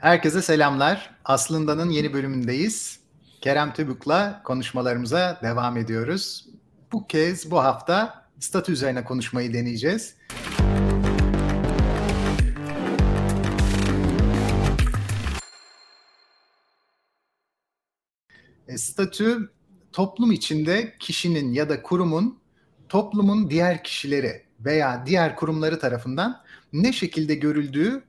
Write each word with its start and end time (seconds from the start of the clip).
Herkese 0.00 0.42
selamlar. 0.42 1.10
Aslında'nın 1.24 1.90
yeni 1.90 2.12
bölümündeyiz. 2.12 3.00
Kerem 3.40 3.72
Tübük'le 3.72 4.42
konuşmalarımıza 4.44 5.40
devam 5.42 5.76
ediyoruz. 5.76 6.46
Bu 6.92 7.06
kez 7.06 7.50
bu 7.50 7.58
hafta 7.58 8.26
statü 8.38 8.72
üzerine 8.72 9.04
konuşmayı 9.04 9.54
deneyeceğiz. 9.54 10.14
E, 18.68 18.78
statü 18.78 19.52
toplum 19.92 20.32
içinde 20.32 20.94
kişinin 20.98 21.52
ya 21.52 21.68
da 21.68 21.82
kurumun 21.82 22.38
toplumun 22.88 23.50
diğer 23.50 23.84
kişileri 23.84 24.42
veya 24.60 25.02
diğer 25.06 25.36
kurumları 25.36 25.78
tarafından 25.78 26.42
ne 26.72 26.92
şekilde 26.92 27.34
görüldüğü 27.34 28.02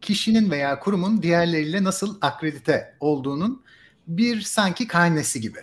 kişinin 0.00 0.50
veya 0.50 0.78
kurumun 0.78 1.22
diğerleriyle 1.22 1.84
nasıl 1.84 2.18
akredite 2.20 2.94
olduğunun 3.00 3.62
bir 4.06 4.40
sanki 4.40 4.86
karnesi 4.86 5.40
gibi. 5.40 5.58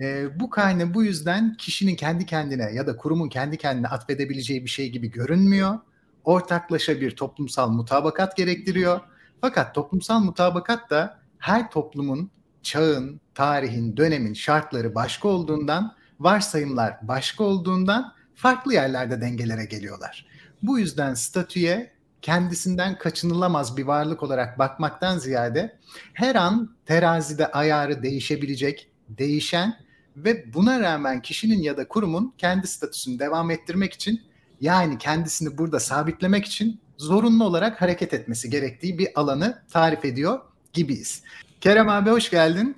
E, 0.00 0.40
bu 0.40 0.50
karne 0.50 0.94
bu 0.94 1.04
yüzden 1.04 1.56
kişinin 1.56 1.96
kendi 1.96 2.26
kendine 2.26 2.72
ya 2.72 2.86
da 2.86 2.96
kurumun 2.96 3.28
kendi 3.28 3.56
kendine 3.56 3.88
atfedebileceği 3.88 4.64
bir 4.64 4.70
şey 4.70 4.90
gibi 4.90 5.10
görünmüyor. 5.10 5.78
Ortaklaşa 6.24 7.00
bir 7.00 7.16
toplumsal 7.16 7.70
mutabakat 7.70 8.36
gerektiriyor. 8.36 9.00
Fakat 9.40 9.74
toplumsal 9.74 10.20
mutabakat 10.20 10.90
da 10.90 11.18
her 11.38 11.70
toplumun 11.70 12.30
çağın, 12.62 13.20
tarihin, 13.34 13.96
dönemin 13.96 14.34
şartları 14.34 14.94
başka 14.94 15.28
olduğundan, 15.28 15.94
varsayımlar 16.20 16.96
başka 17.02 17.44
olduğundan 17.44 18.12
farklı 18.34 18.74
yerlerde 18.74 19.20
dengelere 19.20 19.64
geliyorlar. 19.64 20.26
Bu 20.62 20.78
yüzden 20.78 21.14
statüye 21.14 21.95
kendisinden 22.22 22.98
kaçınılamaz 22.98 23.76
bir 23.76 23.84
varlık 23.84 24.22
olarak 24.22 24.58
bakmaktan 24.58 25.18
ziyade 25.18 25.78
her 26.14 26.34
an 26.34 26.76
terazide 26.86 27.52
ayarı 27.52 28.02
değişebilecek, 28.02 28.90
değişen 29.08 29.76
ve 30.16 30.54
buna 30.54 30.80
rağmen 30.80 31.22
kişinin 31.22 31.62
ya 31.62 31.76
da 31.76 31.88
kurumun 31.88 32.34
kendi 32.38 32.66
statüsünü 32.66 33.18
devam 33.18 33.50
ettirmek 33.50 33.92
için 33.92 34.22
yani 34.60 34.98
kendisini 34.98 35.58
burada 35.58 35.80
sabitlemek 35.80 36.44
için 36.44 36.80
zorunlu 36.98 37.44
olarak 37.44 37.82
hareket 37.82 38.14
etmesi 38.14 38.50
gerektiği 38.50 38.98
bir 38.98 39.08
alanı 39.14 39.62
tarif 39.70 40.04
ediyor 40.04 40.40
gibiyiz. 40.72 41.22
Kerem 41.60 41.88
abi 41.88 42.10
hoş 42.10 42.30
geldin. 42.30 42.76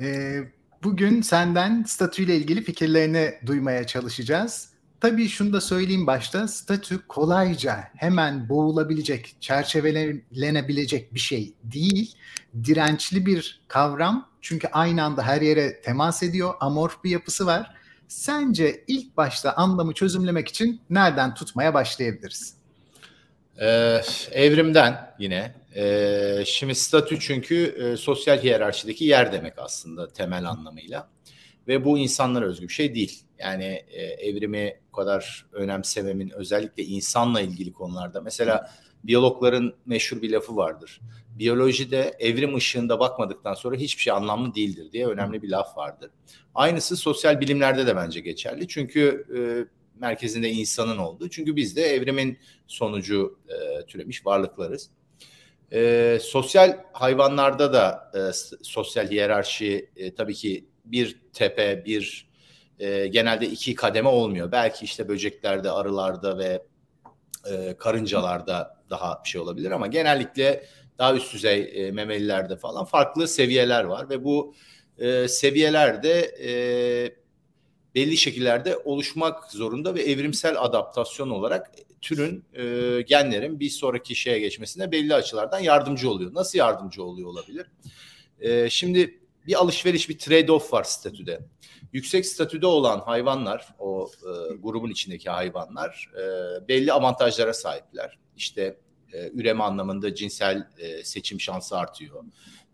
Ee, 0.00 0.38
bugün 0.82 1.22
senden 1.22 1.82
statüyle 1.82 2.36
ilgili 2.36 2.62
fikirlerini 2.62 3.34
duymaya 3.46 3.86
çalışacağız. 3.86 4.68
Tabii 5.00 5.28
şunu 5.28 5.52
da 5.52 5.60
söyleyeyim 5.60 6.06
başta 6.06 6.48
statü 6.48 7.06
kolayca 7.08 7.84
hemen 7.96 8.48
boğulabilecek, 8.48 9.36
çerçevelenebilecek 9.40 11.14
bir 11.14 11.20
şey 11.20 11.54
değil. 11.64 12.14
Dirençli 12.64 13.26
bir 13.26 13.60
kavram 13.68 14.28
çünkü 14.40 14.68
aynı 14.68 15.02
anda 15.02 15.22
her 15.22 15.42
yere 15.42 15.80
temas 15.80 16.22
ediyor, 16.22 16.54
amorf 16.60 17.04
bir 17.04 17.10
yapısı 17.10 17.46
var. 17.46 17.74
Sence 18.08 18.84
ilk 18.86 19.16
başta 19.16 19.52
anlamı 19.52 19.94
çözümlemek 19.94 20.48
için 20.48 20.80
nereden 20.90 21.34
tutmaya 21.34 21.74
başlayabiliriz? 21.74 22.54
Ee, 23.60 24.00
evrimden 24.32 25.14
yine. 25.18 25.54
Ee, 25.76 26.42
şimdi 26.46 26.74
statü 26.74 27.20
çünkü 27.20 27.64
e, 27.64 27.96
sosyal 27.96 28.38
hiyerarşideki 28.38 29.04
yer 29.04 29.32
demek 29.32 29.58
aslında 29.58 30.08
temel 30.08 30.44
anlamıyla. 30.44 31.08
Ve 31.68 31.84
bu 31.84 31.98
insanlara 31.98 32.44
özgü 32.44 32.68
bir 32.68 32.72
şey 32.72 32.94
değil. 32.94 33.22
Yani 33.38 33.84
e, 33.88 34.02
evrimi 34.02 34.80
kadar 34.96 35.46
önemsememin 35.52 36.30
özellikle 36.30 36.82
insanla 36.82 37.40
ilgili 37.40 37.72
konularda. 37.72 38.20
Mesela 38.20 38.70
biyologların 39.04 39.74
meşhur 39.86 40.22
bir 40.22 40.30
lafı 40.30 40.56
vardır. 40.56 41.00
Biyolojide 41.38 42.16
evrim 42.18 42.54
ışığında 42.54 43.00
bakmadıktan 43.00 43.54
sonra 43.54 43.76
hiçbir 43.76 44.02
şey 44.02 44.12
anlamlı 44.12 44.54
değildir 44.54 44.92
diye 44.92 45.06
önemli 45.06 45.42
bir 45.42 45.48
laf 45.48 45.76
vardır. 45.76 46.10
Aynısı 46.54 46.96
sosyal 46.96 47.40
bilimlerde 47.40 47.86
de 47.86 47.96
bence 47.96 48.20
geçerli. 48.20 48.68
Çünkü 48.68 49.26
e, 49.36 49.40
merkezinde 50.00 50.50
insanın 50.50 50.98
olduğu. 50.98 51.30
Çünkü 51.30 51.56
biz 51.56 51.76
de 51.76 51.82
evrimin 51.82 52.38
sonucu 52.66 53.38
e, 53.48 53.86
türemiş 53.86 54.26
varlıklarız. 54.26 54.90
E, 55.72 56.18
sosyal 56.22 56.78
hayvanlarda 56.92 57.72
da 57.72 58.10
e, 58.14 58.20
sosyal 58.62 59.10
hiyerarşi 59.10 59.90
e, 59.96 60.14
tabii 60.14 60.34
ki 60.34 60.64
bir 60.84 61.20
tepe, 61.32 61.84
bir 61.86 62.25
e, 62.78 63.06
genelde 63.06 63.46
iki 63.46 63.74
kademe 63.74 64.08
olmuyor. 64.08 64.52
Belki 64.52 64.84
işte 64.84 65.08
böceklerde, 65.08 65.70
arılarda 65.70 66.38
ve 66.38 66.62
e, 67.50 67.76
karıncalarda 67.78 68.76
daha 68.90 69.20
bir 69.24 69.28
şey 69.28 69.40
olabilir 69.40 69.70
ama 69.70 69.86
genellikle 69.86 70.66
daha 70.98 71.14
üst 71.14 71.34
düzey 71.34 71.72
e, 71.74 71.90
memelilerde 71.90 72.56
falan 72.56 72.84
farklı 72.84 73.28
seviyeler 73.28 73.84
var 73.84 74.10
ve 74.10 74.24
bu 74.24 74.54
e, 74.98 75.28
seviyelerde 75.28 76.34
e, 76.44 76.50
belli 77.94 78.16
şekillerde 78.16 78.76
oluşmak 78.76 79.52
zorunda 79.52 79.94
ve 79.94 80.02
evrimsel 80.02 80.62
adaptasyon 80.62 81.30
olarak 81.30 81.70
türün 82.00 82.44
e, 82.54 83.02
genlerin 83.02 83.60
bir 83.60 83.70
sonraki 83.70 84.14
şeye 84.14 84.38
geçmesine 84.38 84.92
belli 84.92 85.14
açılardan 85.14 85.58
yardımcı 85.58 86.10
oluyor. 86.10 86.34
Nasıl 86.34 86.58
yardımcı 86.58 87.04
oluyor 87.04 87.28
olabilir? 87.28 87.66
E, 88.40 88.70
şimdi 88.70 89.20
bir 89.46 89.54
alışveriş, 89.54 90.08
bir 90.08 90.18
trade-off 90.18 90.72
var 90.72 90.84
statüde. 90.84 91.40
Yüksek 91.92 92.26
statüde 92.26 92.66
olan 92.66 93.00
hayvanlar, 93.00 93.74
o 93.78 94.10
e, 94.22 94.54
grubun 94.56 94.90
içindeki 94.90 95.30
hayvanlar 95.30 96.10
e, 96.14 96.22
belli 96.68 96.92
avantajlara 96.92 97.54
sahipler. 97.54 98.18
İşte 98.36 98.76
e, 99.12 99.30
üreme 99.30 99.64
anlamında 99.64 100.14
cinsel 100.14 100.68
e, 100.78 101.04
seçim 101.04 101.40
şansı 101.40 101.78
artıyor. 101.78 102.24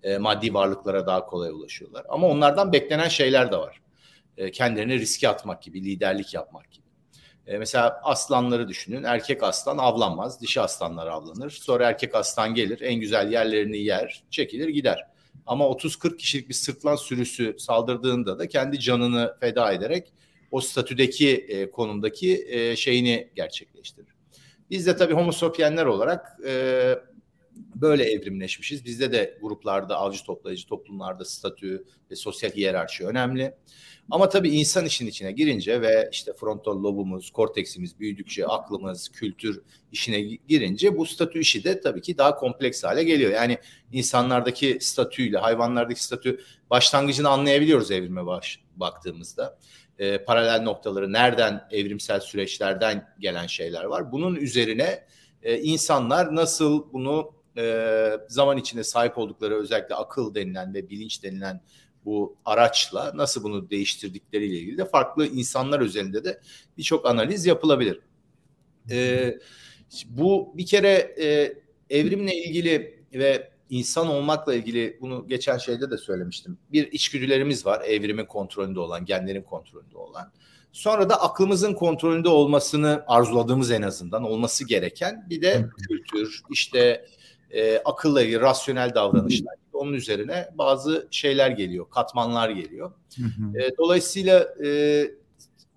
E, 0.02 0.18
maddi 0.18 0.54
varlıklara 0.54 1.06
daha 1.06 1.26
kolay 1.26 1.50
ulaşıyorlar. 1.50 2.06
Ama 2.08 2.28
onlardan 2.28 2.72
beklenen 2.72 3.08
şeyler 3.08 3.52
de 3.52 3.56
var. 3.56 3.80
E, 4.36 4.50
kendilerini 4.50 4.98
riske 4.98 5.28
atmak 5.28 5.62
gibi, 5.62 5.84
liderlik 5.84 6.34
yapmak 6.34 6.72
gibi. 6.72 6.86
E, 7.46 7.58
mesela 7.58 8.00
aslanları 8.02 8.68
düşünün. 8.68 9.02
Erkek 9.02 9.42
aslan 9.42 9.78
avlanmaz, 9.78 10.40
dişi 10.40 10.60
aslanlar 10.60 11.06
avlanır. 11.06 11.50
Sonra 11.50 11.88
erkek 11.88 12.14
aslan 12.14 12.54
gelir, 12.54 12.80
en 12.80 12.94
güzel 12.94 13.32
yerlerini 13.32 13.78
yer, 13.78 14.24
çekilir 14.30 14.68
gider. 14.68 15.11
Ama 15.46 15.64
30-40 15.64 16.16
kişilik 16.16 16.48
bir 16.48 16.54
sırtlan 16.54 16.96
sürüsü 16.96 17.56
saldırdığında 17.58 18.38
da 18.38 18.48
kendi 18.48 18.80
canını 18.80 19.36
feda 19.40 19.72
ederek 19.72 20.12
o 20.50 20.60
statüdeki 20.60 21.30
e, 21.30 21.70
konumdaki 21.70 22.46
e, 22.48 22.76
şeyini 22.76 23.30
gerçekleştirir. 23.34 24.14
Biz 24.70 24.86
de 24.86 24.96
tabii 24.96 25.14
homo 25.14 25.32
olarak 25.86 26.36
e, 26.46 26.94
böyle 27.74 28.04
evrimleşmişiz. 28.04 28.84
Bizde 28.84 29.12
de 29.12 29.38
gruplarda, 29.42 29.96
avcı 29.96 30.24
toplayıcı 30.24 30.66
toplumlarda 30.66 31.24
statü 31.24 31.84
ve 32.10 32.16
sosyal 32.16 32.50
hiyerarşi 32.50 33.06
önemli. 33.06 33.54
Ama 34.10 34.28
tabii 34.28 34.50
insan 34.50 34.86
işin 34.86 35.06
içine 35.06 35.32
girince 35.32 35.82
ve 35.82 36.08
işte 36.12 36.32
frontal 36.32 36.82
lobumuz, 36.82 37.30
korteksimiz 37.30 37.98
büyüdükçe, 37.98 38.46
aklımız, 38.46 39.08
kültür 39.08 39.62
işine 39.92 40.20
girince 40.20 40.98
bu 40.98 41.06
statü 41.06 41.38
işi 41.38 41.64
de 41.64 41.80
tabii 41.80 42.02
ki 42.02 42.18
daha 42.18 42.34
kompleks 42.34 42.84
hale 42.84 43.04
geliyor. 43.04 43.30
Yani 43.32 43.58
insanlardaki 43.92 44.78
statüyle 44.80 45.38
hayvanlardaki 45.38 46.04
statü 46.04 46.40
başlangıcını 46.70 47.28
anlayabiliyoruz 47.28 47.90
evrime 47.90 48.26
baş, 48.26 48.60
baktığımızda. 48.76 49.58
E, 49.98 50.24
paralel 50.24 50.62
noktaları 50.62 51.12
nereden 51.12 51.68
evrimsel 51.70 52.20
süreçlerden 52.20 53.08
gelen 53.18 53.46
şeyler 53.46 53.84
var. 53.84 54.12
Bunun 54.12 54.34
üzerine 54.34 55.06
e, 55.42 55.58
insanlar 55.58 56.34
nasıl 56.34 56.92
bunu 56.92 57.41
e, 57.56 58.10
zaman 58.28 58.58
içinde 58.58 58.84
sahip 58.84 59.18
oldukları 59.18 59.54
özellikle 59.54 59.94
akıl 59.94 60.34
denilen 60.34 60.74
ve 60.74 60.90
bilinç 60.90 61.22
denilen 61.22 61.60
bu 62.04 62.36
araçla 62.44 63.12
nasıl 63.14 63.42
bunu 63.42 63.70
değiştirdikleriyle 63.70 64.58
ilgili 64.58 64.78
de 64.78 64.84
farklı 64.84 65.26
insanlar 65.26 65.80
üzerinde 65.80 66.24
de 66.24 66.40
birçok 66.78 67.06
analiz 67.06 67.46
yapılabilir. 67.46 68.00
E, 68.90 69.38
bu 70.06 70.52
bir 70.56 70.66
kere 70.66 71.14
e, 71.20 71.54
evrimle 71.90 72.36
ilgili 72.36 73.04
ve 73.14 73.52
insan 73.70 74.08
olmakla 74.08 74.54
ilgili 74.54 74.98
bunu 75.00 75.28
geçen 75.28 75.58
şeyde 75.58 75.90
de 75.90 75.98
söylemiştim. 75.98 76.58
Bir 76.72 76.92
içgüdülerimiz 76.92 77.66
var 77.66 77.82
evrimin 77.86 78.24
kontrolünde 78.24 78.80
olan, 78.80 79.04
genlerin 79.04 79.42
kontrolünde 79.42 79.98
olan. 79.98 80.32
Sonra 80.72 81.10
da 81.10 81.22
aklımızın 81.22 81.74
kontrolünde 81.74 82.28
olmasını 82.28 83.04
arzuladığımız 83.06 83.70
en 83.70 83.82
azından 83.82 84.24
olması 84.24 84.66
gereken 84.66 85.26
bir 85.30 85.42
de 85.42 85.66
kültür, 85.88 86.42
işte 86.50 87.06
e, 87.52 87.82
ilgili 88.22 88.40
rasyonel 88.40 88.94
davranışlar 88.94 89.54
onun 89.72 89.92
üzerine 89.92 90.48
bazı 90.54 91.08
şeyler 91.10 91.50
geliyor, 91.50 91.90
katmanlar 91.90 92.50
geliyor. 92.50 92.92
E, 93.54 93.76
dolayısıyla 93.76 94.54
e, 94.64 95.10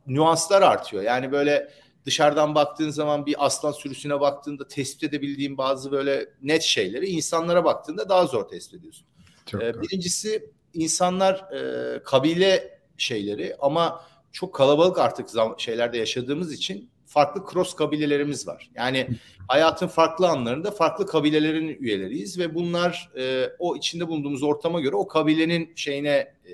nüanslar 0.07 0.62
artıyor. 0.62 1.04
Yani 1.04 1.31
böyle 1.31 1.72
dışarıdan 2.06 2.56
baktığın 2.56 2.89
zaman 2.89 3.25
bir 3.25 3.45
aslan 3.45 3.72
sürüsüne 3.72 4.19
baktığında 4.19 4.68
tespit 4.68 5.04
edebildiğin 5.04 5.57
bazı 5.57 5.92
böyle 5.92 6.30
net 6.42 6.62
şeyleri 6.62 7.06
insanlara 7.06 7.63
baktığında 7.66 8.10
daha 8.10 8.25
zor 8.25 8.48
tespit 8.48 8.80
ediyorsun. 8.80 9.07
Çok 9.45 9.63
ee, 9.63 9.81
birincisi 9.81 10.50
insanlar 10.74 11.54
e, 11.54 12.04
kabile 12.04 12.80
şeyleri 12.98 13.56
ama 13.60 14.06
çok 14.31 14.56
kalabalık 14.56 15.00
artık 15.00 15.30
zam- 15.30 15.60
şeylerde 15.60 15.98
yaşadığımız 15.98 16.54
için 16.54 16.89
farklı 17.15 17.44
cross 17.53 17.75
kabilelerimiz 17.75 18.47
var. 18.47 18.69
Yani 18.75 19.09
hayatın 19.47 19.88
farklı 19.88 20.27
anlarında 20.27 20.71
farklı 20.71 21.06
kabilelerin 21.06 21.77
üyeleriyiz 21.79 22.39
ve 22.39 22.56
bunlar 22.56 23.12
e, 23.17 23.50
o 23.59 23.75
içinde 23.75 24.07
bulunduğumuz 24.07 24.44
ortama 24.44 24.79
göre 24.81 24.95
o 24.95 25.07
kabilenin 25.07 25.73
şeyine 25.75 26.33
e, 26.45 26.53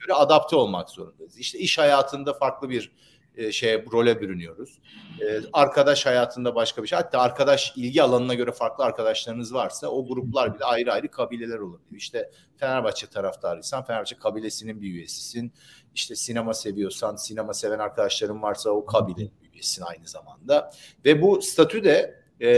göre 0.00 0.14
adapte 0.14 0.56
olmak 0.56 0.90
zorundayız. 0.90 1.38
İşte 1.38 1.58
iş 1.58 1.78
hayatında 1.78 2.32
farklı 2.32 2.70
bir 2.70 2.92
e, 3.36 3.52
şeye 3.52 3.84
role 3.92 4.20
bürünüyoruz. 4.20 4.78
E, 5.20 5.40
arkadaş 5.52 6.06
hayatında 6.06 6.54
başka 6.54 6.82
bir 6.82 6.88
şey. 6.88 6.96
Hatta 6.96 7.20
arkadaş 7.20 7.72
ilgi 7.76 8.02
alanına 8.02 8.34
göre 8.34 8.52
farklı 8.52 8.84
arkadaşlarınız 8.84 9.54
varsa 9.54 9.88
o 9.88 10.06
gruplar 10.08 10.54
bile 10.54 10.64
ayrı 10.64 10.92
ayrı 10.92 11.10
kabileler 11.10 11.58
olabiliyor. 11.58 12.00
İşte 12.00 12.30
Fenerbahçe 12.56 13.06
taraftarıysan 13.06 13.84
Fenerbahçe 13.84 14.16
kabilesinin 14.16 14.80
bir 14.80 14.90
üyesisin. 14.90 15.52
İşte 15.94 16.16
sinema 16.16 16.54
seviyorsan 16.54 17.16
sinema 17.16 17.54
seven 17.54 17.78
arkadaşların 17.78 18.42
varsa 18.42 18.70
o 18.70 18.86
kabilenin 18.86 19.43
üyesin 19.54 19.82
aynı 19.82 20.08
zamanda. 20.08 20.72
Ve 21.04 21.22
bu 21.22 21.42
statü 21.42 21.84
de 21.84 22.24
e, 22.40 22.48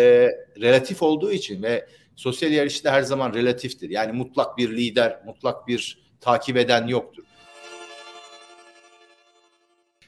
relatif 0.60 1.02
olduğu 1.02 1.32
için 1.32 1.62
ve 1.62 1.87
sosyal 2.16 2.52
yarışta 2.52 2.93
her 2.93 3.02
zaman 3.02 3.34
relatiftir. 3.34 3.90
Yani 3.90 4.12
mutlak 4.12 4.58
bir 4.58 4.76
lider, 4.76 5.20
mutlak 5.26 5.69
bir 5.69 6.06
takip 6.20 6.56
eden 6.56 6.87
yoktur. 6.87 7.25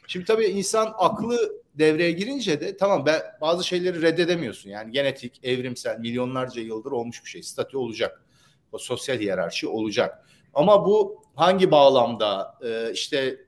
Şimdi 0.07 0.25
tabii 0.27 0.47
insan 0.47 0.95
aklı 0.99 1.63
devreye 1.75 2.11
girince 2.11 2.61
de 2.61 2.77
tamam 2.77 3.07
ben 3.07 3.23
bazı 3.41 3.65
şeyleri 3.65 4.03
reddedemiyorsun. 4.03 4.71
Yani 4.71 4.93
genetik, 4.93 5.41
evrimsel, 5.45 5.99
milyonlarca 5.99 6.63
yıldır 6.63 6.93
olmuş 6.93 7.25
bir 7.25 7.31
şey. 7.31 7.43
Statü 7.43 7.77
olacak. 7.77 8.25
O 8.73 8.79
sosyal 8.79 9.19
hiyerarşi 9.19 9.69
olacak. 9.69 10.27
Ama 10.55 10.87
bu 10.87 11.23
hangi 11.35 11.71
bağlamda 11.71 12.59
e, 12.65 12.93
işte 12.93 13.39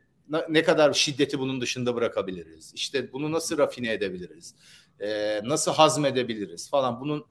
ne 0.49 0.63
kadar 0.63 0.93
şiddeti 0.93 1.39
bunun 1.39 1.61
dışında 1.61 1.95
bırakabiliriz? 1.95 2.73
İşte 2.75 3.13
bunu 3.13 3.33
nasıl 3.33 3.59
rafine 3.59 3.93
edebiliriz? 3.93 4.55
E, 5.01 5.41
nasıl 5.45 5.73
hazmedebiliriz 5.73 6.71
falan 6.71 7.01
bunun 7.01 7.25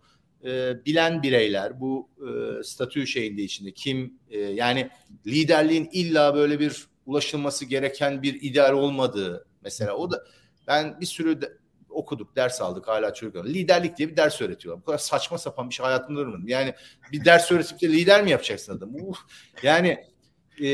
e, 0.46 0.86
bilen 0.86 1.24
bireyler 1.24 1.80
bu 1.80 2.10
e, 2.18 2.64
statü 2.64 3.08
şeyinde 3.08 3.42
içinde 3.42 3.72
kim 3.72 4.20
e, 4.30 4.38
yani 4.40 4.90
liderliğin 5.28 5.90
illa 5.92 6.36
böyle 6.36 6.60
bir 6.60 6.88
ulaşılması 7.06 7.66
gereken 7.66 8.24
bir 8.24 8.42
ideal 8.42 8.74
olmadığı 8.74 9.46
mesela 9.64 9.96
o 9.96 10.12
da 10.12 10.24
ben 10.68 11.02
bir 11.02 11.06
sürü 11.06 11.42
de, 11.42 11.58
okuduk, 11.90 12.36
ders 12.36 12.62
aldık 12.62 12.88
hala 12.88 13.14
çocuklar. 13.14 13.46
Liderlik 13.46 13.98
diye 13.98 14.10
bir 14.10 14.18
ders 14.18 14.42
öğretiyorlar. 14.42 14.82
Bu 14.82 14.86
kadar 14.86 14.98
saçma 14.98 15.38
sapan 15.38 15.70
bir 15.70 15.76
şey 15.76 15.86
hayatımda 15.86 16.22
görmedim. 16.22 16.48
Yani 16.48 16.74
bir 17.12 17.26
ders 17.26 17.52
öğretip 17.52 17.82
de 17.82 17.90
lider 17.90 18.24
mi 18.24 18.32
yapacaksın 18.32 18.78
adam? 18.78 18.96
Uf. 18.96 19.18
Yani 19.64 20.06
e, 20.64 20.68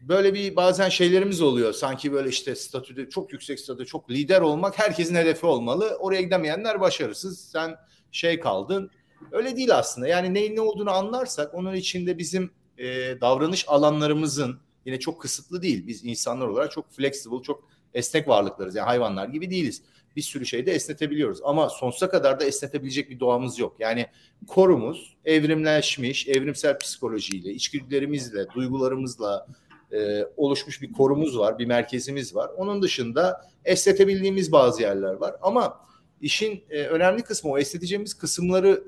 böyle 0.00 0.34
bir 0.34 0.56
bazen 0.56 0.88
şeylerimiz 0.88 1.42
oluyor. 1.42 1.72
Sanki 1.72 2.12
böyle 2.12 2.28
işte 2.28 2.54
statüde 2.54 3.08
çok 3.08 3.32
yüksek 3.32 3.60
statüde 3.60 3.84
çok 3.84 4.10
lider 4.10 4.40
olmak 4.40 4.78
herkesin 4.78 5.14
hedefi 5.14 5.46
olmalı. 5.46 5.96
Oraya 6.00 6.22
gidemeyenler 6.22 6.80
başarısız. 6.80 7.40
Sen 7.40 7.76
şey 8.12 8.40
kaldın. 8.40 8.90
Öyle 9.32 9.56
değil 9.56 9.76
aslında. 9.76 10.08
Yani 10.08 10.34
neyin 10.34 10.56
ne 10.56 10.60
olduğunu 10.60 10.90
anlarsak 10.90 11.54
onun 11.54 11.74
içinde 11.74 12.18
bizim 12.18 12.50
e, 12.78 12.86
davranış 13.20 13.64
alanlarımızın 13.68 14.60
yine 14.86 15.00
çok 15.00 15.22
kısıtlı 15.22 15.62
değil. 15.62 15.86
Biz 15.86 16.04
insanlar 16.04 16.48
olarak 16.48 16.72
çok 16.72 16.90
flexible, 16.90 17.42
çok 17.42 17.68
esnek 17.94 18.28
varlıklarız. 18.28 18.74
Yani 18.74 18.86
hayvanlar 18.86 19.28
gibi 19.28 19.50
değiliz. 19.50 19.82
Bir 20.16 20.22
sürü 20.22 20.46
şeyde 20.46 20.72
esnetebiliyoruz. 20.72 21.40
Ama 21.44 21.68
sonsuza 21.68 22.10
kadar 22.10 22.40
da 22.40 22.44
esnetebilecek 22.44 23.10
bir 23.10 23.20
doğamız 23.20 23.58
yok. 23.58 23.76
Yani 23.78 24.06
korumuz 24.46 25.16
evrimleşmiş, 25.24 26.28
evrimsel 26.28 26.78
psikolojiyle, 26.78 27.50
içgüdülerimizle, 27.52 28.46
duygularımızla 28.54 29.46
e, 29.92 30.24
oluşmuş 30.36 30.82
bir 30.82 30.92
korumuz 30.92 31.38
var, 31.38 31.58
bir 31.58 31.66
merkezimiz 31.66 32.34
var. 32.34 32.50
Onun 32.56 32.82
dışında 32.82 33.40
esnetebildiğimiz 33.64 34.52
bazı 34.52 34.82
yerler 34.82 35.12
var. 35.12 35.36
Ama 35.42 35.80
işin 36.20 36.64
e, 36.70 36.82
önemli 36.82 37.22
kısmı 37.22 37.50
o 37.50 37.58
esneteceğimiz 37.58 38.14
kısımları 38.14 38.84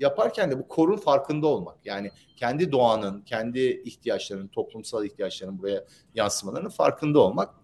yaparken 0.00 0.50
de 0.50 0.58
bu 0.58 0.68
korun 0.68 0.96
farkında 0.96 1.46
olmak. 1.46 1.76
Yani 1.84 2.10
kendi 2.36 2.72
doğanın, 2.72 3.20
kendi 3.20 3.82
ihtiyaçlarının, 3.84 4.48
toplumsal 4.48 5.04
ihtiyaçlarının 5.04 5.58
buraya 5.58 5.84
yansımalarının 6.14 6.68
farkında 6.68 7.20
olmak. 7.20 7.54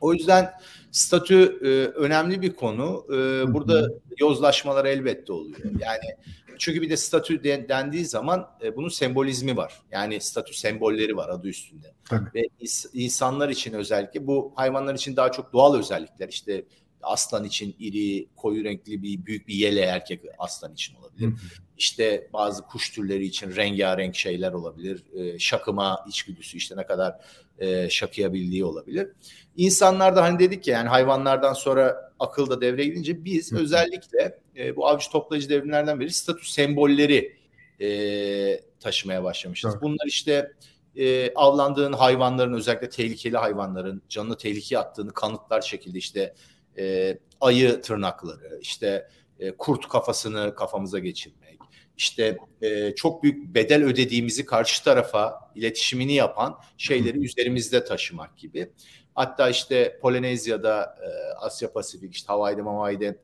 O 0.00 0.12
yüzden 0.12 0.50
statü 0.90 1.58
e, 1.62 1.68
önemli 1.98 2.42
bir 2.42 2.54
konu. 2.54 3.04
E, 3.08 3.14
burada 3.54 3.88
yozlaşmalar 4.18 4.84
elbette 4.84 5.32
oluyor. 5.32 5.58
Yani 5.64 6.16
çünkü 6.58 6.82
bir 6.82 6.90
de 6.90 6.96
statü 6.96 7.44
de, 7.44 7.68
dendiği 7.68 8.04
zaman 8.04 8.50
e, 8.62 8.76
bunun 8.76 8.88
sembolizmi 8.88 9.56
var. 9.56 9.82
Yani 9.92 10.20
statü 10.20 10.54
sembolleri 10.54 11.16
var 11.16 11.28
adı 11.28 11.48
üstünde. 11.48 11.94
Tabii. 12.04 12.30
Ve 12.34 12.48
insanlar 12.92 13.48
için 13.48 13.72
özellikle 13.72 14.26
bu 14.26 14.52
hayvanlar 14.56 14.94
için 14.94 15.16
daha 15.16 15.32
çok 15.32 15.52
doğal 15.52 15.78
özellikler. 15.78 16.28
İşte 16.28 16.64
aslan 17.02 17.44
için 17.44 17.76
iri, 17.78 18.26
koyu 18.36 18.64
renkli 18.64 19.02
bir 19.02 19.26
büyük 19.26 19.48
bir 19.48 19.54
yele 19.54 19.80
erkek 19.80 20.20
aslan 20.38 20.72
için 20.72 20.94
olabilir. 20.94 21.26
Hı 21.26 21.30
hı. 21.30 21.36
İşte 21.78 22.28
bazı 22.32 22.62
kuş 22.62 22.90
türleri 22.90 23.24
için 23.24 23.56
rengarenk 23.56 24.16
şeyler 24.16 24.52
olabilir. 24.52 25.04
E, 25.14 25.38
şakıma 25.38 26.04
içgüdüsü 26.08 26.56
işte 26.56 26.76
ne 26.76 26.86
kadar 26.86 27.14
e, 27.58 27.90
şakıyabildiği 27.90 28.64
olabilir. 28.64 29.08
İnsanlar 29.56 30.16
da 30.16 30.22
hani 30.22 30.38
dedik 30.38 30.66
ya 30.66 30.78
yani 30.78 30.88
hayvanlardan 30.88 31.52
sonra 31.52 32.12
akıl 32.18 32.50
da 32.50 32.60
devreye 32.60 32.88
gidince 32.88 33.24
biz 33.24 33.52
hı. 33.52 33.56
özellikle 33.56 34.38
e, 34.58 34.76
bu 34.76 34.88
avcı 34.88 35.10
toplayıcı 35.10 35.48
devrimlerden 35.48 36.00
beri 36.00 36.12
statü 36.12 36.50
sembolleri 36.50 37.36
e, 37.80 38.60
taşımaya 38.80 39.24
başlamışız. 39.24 39.70
Evet. 39.72 39.82
Bunlar 39.82 40.06
işte 40.06 40.52
e, 40.96 41.34
avlandığın 41.34 41.92
hayvanların 41.92 42.52
özellikle 42.52 42.88
tehlikeli 42.88 43.36
hayvanların 43.36 44.02
canını 44.08 44.36
tehlikeye 44.36 44.78
attığını 44.78 45.12
kanıtlar 45.14 45.60
şekilde 45.60 45.98
işte 45.98 46.34
e, 46.78 47.18
ayı 47.40 47.82
tırnakları, 47.82 48.58
işte 48.60 49.08
e, 49.38 49.56
kurt 49.56 49.88
kafasını 49.88 50.54
kafamıza 50.54 50.98
geçirmek, 50.98 51.58
işte 51.96 52.38
e, 52.62 52.94
çok 52.94 53.22
büyük 53.22 53.54
bedel 53.54 53.84
ödediğimizi 53.84 54.44
karşı 54.44 54.84
tarafa 54.84 55.50
iletişimini 55.54 56.14
yapan 56.14 56.58
şeyleri 56.76 57.18
üzerimizde 57.18 57.84
taşımak 57.84 58.38
gibi. 58.38 58.72
Hatta 59.14 59.50
işte 59.50 59.98
Polinezya'da, 60.02 60.96
e, 61.02 61.08
Asya 61.34 61.72
Pasifik, 61.72 62.14
işte 62.14 62.26
Hawaii'de, 62.26 62.62
Hawaii'de 62.62 63.18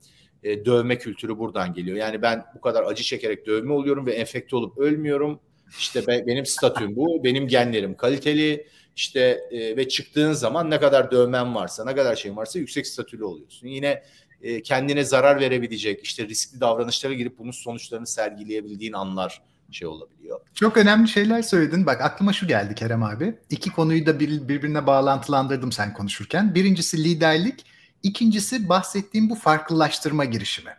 e, 0.45 0.65
dövme 0.65 0.99
kültürü 0.99 1.39
buradan 1.39 1.75
geliyor. 1.75 1.97
Yani 1.97 2.23
ben 2.23 2.45
bu 2.55 2.61
kadar 2.61 2.83
acı 2.83 3.03
çekerek 3.03 3.47
dövme 3.47 3.73
oluyorum 3.73 4.07
ve 4.07 4.13
enfekte 4.13 4.57
olup 4.57 4.79
ölmüyorum. 4.79 5.41
İşte 5.79 6.07
be, 6.07 6.25
benim 6.27 6.47
statüm 6.47 6.97
bu, 6.97 7.25
benim 7.25 7.49
genlerim 7.49 7.97
kaliteli 7.97 8.67
işte 8.97 9.41
e, 9.51 9.77
ve 9.77 9.89
çıktığın 9.89 10.33
zaman 10.33 10.71
ne 10.71 10.81
kadar 10.81 11.11
dövmen 11.11 11.55
varsa, 11.55 11.85
ne 11.85 11.95
kadar 11.95 12.17
şeyin 12.17 12.37
varsa 12.37 12.59
yüksek 12.59 12.87
statülü 12.87 13.25
oluyorsun. 13.25 13.67
Yine 13.67 14.03
e, 14.43 14.63
kendine 14.63 15.05
zarar 15.05 15.41
verebilecek, 15.41 16.05
işte 16.05 16.29
riskli 16.29 16.61
davranışlara 16.61 17.15
girip 17.15 17.39
bunun 17.39 17.51
sonuçlarını 17.51 18.07
sergileyebildiğin 18.07 18.93
anlar 18.93 19.43
şey 19.71 19.89
olabiliyor. 19.89 20.41
Çok 20.55 20.77
önemli 20.77 21.09
şeyler 21.09 21.43
söyledin. 21.43 21.87
Bak 21.87 22.01
aklıma 22.01 22.33
şu 22.33 22.47
geldi 22.47 22.75
Kerem 22.75 23.03
abi. 23.03 23.35
İki 23.51 23.71
konuyu 23.71 24.07
da 24.07 24.21
bir, 24.21 24.49
birbirine 24.49 24.87
bağlantılandırdım 24.87 25.73
sen 25.73 25.93
konuşurken. 25.93 26.55
Birincisi 26.55 27.05
liderlik, 27.05 27.65
ikincisi 28.05 28.69
bahsettiğim 28.69 29.31
bu 29.31 29.35
farklılaştırma 29.35 30.25
girişimi. 30.25 30.71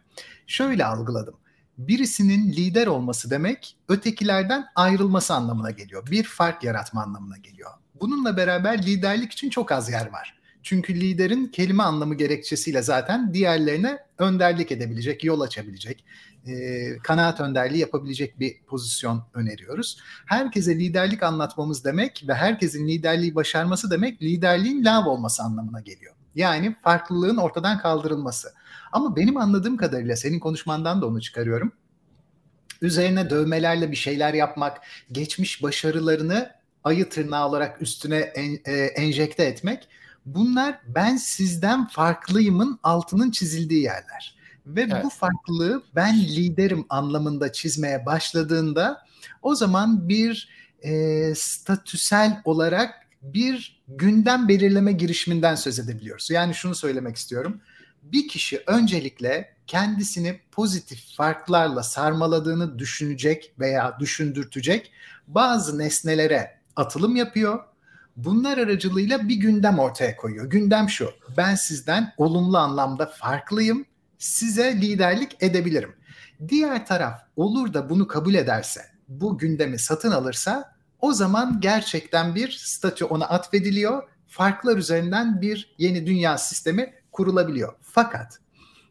Şöyle 0.47 0.85
algıladım. 0.85 1.35
Birisinin 1.77 2.51
lider 2.53 2.87
olması 2.87 3.29
demek 3.29 3.77
ötekilerden 3.89 4.65
ayrılması 4.75 5.33
anlamına 5.33 5.71
geliyor. 5.71 6.07
Bir 6.11 6.23
fark 6.23 6.63
yaratma 6.63 7.03
anlamına 7.03 7.37
geliyor. 7.37 7.71
Bununla 8.01 8.37
beraber 8.37 8.83
liderlik 8.85 9.31
için 9.31 9.49
çok 9.49 9.71
az 9.71 9.89
yer 9.89 10.11
var. 10.11 10.39
Çünkü 10.63 10.95
liderin 10.95 11.47
kelime 11.47 11.83
anlamı 11.83 12.15
gerekçesiyle 12.15 12.81
zaten 12.81 13.33
diğerlerine 13.33 13.97
önderlik 14.17 14.71
edebilecek, 14.71 15.23
yol 15.23 15.41
açabilecek, 15.41 16.05
e, 16.47 16.97
kanaat 17.03 17.41
önderliği 17.41 17.79
yapabilecek 17.79 18.39
bir 18.39 18.63
pozisyon 18.67 19.23
öneriyoruz. 19.33 19.97
Herkese 20.25 20.79
liderlik 20.79 21.23
anlatmamız 21.23 21.85
demek 21.85 22.23
ve 22.27 22.33
herkesin 22.33 22.87
liderliği 22.87 23.35
başarması 23.35 23.91
demek 23.91 24.21
liderliğin 24.21 24.85
lav 24.85 25.05
olması 25.05 25.43
anlamına 25.43 25.81
geliyor. 25.81 26.15
Yani 26.35 26.75
farklılığın 26.83 27.37
ortadan 27.37 27.79
kaldırılması. 27.79 28.53
Ama 28.91 29.15
benim 29.15 29.37
anladığım 29.37 29.77
kadarıyla 29.77 30.15
senin 30.15 30.39
konuşmandan 30.39 31.01
da 31.01 31.07
onu 31.07 31.21
çıkarıyorum. 31.21 31.71
Üzerine 32.81 33.29
dövmelerle 33.29 33.91
bir 33.91 33.95
şeyler 33.95 34.33
yapmak, 34.33 34.81
geçmiş 35.11 35.63
başarılarını 35.63 36.51
ayı 36.83 37.09
tırnağı 37.09 37.47
olarak 37.47 37.81
üstüne 37.81 38.17
en, 38.17 38.59
e, 38.65 38.73
enjekte 38.85 39.43
etmek 39.43 39.87
bunlar 40.25 40.79
ben 40.87 41.17
sizden 41.17 41.87
farklıyımın 41.87 42.79
altının 42.83 43.31
çizildiği 43.31 43.83
yerler. 43.83 44.35
Ve 44.65 44.81
evet. 44.81 45.03
bu 45.03 45.09
farklılığı 45.09 45.83
ben 45.95 46.19
liderim 46.19 46.85
anlamında 46.89 47.51
çizmeye 47.51 48.05
başladığında 48.05 49.05
o 49.41 49.55
zaman 49.55 50.09
bir 50.09 50.49
e, 50.81 51.35
statüsel 51.35 52.41
olarak 52.45 53.04
bir 53.33 53.83
gündem 53.87 54.47
belirleme 54.47 54.91
girişiminden 54.91 55.55
söz 55.55 55.79
edebiliyoruz. 55.79 56.29
Yani 56.29 56.53
şunu 56.53 56.75
söylemek 56.75 57.15
istiyorum. 57.15 57.61
Bir 58.03 58.27
kişi 58.27 58.63
öncelikle 58.67 59.55
kendisini 59.67 60.39
pozitif 60.51 61.15
farklarla 61.17 61.83
sarmaladığını 61.83 62.79
düşünecek 62.79 63.53
veya 63.59 63.97
düşündürtecek 63.99 64.91
bazı 65.27 65.77
nesnelere 65.77 66.59
atılım 66.75 67.15
yapıyor. 67.15 67.63
bunlar 68.15 68.57
aracılığıyla 68.57 69.27
bir 69.27 69.35
gündem 69.35 69.79
ortaya 69.79 70.15
koyuyor. 70.15 70.45
Gündem 70.45 70.89
şu, 70.89 71.09
ben 71.37 71.55
sizden 71.55 72.13
olumlu 72.17 72.57
anlamda 72.57 73.05
farklıyım, 73.05 73.85
size 74.17 74.81
liderlik 74.81 75.37
edebilirim. 75.43 75.95
Diğer 76.47 76.85
taraf 76.85 77.21
olur 77.35 77.73
da 77.73 77.89
bunu 77.89 78.07
kabul 78.07 78.33
ederse, 78.33 78.81
bu 79.07 79.37
gündemi 79.37 79.79
satın 79.79 80.11
alırsa 80.11 80.74
o 81.05 81.13
zaman 81.13 81.61
gerçekten 81.61 82.35
bir 82.35 82.51
statü 82.51 83.05
ona 83.05 83.25
atfediliyor. 83.25 84.03
Farklar 84.27 84.77
üzerinden 84.77 85.41
bir 85.41 85.75
yeni 85.77 86.07
dünya 86.07 86.37
sistemi 86.37 86.93
kurulabiliyor. 87.11 87.73
Fakat 87.81 88.39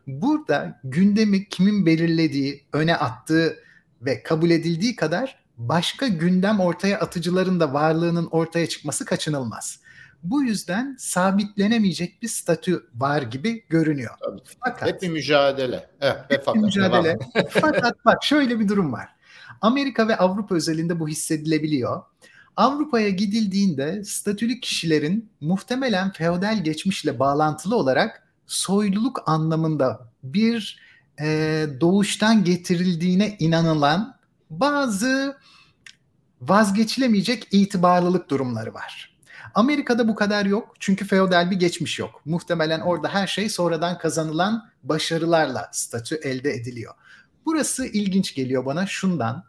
burada 0.07 0.81
gündemi 0.85 1.49
kimin 1.49 1.87
belirlediği, 1.87 2.65
öne 2.73 2.97
attığı 2.97 3.57
ve 4.03 4.23
kabul 4.23 4.51
edildiği 4.51 4.97
kadar 4.97 5.39
başka 5.57 6.07
gündem 6.07 6.61
ortaya 6.61 7.01
atıcıların 7.01 7.61
da 7.61 7.75
varlığının 7.75 8.29
ortaya 8.31 8.69
çıkması 8.69 9.05
kaçınılmaz. 9.05 9.81
Bu 10.23 10.43
yüzden 10.43 10.97
sabitlenemeyecek 10.99 12.23
bir 12.23 12.29
statü 12.29 12.87
var 12.95 13.23
gibi 13.23 13.65
görünüyor. 13.69 14.15
Tabii. 14.21 14.41
Fakat 14.65 14.89
hep 14.89 15.03
bir 15.03 15.09
mücadele. 15.09 15.91
Evet, 16.01 16.19
hep 16.29 16.43
fakat, 16.45 16.63
mücadele. 16.63 17.19
fakat 17.51 18.05
bak 18.05 18.25
şöyle 18.25 18.61
bir 18.61 18.69
durum 18.69 18.93
var. 18.93 19.09
Amerika 19.61 20.09
ve 20.09 20.17
Avrupa 20.17 20.55
özelinde 20.55 21.01
bu 21.01 21.09
hissedilebiliyor. 21.09 22.03
Avrupa'ya 22.57 23.09
gidildiğinde 23.09 24.05
statülü 24.05 24.61
kişilerin 24.61 25.31
muhtemelen 25.41 26.13
feodal 26.13 26.65
geçmişle 26.65 27.19
bağlantılı 27.19 27.77
olarak 27.77 28.29
soyluluk 28.47 29.23
anlamında 29.27 30.09
bir 30.23 30.81
e, 31.21 31.67
doğuştan 31.81 32.45
getirildiğine 32.45 33.37
inanılan 33.39 34.17
bazı 34.51 35.37
vazgeçilemeyecek 36.41 37.49
itibarlılık 37.51 38.31
durumları 38.31 38.75
var. 38.75 39.15
Amerika'da 39.55 40.09
bu 40.09 40.15
kadar 40.15 40.47
yok 40.47 40.75
çünkü 40.81 41.07
feodal 41.07 41.51
bir 41.51 41.57
geçmiş 41.57 41.99
yok. 41.99 42.23
Muhtemelen 42.25 42.81
orada 42.81 43.09
her 43.09 43.27
şey 43.27 43.49
sonradan 43.49 43.99
kazanılan 43.99 44.71
başarılarla 44.83 45.71
statü 45.73 46.15
elde 46.15 46.53
ediliyor. 46.55 46.95
Burası 47.47 47.87
ilginç 47.87 48.35
geliyor 48.35 48.67
bana 48.67 48.87
şundan. 48.87 49.45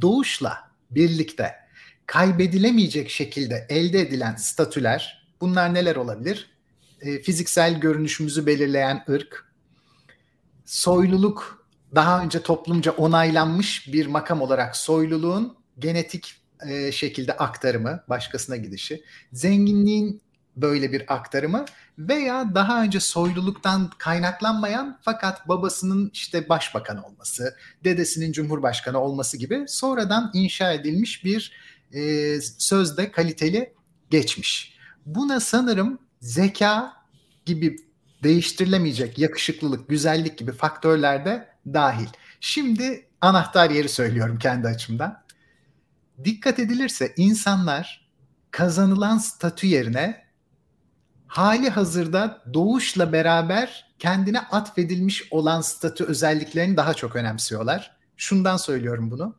Doğuşla 0.00 0.70
birlikte 0.90 1.54
kaybedilemeyecek 2.06 3.10
şekilde 3.10 3.66
elde 3.68 4.00
edilen 4.00 4.36
statüler 4.36 5.28
bunlar 5.40 5.74
neler 5.74 5.96
olabilir? 5.96 6.50
E, 7.00 7.22
fiziksel 7.22 7.80
görünüşümüzü 7.80 8.46
belirleyen 8.46 9.04
ırk, 9.10 9.52
soyluluk 10.64 11.66
daha 11.94 12.22
önce 12.22 12.42
toplumca 12.42 12.92
onaylanmış 12.92 13.92
bir 13.92 14.06
makam 14.06 14.42
olarak 14.42 14.76
soyluluğun 14.76 15.56
genetik 15.78 16.36
e, 16.68 16.92
şekilde 16.92 17.32
aktarımı, 17.36 18.04
başkasına 18.08 18.56
gidişi, 18.56 19.04
zenginliğin 19.32 20.22
böyle 20.62 20.92
bir 20.92 21.14
aktarımı 21.14 21.64
veya 21.98 22.54
daha 22.54 22.82
önce 22.82 23.00
soyluluktan 23.00 23.90
kaynaklanmayan 23.98 24.98
fakat 25.02 25.48
babasının 25.48 26.10
işte 26.12 26.48
başbakan 26.48 27.04
olması, 27.04 27.56
dedesinin 27.84 28.32
cumhurbaşkanı 28.32 28.98
olması 28.98 29.36
gibi 29.36 29.64
sonradan 29.68 30.30
inşa 30.34 30.72
edilmiş 30.72 31.24
bir 31.24 31.52
e, 31.92 32.40
sözde 32.58 33.10
kaliteli 33.12 33.74
geçmiş. 34.10 34.78
Buna 35.06 35.40
sanırım 35.40 35.98
zeka 36.20 36.92
gibi 37.46 37.76
değiştirilemeyecek 38.22 39.18
yakışıklılık, 39.18 39.88
güzellik 39.88 40.38
gibi 40.38 40.52
faktörler 40.52 41.24
de 41.24 41.48
dahil. 41.66 42.08
Şimdi 42.40 43.06
anahtar 43.20 43.70
yeri 43.70 43.88
söylüyorum 43.88 44.38
kendi 44.38 44.68
açımdan. 44.68 45.22
Dikkat 46.24 46.58
edilirse 46.58 47.12
insanlar 47.16 48.08
kazanılan 48.50 49.18
statü 49.18 49.66
yerine 49.66 50.27
hali 51.28 51.70
hazırda 51.70 52.42
doğuşla 52.54 53.12
beraber 53.12 53.94
kendine 53.98 54.40
atfedilmiş 54.40 55.32
olan 55.32 55.60
statü 55.60 56.04
özelliklerini 56.04 56.76
daha 56.76 56.94
çok 56.94 57.16
önemsiyorlar. 57.16 57.96
Şundan 58.16 58.56
söylüyorum 58.56 59.10
bunu. 59.10 59.36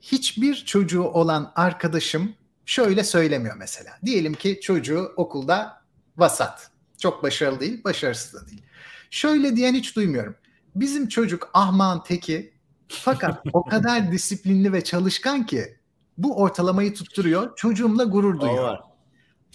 Hiçbir 0.00 0.54
çocuğu 0.54 1.02
olan 1.02 1.52
arkadaşım 1.56 2.34
şöyle 2.66 3.04
söylemiyor 3.04 3.56
mesela. 3.56 3.90
Diyelim 4.04 4.34
ki 4.34 4.60
çocuğu 4.62 5.12
okulda 5.16 5.82
vasat. 6.16 6.70
Çok 6.98 7.22
başarılı 7.22 7.60
değil, 7.60 7.84
başarısız 7.84 8.40
da 8.40 8.46
değil. 8.46 8.62
Şöyle 9.10 9.56
diyen 9.56 9.74
hiç 9.74 9.96
duymuyorum. 9.96 10.34
Bizim 10.74 11.08
çocuk 11.08 11.50
ahman 11.54 12.02
teki 12.02 12.52
fakat 12.88 13.40
o 13.52 13.64
kadar 13.68 14.12
disiplinli 14.12 14.72
ve 14.72 14.84
çalışkan 14.84 15.46
ki 15.46 15.78
bu 16.18 16.36
ortalamayı 16.36 16.94
tutturuyor. 16.94 17.56
Çocuğumla 17.56 18.04
gurur 18.04 18.40
duyuyor. 18.40 18.78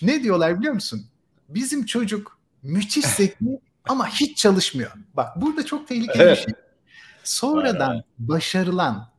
Ne 0.02 0.24
diyorlar 0.24 0.60
biliyor 0.60 0.74
musun? 0.74 1.06
Bizim 1.50 1.86
çocuk 1.86 2.40
müthiş 2.64 3.06
zeki 3.06 3.36
ama 3.86 4.08
hiç 4.08 4.38
çalışmıyor. 4.38 4.92
Bak 5.14 5.42
burada 5.42 5.66
çok 5.66 5.88
tehlikeli 5.88 6.24
evet. 6.24 6.38
bir 6.38 6.44
şey. 6.44 6.54
Sonradan 7.24 7.96
evet. 7.96 8.06
başarılan 8.20 9.10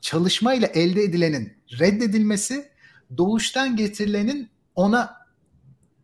çalışmayla 0.00 0.68
elde 0.68 1.02
edilenin 1.02 1.52
reddedilmesi 1.78 2.68
doğuştan 3.16 3.76
getirilenin 3.76 4.50
ona 4.74 5.22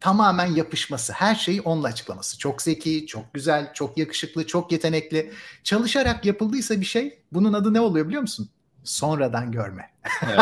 tamamen 0.00 0.46
yapışması, 0.46 1.12
her 1.12 1.34
şeyi 1.34 1.60
onunla 1.60 1.88
açıklaması. 1.88 2.38
Çok 2.38 2.62
zeki, 2.62 3.06
çok 3.06 3.34
güzel, 3.34 3.72
çok 3.74 3.98
yakışıklı, 3.98 4.46
çok 4.46 4.72
yetenekli. 4.72 5.32
Çalışarak 5.64 6.24
yapıldıysa 6.24 6.80
bir 6.80 6.86
şey, 6.86 7.18
bunun 7.32 7.52
adı 7.52 7.74
ne 7.74 7.80
oluyor 7.80 8.06
biliyor 8.06 8.22
musun? 8.22 8.48
Sonradan 8.85 9.52
görme. 9.52 9.90
Evet. 10.26 10.40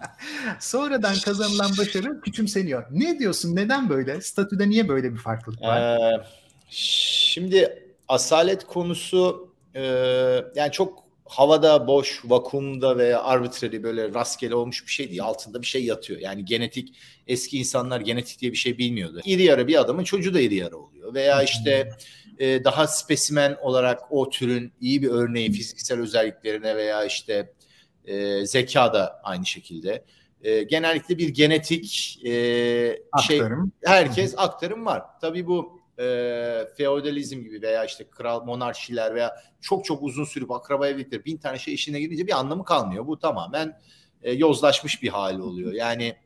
Sonradan 0.60 1.14
kazanılan 1.24 1.70
başarı 1.78 2.20
küçümseniyor. 2.20 2.86
Ne 2.90 3.18
diyorsun? 3.18 3.56
Neden 3.56 3.88
böyle? 3.88 4.20
Statüde 4.20 4.68
niye 4.68 4.88
böyle 4.88 5.12
bir 5.12 5.18
farklılık 5.18 5.62
var? 5.62 5.80
Ee, 5.80 6.24
şimdi 6.68 7.82
asalet 8.08 8.66
konusu 8.66 9.54
e, 9.74 9.82
yani 10.54 10.72
çok 10.72 11.04
havada 11.30 11.86
boş, 11.86 12.22
vakumda 12.24 12.98
veya 12.98 13.22
arbitrary 13.22 13.82
böyle 13.82 14.14
rastgele 14.14 14.54
olmuş 14.54 14.86
bir 14.86 14.92
şey 14.92 15.08
değil. 15.08 15.22
Altında 15.22 15.62
bir 15.62 15.66
şey 15.66 15.84
yatıyor. 15.84 16.20
Yani 16.20 16.44
genetik 16.44 16.94
eski 17.26 17.58
insanlar 17.58 18.00
genetik 18.00 18.40
diye 18.40 18.52
bir 18.52 18.56
şey 18.56 18.78
bilmiyordu. 18.78 19.20
İri 19.24 19.42
yarı 19.42 19.68
bir 19.68 19.80
adamın 19.80 20.04
çocuğu 20.04 20.34
da 20.34 20.40
iri 20.40 20.54
yarı 20.54 20.78
oluyor. 20.78 21.14
Veya 21.14 21.42
işte 21.42 21.90
e, 22.38 22.64
daha 22.64 22.86
spesimen 22.86 23.56
olarak 23.62 24.00
o 24.10 24.30
türün 24.30 24.72
iyi 24.80 25.02
bir 25.02 25.08
örneği 25.08 25.52
fiziksel 25.52 26.00
özelliklerine 26.00 26.76
veya 26.76 27.04
işte 27.04 27.52
e, 28.10 28.46
zeka 28.46 28.94
da 28.94 29.20
aynı 29.22 29.46
şekilde. 29.46 30.04
E, 30.42 30.62
genellikle 30.62 31.18
bir 31.18 31.28
genetik 31.28 32.18
e, 32.24 32.30
şey 33.26 33.42
herkes 33.84 34.34
aktarım 34.36 34.86
var. 34.86 35.02
Tabii 35.20 35.46
bu 35.46 35.80
e, 35.98 36.04
feodalizm 36.76 37.42
gibi 37.42 37.62
veya 37.62 37.84
işte 37.84 38.04
kral 38.10 38.44
monarşiler 38.44 39.14
veya 39.14 39.36
çok 39.60 39.84
çok 39.84 40.02
uzun 40.02 40.24
sürüp 40.24 40.50
akraba 40.50 40.88
evlilikleri 40.88 41.24
bin 41.24 41.36
tane 41.36 41.58
şey 41.58 41.74
işine 41.74 42.00
girince 42.00 42.26
bir 42.26 42.38
anlamı 42.38 42.64
kalmıyor. 42.64 43.06
Bu 43.06 43.18
tamamen 43.18 43.80
e, 44.22 44.32
yozlaşmış 44.32 45.02
bir 45.02 45.08
hali 45.08 45.42
oluyor. 45.42 45.72
Yani 45.72 46.16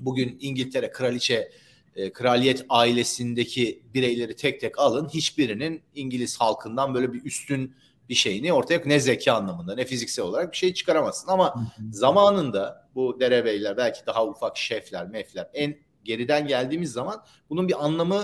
bugün 0.00 0.38
İngiltere 0.40 0.90
kraliçe 0.90 1.52
e, 1.96 2.12
kraliyet 2.12 2.64
ailesindeki 2.68 3.82
bireyleri 3.94 4.36
tek 4.36 4.60
tek 4.60 4.78
alın 4.78 5.08
hiçbirinin 5.08 5.82
İngiliz 5.94 6.40
halkından 6.40 6.94
böyle 6.94 7.12
bir 7.12 7.24
üstün 7.24 7.74
bir 8.12 8.16
şeyini 8.16 8.52
ortaya 8.52 8.82
ne 8.86 9.00
zeki 9.00 9.32
anlamında 9.32 9.74
ne 9.74 9.84
fiziksel 9.84 10.24
olarak 10.24 10.52
bir 10.52 10.56
şey 10.56 10.74
çıkaramazsın 10.74 11.28
ama 11.28 11.54
zamanında 11.90 12.88
bu 12.94 13.20
derebeyler 13.20 13.76
belki 13.76 14.06
daha 14.06 14.26
ufak 14.26 14.56
şefler 14.56 15.08
mefler 15.08 15.50
en 15.54 15.76
geriden 16.04 16.46
geldiğimiz 16.46 16.92
zaman 16.92 17.24
bunun 17.50 17.68
bir 17.68 17.84
anlamı 17.84 18.22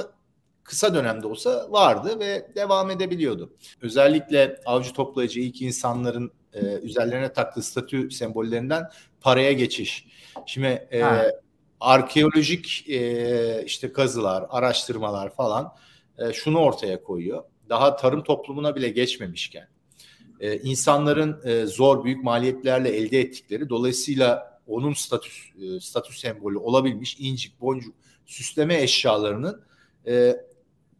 kısa 0.62 0.95
dönemde 0.95 1.26
olsa 1.26 1.66
vardı 1.71 2.21
ve 2.21 2.49
devam 2.54 2.90
edebiliyordu. 2.90 3.57
Özellikle 3.83 4.61
avcı 4.66 4.92
toplayıcı 4.92 5.40
ilk 5.40 5.62
insanların 5.62 6.33
e, 6.52 6.61
üzerlerine 6.61 7.33
taktığı 7.33 7.62
statü 7.62 8.11
sembollerinden 8.11 8.90
paraya 9.21 9.52
geçiş. 9.52 10.07
Şimdi 10.47 10.88
e, 10.92 11.02
arkeolojik 11.80 12.85
e, 12.88 13.62
işte 13.64 13.92
kazılar, 13.92 14.47
araştırmalar 14.50 15.35
falan 15.35 15.75
e, 16.18 16.33
şunu 16.33 16.59
ortaya 16.59 17.02
koyuyor. 17.02 17.45
Daha 17.68 17.97
tarım 17.97 18.23
toplumuna 18.23 18.76
bile 18.76 18.88
geçmemişken 18.88 19.68
e, 20.40 20.59
insanların 20.59 21.40
e, 21.45 21.66
zor 21.66 22.04
büyük 22.04 22.25
maliyetlerle 22.25 22.88
elde 22.88 23.21
ettikleri 23.21 23.68
dolayısıyla 23.68 24.61
onun 24.66 24.92
statü 24.92 25.28
e, 25.62 25.80
statü 25.80 26.18
sembolü 26.18 26.59
olabilmiş 26.59 27.16
incik 27.21 27.61
boncuk 27.61 27.95
süsleme 28.26 28.83
eşyalarının 28.83 29.62
e, 30.07 30.37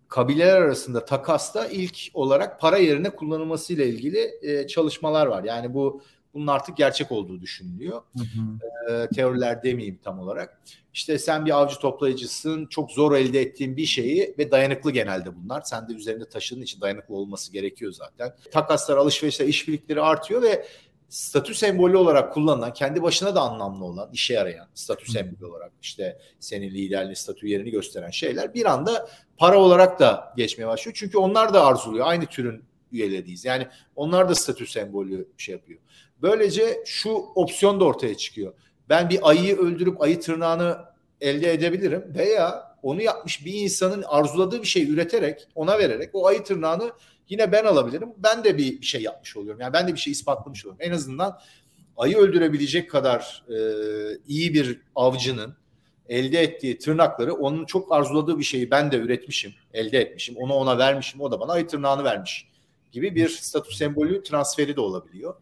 kabileler 0.09 0.57
arasında 0.57 1.05
takasta 1.05 1.67
ilk 1.67 1.99
olarak 2.15 2.61
para 2.61 2.79
yerine 2.79 3.11
kullanılması 3.11 3.73
ile 3.73 3.89
ilgili 3.89 4.31
e, 4.43 4.67
çalışmalar 4.67 5.27
var. 5.27 5.45
Yani 5.45 5.75
bu 5.75 6.03
bunun 6.35 6.47
artık 6.47 6.77
gerçek 6.77 7.13
olduğu 7.13 7.41
düşünülüyor. 7.41 8.03
Hı 8.17 8.23
hı. 8.23 8.93
E, 8.93 9.09
teoriler 9.09 9.63
demeyeyim 9.63 9.99
tam 10.05 10.21
olarak. 10.21 10.61
İşte 10.95 11.19
sen 11.19 11.47
bir 11.47 11.51
avcı 11.51 11.79
toplayıcısın, 11.79 12.67
çok 12.67 12.91
zor 12.91 13.17
elde 13.17 13.41
ettiğin 13.41 13.77
bir 13.77 13.87
şeyi 13.87 14.35
ve 14.39 14.51
dayanıklı 14.51 14.91
genelde 14.91 15.37
bunlar. 15.37 15.63
Sen 15.63 15.89
de 15.89 15.93
üzerinde 15.93 16.29
taşıdığın 16.29 16.63
için 16.63 16.81
dayanıklı 16.81 17.15
olması 17.15 17.53
gerekiyor 17.53 17.93
zaten. 17.93 18.35
Takaslar, 18.53 18.97
alışverişler, 18.97 19.47
işbirlikleri 19.47 20.01
artıyor 20.01 20.43
ve 20.43 20.67
statü 21.09 21.55
sembolü 21.55 21.97
olarak 21.97 22.35
kullanılan, 22.35 22.73
kendi 22.73 23.03
başına 23.03 23.35
da 23.35 23.41
anlamlı 23.41 23.85
olan, 23.85 24.11
işe 24.13 24.35
yarayan 24.35 24.69
statü 24.75 25.11
sembolü 25.11 25.47
olarak 25.47 25.73
işte 25.83 26.19
senin 26.41 26.71
liderliği, 26.71 27.17
statü 27.17 27.49
yerini 27.49 27.71
gösteren 27.71 28.11
şeyler 28.11 28.55
bir 28.55 28.65
anda 28.67 29.09
para 29.37 29.59
olarak 29.59 30.01
da 30.01 30.35
geçmeye 30.37 30.67
başlıyor. 30.67 30.97
Çünkü 30.99 31.19
onlar 31.19 31.55
da 31.55 31.67
arzuluyor. 31.67 32.07
Aynı 32.07 32.27
türün 32.27 32.65
üyeleriyiz. 32.93 33.45
Yani 33.45 33.67
onlar 33.97 34.29
da 34.29 34.35
statü 34.35 34.67
sembolü 34.67 35.29
şey 35.37 35.53
yapıyor. 35.53 35.81
Böylece 36.23 36.83
şu 36.87 37.11
opsiyon 37.11 37.81
da 37.81 37.85
ortaya 37.85 38.17
çıkıyor. 38.17 38.53
Ben 38.89 39.11
bir 39.11 39.29
ayıyı 39.29 39.57
öldürüp 39.57 40.03
ayı 40.03 40.21
tırnağını 40.21 40.79
elde 41.21 41.53
edebilirim 41.53 42.05
veya 42.15 42.77
onu 42.83 43.03
yapmış 43.03 43.45
bir 43.45 43.53
insanın 43.55 44.03
arzuladığı 44.03 44.63
bir 44.63 44.67
şey 44.67 44.91
üreterek 44.91 45.49
ona 45.55 45.79
vererek 45.79 46.11
o 46.13 46.27
ayı 46.27 46.45
tırnağını 46.45 46.93
yine 47.29 47.53
ben 47.53 47.65
alabilirim. 47.65 48.09
Ben 48.17 48.45
de 48.45 48.59
bir 48.59 48.83
şey 48.83 49.03
yapmış 49.03 49.37
oluyorum. 49.37 49.61
Yani 49.61 49.73
ben 49.73 49.89
de 49.89 49.95
bir 49.95 49.99
şey 49.99 50.11
ispatlamış 50.11 50.67
oluyorum. 50.67 50.87
En 50.87 50.93
azından 50.93 51.41
ayı 51.97 52.17
öldürebilecek 52.17 52.91
kadar 52.91 53.45
e, 53.49 53.57
iyi 54.27 54.55
bir 54.55 54.81
avcının 54.95 55.57
elde 56.09 56.41
ettiği 56.41 56.79
tırnakları 56.79 57.35
onun 57.35 57.65
çok 57.65 57.93
arzuladığı 57.93 58.39
bir 58.39 58.45
şeyi 58.45 58.71
ben 58.71 58.93
de 58.93 58.97
üretmişim, 58.97 59.55
elde 59.73 60.01
etmişim. 60.01 60.37
Onu 60.37 60.55
ona 60.55 60.79
vermişim. 60.79 61.21
O 61.21 61.31
da 61.31 61.41
bana 61.41 61.53
ayı 61.53 61.67
tırnağını 61.67 62.05
vermiş 62.05 62.49
gibi 62.93 63.15
bir 63.15 63.29
statü 63.29 63.75
sembolü 63.75 64.23
transferi 64.23 64.77
de 64.77 64.81
olabiliyor. 64.81 65.35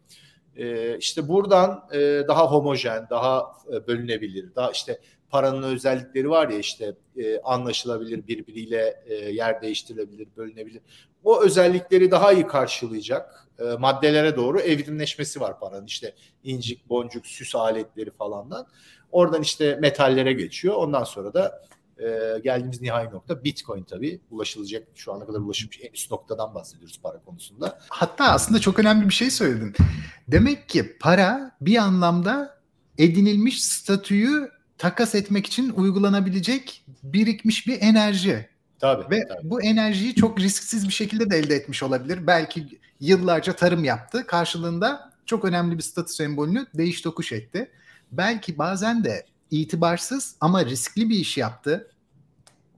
Ee, 0.57 0.97
işte 0.97 1.27
buradan 1.27 1.87
e, 1.93 1.99
daha 2.27 2.51
homojen, 2.51 3.07
daha 3.09 3.51
e, 3.73 3.87
bölünebilir, 3.87 4.55
daha 4.55 4.71
işte 4.71 4.99
paranın 5.29 5.63
özellikleri 5.63 6.29
var 6.29 6.49
ya 6.49 6.57
işte 6.57 6.95
e, 7.17 7.39
anlaşılabilir, 7.39 8.27
birbiriyle 8.27 9.03
e, 9.05 9.15
yer 9.15 9.61
değiştirilebilir, 9.61 10.27
bölünebilir. 10.37 10.81
O 11.23 11.43
özellikleri 11.43 12.11
daha 12.11 12.33
iyi 12.33 12.47
karşılayacak 12.47 13.47
e, 13.59 13.63
maddelere 13.63 14.35
doğru 14.35 14.59
evrimleşmesi 14.59 15.39
var 15.39 15.59
paranın. 15.59 15.85
İşte 15.85 16.13
incik, 16.43 16.89
boncuk, 16.89 17.27
süs 17.27 17.55
aletleri 17.55 18.11
falandan. 18.11 18.67
Oradan 19.11 19.41
işte 19.41 19.75
metallere 19.75 20.33
geçiyor. 20.33 20.75
Ondan 20.75 21.03
sonra 21.03 21.33
da 21.33 21.61
e, 21.99 22.39
geldiğimiz 22.43 22.81
nihai 22.81 23.05
nokta 23.05 23.43
Bitcoin 23.43 23.83
tabii. 23.83 24.21
Ulaşılacak 24.31 24.87
şu 24.95 25.13
ana 25.13 25.25
kadar 25.25 25.39
ulaşılmış 25.39 25.79
en 25.81 25.93
üst 25.93 26.11
noktadan 26.11 26.55
bahsediyoruz 26.55 26.99
para 27.03 27.21
konusunda. 27.25 27.79
Hatta 27.89 28.25
aslında 28.25 28.59
çok 28.59 28.79
önemli 28.79 29.09
bir 29.09 29.13
şey 29.13 29.31
söyledin. 29.31 29.73
Demek 30.27 30.69
ki 30.69 30.97
para 30.99 31.51
bir 31.61 31.77
anlamda 31.77 32.57
edinilmiş 32.97 33.63
statüyü 33.63 34.51
takas 34.77 35.15
etmek 35.15 35.45
için 35.45 35.69
uygulanabilecek 35.69 36.85
birikmiş 37.03 37.67
bir 37.67 37.81
enerji. 37.81 38.49
Tabii. 38.79 39.15
Ve 39.15 39.27
tabii. 39.27 39.49
bu 39.49 39.61
enerjiyi 39.61 40.15
çok 40.15 40.39
risksiz 40.39 40.87
bir 40.87 40.93
şekilde 40.93 41.29
de 41.29 41.37
elde 41.37 41.55
etmiş 41.55 41.83
olabilir. 41.83 42.27
Belki 42.27 42.79
yıllarca 42.99 43.53
tarım 43.53 43.83
yaptı. 43.83 44.27
Karşılığında 44.27 45.11
çok 45.25 45.45
önemli 45.45 45.77
bir 45.77 45.83
statü 45.83 46.13
sembolünü 46.13 46.65
değiş 46.73 47.01
tokuş 47.01 47.31
etti. 47.31 47.71
Belki 48.11 48.57
bazen 48.57 49.03
de 49.03 49.25
itibarsız 49.51 50.35
ama 50.41 50.65
riskli 50.65 51.09
bir 51.09 51.19
iş 51.19 51.37
yaptı. 51.37 51.91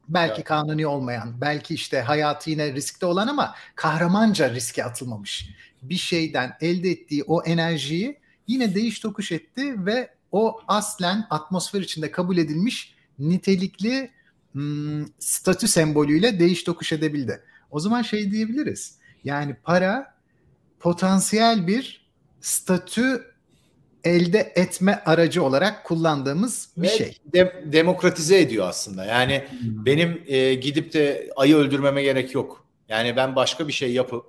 Belki 0.09 0.35
evet. 0.35 0.43
kanuni 0.43 0.87
olmayan, 0.87 1.41
belki 1.41 1.73
işte 1.73 2.01
hayatı 2.01 2.49
yine 2.49 2.73
riskte 2.73 3.05
olan 3.05 3.27
ama 3.27 3.55
kahramanca 3.75 4.53
riske 4.53 4.83
atılmamış 4.83 5.49
bir 5.81 5.95
şeyden 5.95 6.57
elde 6.61 6.89
ettiği 6.89 7.23
o 7.23 7.43
enerjiyi 7.43 8.19
yine 8.47 8.75
değiş 8.75 8.99
tokuş 8.99 9.31
etti 9.31 9.85
ve 9.85 10.09
o 10.31 10.61
aslen 10.67 11.27
atmosfer 11.29 11.81
içinde 11.81 12.11
kabul 12.11 12.37
edilmiş 12.37 12.95
nitelikli 13.19 14.11
hmm, 14.51 15.05
statü 15.19 15.67
sembolüyle 15.67 16.39
değiş 16.39 16.63
tokuş 16.63 16.93
edebildi. 16.93 17.43
O 17.71 17.79
zaman 17.79 18.01
şey 18.01 18.31
diyebiliriz. 18.31 18.97
Yani 19.23 19.55
para 19.63 20.15
potansiyel 20.79 21.67
bir 21.67 22.09
statü 22.41 23.28
elde 24.03 24.53
etme 24.55 25.01
aracı 25.05 25.43
olarak 25.43 25.85
kullandığımız 25.85 26.69
bir 26.77 26.87
Ve 26.87 26.87
şey. 26.87 27.17
De, 27.33 27.63
demokratize 27.65 28.39
ediyor 28.39 28.67
aslında. 28.69 29.05
Yani 29.05 29.43
hmm. 29.49 29.85
benim 29.85 30.23
e, 30.27 30.53
gidip 30.53 30.93
de 30.93 31.29
ayı 31.35 31.55
öldürmeme 31.55 32.03
gerek 32.03 32.33
yok. 32.33 32.65
Yani 32.89 33.15
ben 33.15 33.35
başka 33.35 33.67
bir 33.67 33.73
şey 33.73 33.93
yapıp 33.93 34.25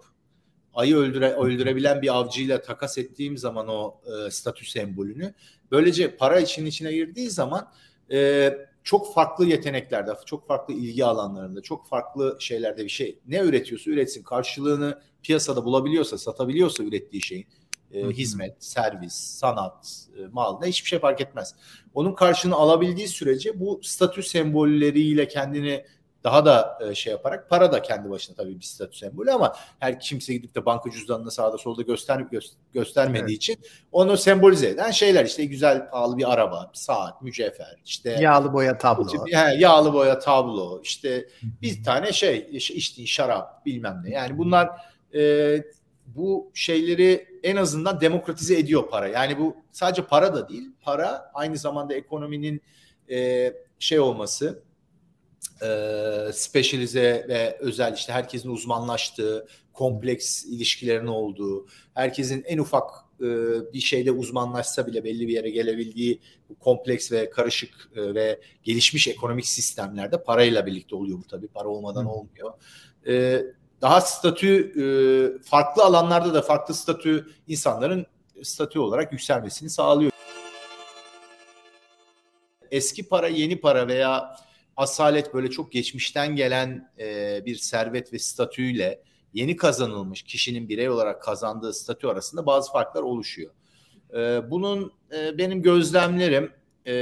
ayı 0.74 0.96
öldüre, 0.96 1.32
öldürebilen 1.32 2.02
bir 2.02 2.16
avcıyla 2.16 2.62
takas 2.62 2.98
ettiğim 2.98 3.38
zaman 3.38 3.68
o 3.68 4.00
e, 4.06 4.30
statü 4.30 4.66
sembolünü 4.66 5.34
böylece 5.70 6.16
para 6.16 6.40
için 6.40 6.66
içine 6.66 6.92
girdiği 6.92 7.30
zaman 7.30 7.72
e, 8.12 8.52
çok 8.84 9.14
farklı 9.14 9.46
yeteneklerde, 9.46 10.12
çok 10.26 10.46
farklı 10.46 10.74
ilgi 10.74 11.04
alanlarında, 11.04 11.62
çok 11.62 11.88
farklı 11.88 12.36
şeylerde 12.40 12.84
bir 12.84 12.88
şey 12.88 13.18
ne 13.26 13.38
üretiyorsa 13.38 13.90
üretsin 13.90 14.22
karşılığını 14.22 15.00
piyasada 15.22 15.64
bulabiliyorsa, 15.64 16.18
satabiliyorsa 16.18 16.82
ürettiği 16.84 17.22
şeyin 17.22 17.46
e, 17.94 18.02
hizmet, 18.02 18.64
servis, 18.64 19.14
sanat, 19.14 20.06
e, 20.18 20.26
mal 20.32 20.60
ne 20.60 20.68
hiçbir 20.68 20.88
şey 20.88 20.98
fark 20.98 21.20
etmez. 21.20 21.54
Onun 21.94 22.14
karşılığını 22.14 22.56
alabildiği 22.56 23.08
sürece 23.08 23.60
bu 23.60 23.80
statü 23.82 24.22
sembolleriyle 24.22 25.28
kendini 25.28 25.84
daha 26.24 26.44
da 26.44 26.78
e, 26.80 26.94
şey 26.94 27.10
yaparak 27.10 27.50
para 27.50 27.72
da 27.72 27.82
kendi 27.82 28.10
başına 28.10 28.36
tabii 28.36 28.58
bir 28.58 28.64
statü 28.64 28.98
sembolü 28.98 29.32
ama 29.32 29.56
her 29.78 30.00
kimse 30.00 30.32
gidip 30.32 30.54
de 30.54 30.66
banka 30.66 30.90
cüzdanını 30.90 31.30
sağda 31.30 31.58
solda 31.58 31.82
göster, 31.82 32.20
gö, 32.20 32.38
göstermediği 32.72 33.22
evet. 33.24 33.36
için 33.36 33.56
onu 33.92 34.16
sembolize 34.16 34.68
eden 34.68 34.90
şeyler 34.90 35.24
işte 35.24 35.44
güzel 35.44 35.90
pahalı 35.90 36.18
bir 36.18 36.32
araba, 36.32 36.70
bir 36.72 36.78
saat, 36.78 37.22
mücevher, 37.22 37.76
işte 37.84 38.10
yağlı 38.20 38.52
boya 38.52 38.78
tablo. 38.78 39.26
He, 39.26 39.54
yağlı 39.58 39.92
boya 39.92 40.18
tablo, 40.18 40.80
işte 40.82 41.28
bir 41.62 41.84
tane 41.84 42.12
şey 42.12 42.48
içtiğin 42.52 43.06
şarap 43.06 43.66
bilmem 43.66 44.02
ne. 44.04 44.10
Yani 44.10 44.38
bunlar 44.38 44.70
e, 45.14 45.62
bu 46.16 46.50
şeyleri 46.54 47.28
en 47.42 47.56
azından 47.56 48.00
demokratize 48.00 48.58
ediyor 48.58 48.88
para. 48.90 49.08
Yani 49.08 49.38
bu 49.38 49.56
sadece 49.72 50.04
para 50.06 50.34
da 50.34 50.48
değil. 50.48 50.68
Para 50.82 51.30
aynı 51.34 51.56
zamanda 51.56 51.94
ekonominin 51.94 52.62
e, 53.10 53.52
şey 53.78 54.00
olması, 54.00 54.62
e, 55.62 56.32
spesyalize 56.32 57.26
ve 57.28 57.56
özel 57.60 57.94
işte 57.94 58.12
herkesin 58.12 58.50
uzmanlaştığı, 58.50 59.46
kompleks 59.72 60.44
ilişkilerin 60.44 61.06
olduğu, 61.06 61.66
herkesin 61.94 62.44
en 62.46 62.58
ufak 62.58 62.90
e, 63.20 63.26
bir 63.72 63.80
şeyde 63.80 64.12
uzmanlaşsa 64.12 64.86
bile 64.86 65.04
belli 65.04 65.28
bir 65.28 65.32
yere 65.32 65.50
gelebildiği 65.50 66.20
kompleks 66.60 67.12
ve 67.12 67.30
karışık 67.30 67.90
e, 67.96 68.14
ve 68.14 68.40
gelişmiş 68.62 69.08
ekonomik 69.08 69.46
sistemlerde 69.46 70.22
parayla 70.22 70.66
birlikte 70.66 70.96
oluyor 70.96 71.18
bu 71.18 71.26
tabii. 71.26 71.48
Para 71.48 71.68
olmadan 71.68 72.06
olmuyor. 72.06 72.52
E, 73.06 73.42
daha 73.82 74.00
statü 74.00 74.72
e, 74.82 74.84
farklı 75.42 75.84
alanlarda 75.84 76.34
da 76.34 76.42
farklı 76.42 76.74
statü 76.74 77.30
insanların 77.48 78.06
statü 78.42 78.78
olarak 78.78 79.12
yükselmesini 79.12 79.70
sağlıyor. 79.70 80.12
Eski 82.70 83.08
para, 83.08 83.28
yeni 83.28 83.60
para 83.60 83.88
veya 83.88 84.36
asalet 84.76 85.34
böyle 85.34 85.50
çok 85.50 85.72
geçmişten 85.72 86.36
gelen 86.36 86.90
e, 86.98 87.42
bir 87.46 87.56
servet 87.56 88.12
ve 88.12 88.18
statüyle 88.18 89.02
yeni 89.34 89.56
kazanılmış 89.56 90.22
kişinin 90.22 90.68
birey 90.68 90.90
olarak 90.90 91.22
kazandığı 91.22 91.74
statü 91.74 92.06
arasında 92.06 92.46
bazı 92.46 92.72
farklar 92.72 93.02
oluşuyor. 93.02 93.52
E, 94.14 94.50
bunun 94.50 94.92
e, 95.16 95.38
benim 95.38 95.62
gözlemlerim 95.62 96.52
e, 96.86 96.94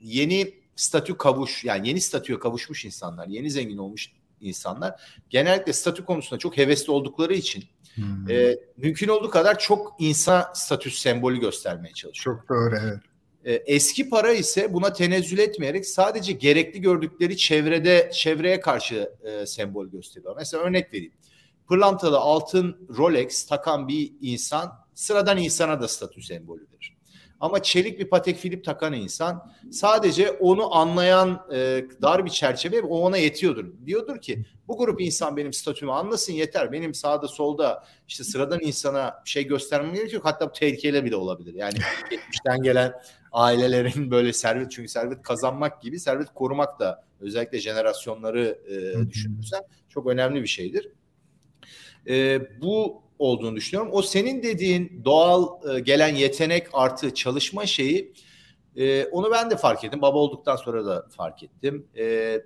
yeni 0.00 0.54
statü 0.76 1.16
kavuş 1.16 1.64
yani 1.64 1.88
yeni 1.88 2.00
statüye 2.00 2.38
kavuşmuş 2.38 2.84
insanlar, 2.84 3.26
yeni 3.26 3.50
zengin 3.50 3.78
olmuş 3.78 4.12
insanlar 4.44 5.00
genellikle 5.30 5.72
statü 5.72 6.04
konusunda 6.04 6.38
çok 6.38 6.56
hevesli 6.56 6.92
oldukları 6.92 7.34
için 7.34 7.64
hmm. 7.94 8.30
e, 8.30 8.56
mümkün 8.76 9.08
olduğu 9.08 9.30
kadar 9.30 9.58
çok 9.58 9.96
insan 9.98 10.44
statü 10.54 10.90
sembolü 10.90 11.40
göstermeye 11.40 11.94
çalışıyor. 11.94 12.36
Çok 12.36 12.48
doğru 12.48 12.76
evet. 12.82 12.98
E, 13.44 13.52
eski 13.52 14.08
para 14.08 14.32
ise 14.32 14.72
buna 14.72 14.92
tenezzül 14.92 15.38
etmeyerek 15.38 15.86
sadece 15.86 16.32
gerekli 16.32 16.80
gördükleri 16.80 17.36
çevrede 17.36 18.10
çevreye 18.14 18.60
karşı 18.60 19.10
e, 19.24 19.46
sembol 19.46 19.86
gösteriyor. 19.86 20.36
Mesela 20.36 20.62
örnek 20.62 20.94
vereyim. 20.94 21.12
Pırlantalı 21.68 22.18
altın 22.18 22.88
Rolex 22.96 23.46
takan 23.46 23.88
bir 23.88 24.12
insan 24.20 24.72
sıradan 24.94 25.38
insana 25.38 25.80
da 25.80 25.88
statü 25.88 26.22
sembolüdür. 26.22 26.93
Ama 27.40 27.62
çelik 27.62 27.98
bir 27.98 28.08
Patek 28.08 28.38
Philippe 28.38 28.62
takan 28.62 28.92
insan 28.92 29.52
sadece 29.70 30.30
onu 30.30 30.74
anlayan 30.74 31.46
e, 31.52 31.84
dar 32.02 32.24
bir 32.24 32.30
çerçeve 32.30 32.82
o 32.82 32.98
ona 32.98 33.16
yetiyordur. 33.16 33.64
Diyordur 33.86 34.20
ki 34.20 34.44
bu 34.68 34.78
grup 34.78 35.00
insan 35.00 35.36
benim 35.36 35.52
statümü 35.52 35.92
anlasın 35.92 36.32
yeter. 36.32 36.72
Benim 36.72 36.94
sağda 36.94 37.28
solda 37.28 37.84
işte 38.08 38.24
sıradan 38.24 38.60
insana 38.60 39.22
şey 39.24 39.46
göstermem 39.46 39.94
gerekiyor. 39.94 40.22
Hatta 40.24 40.48
bu 40.48 40.52
tehlikeyle 40.52 41.04
bile 41.04 41.16
olabilir. 41.16 41.54
Yani 41.54 41.74
geçmişten 42.10 42.62
gelen 42.62 42.92
ailelerin 43.32 44.10
böyle 44.10 44.32
servet 44.32 44.72
çünkü 44.72 44.88
servet 44.88 45.22
kazanmak 45.22 45.82
gibi 45.82 46.00
servet 46.00 46.34
korumak 46.34 46.80
da 46.80 47.04
özellikle 47.20 47.58
jenerasyonları 47.58 48.58
e, 48.68 49.08
düşünürsen 49.10 49.60
çok 49.88 50.06
önemli 50.06 50.42
bir 50.42 50.46
şeydir. 50.46 50.88
E, 52.08 52.40
bu 52.60 53.03
olduğunu 53.18 53.56
düşünüyorum. 53.56 53.92
O 53.94 54.02
senin 54.02 54.42
dediğin 54.42 55.02
doğal 55.04 55.48
e, 55.76 55.80
gelen 55.80 56.14
yetenek 56.14 56.66
artı 56.72 57.14
çalışma 57.14 57.66
şeyi 57.66 58.12
e, 58.76 59.04
onu 59.04 59.30
ben 59.30 59.50
de 59.50 59.56
fark 59.56 59.84
ettim. 59.84 60.02
Baba 60.02 60.18
olduktan 60.18 60.56
sonra 60.56 60.86
da 60.86 61.06
fark 61.10 61.42
ettim. 61.42 61.86
E, 61.96 62.40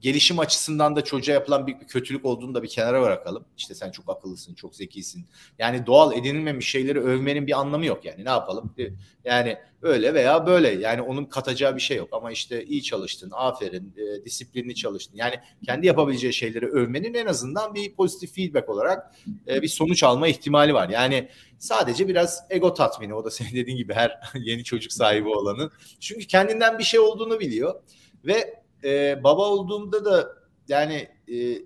gelişim 0.00 0.38
açısından 0.38 0.96
da 0.96 1.04
çocuğa 1.04 1.34
yapılan 1.34 1.66
bir, 1.66 1.80
bir 1.80 1.86
kötülük 1.86 2.24
olduğunu 2.24 2.54
da 2.54 2.62
bir 2.62 2.68
kenara 2.68 3.02
bırakalım. 3.02 3.44
İşte 3.56 3.74
sen 3.74 3.90
çok 3.90 4.08
akıllısın, 4.08 4.54
çok 4.54 4.76
zekisin. 4.76 5.26
Yani 5.58 5.86
doğal 5.86 6.12
edinilmemiş 6.12 6.68
şeyleri 6.68 7.00
övmenin 7.00 7.46
bir 7.46 7.60
anlamı 7.60 7.86
yok 7.86 8.04
yani. 8.04 8.24
Ne 8.24 8.28
yapalım? 8.28 8.74
E, 8.78 8.82
yani 9.24 9.58
öyle 9.82 10.14
veya 10.14 10.46
böyle. 10.46 10.68
Yani 10.68 11.02
onun 11.02 11.24
katacağı 11.24 11.76
bir 11.76 11.80
şey 11.80 11.96
yok. 11.96 12.08
Ama 12.12 12.32
işte 12.32 12.64
iyi 12.64 12.82
çalıştın, 12.82 13.30
aferin, 13.32 13.94
e, 13.96 14.24
disiplinli 14.24 14.74
çalıştın. 14.74 15.16
Yani 15.16 15.34
kendi 15.66 15.86
yapabileceği 15.86 16.32
şeyleri 16.32 16.66
övmenin 16.66 17.14
en 17.14 17.26
azından 17.26 17.74
bir 17.74 17.94
pozitif 17.94 18.34
feedback 18.34 18.68
olarak 18.68 19.14
e, 19.48 19.62
bir 19.62 19.68
sonuç 19.68 20.02
alma 20.02 20.28
ihtimali 20.28 20.74
var. 20.74 20.88
Yani 20.88 21.28
sadece 21.58 22.08
biraz 22.08 22.42
ego 22.50 22.74
tatmini. 22.74 23.14
O 23.14 23.24
da 23.24 23.30
senin 23.30 23.52
dediğin 23.54 23.76
gibi 23.76 23.94
her 23.94 24.20
yeni 24.34 24.64
çocuk 24.64 24.92
sahibi 24.92 25.28
olanın. 25.28 25.70
Çünkü 26.00 26.26
kendinden 26.26 26.78
bir 26.78 26.84
şey 26.84 27.00
olduğunu 27.00 27.40
biliyor. 27.40 27.74
Ve 28.24 28.62
e, 28.84 29.24
baba 29.24 29.50
olduğumda 29.50 30.04
da 30.04 30.28
yani 30.68 31.08
e, 31.32 31.58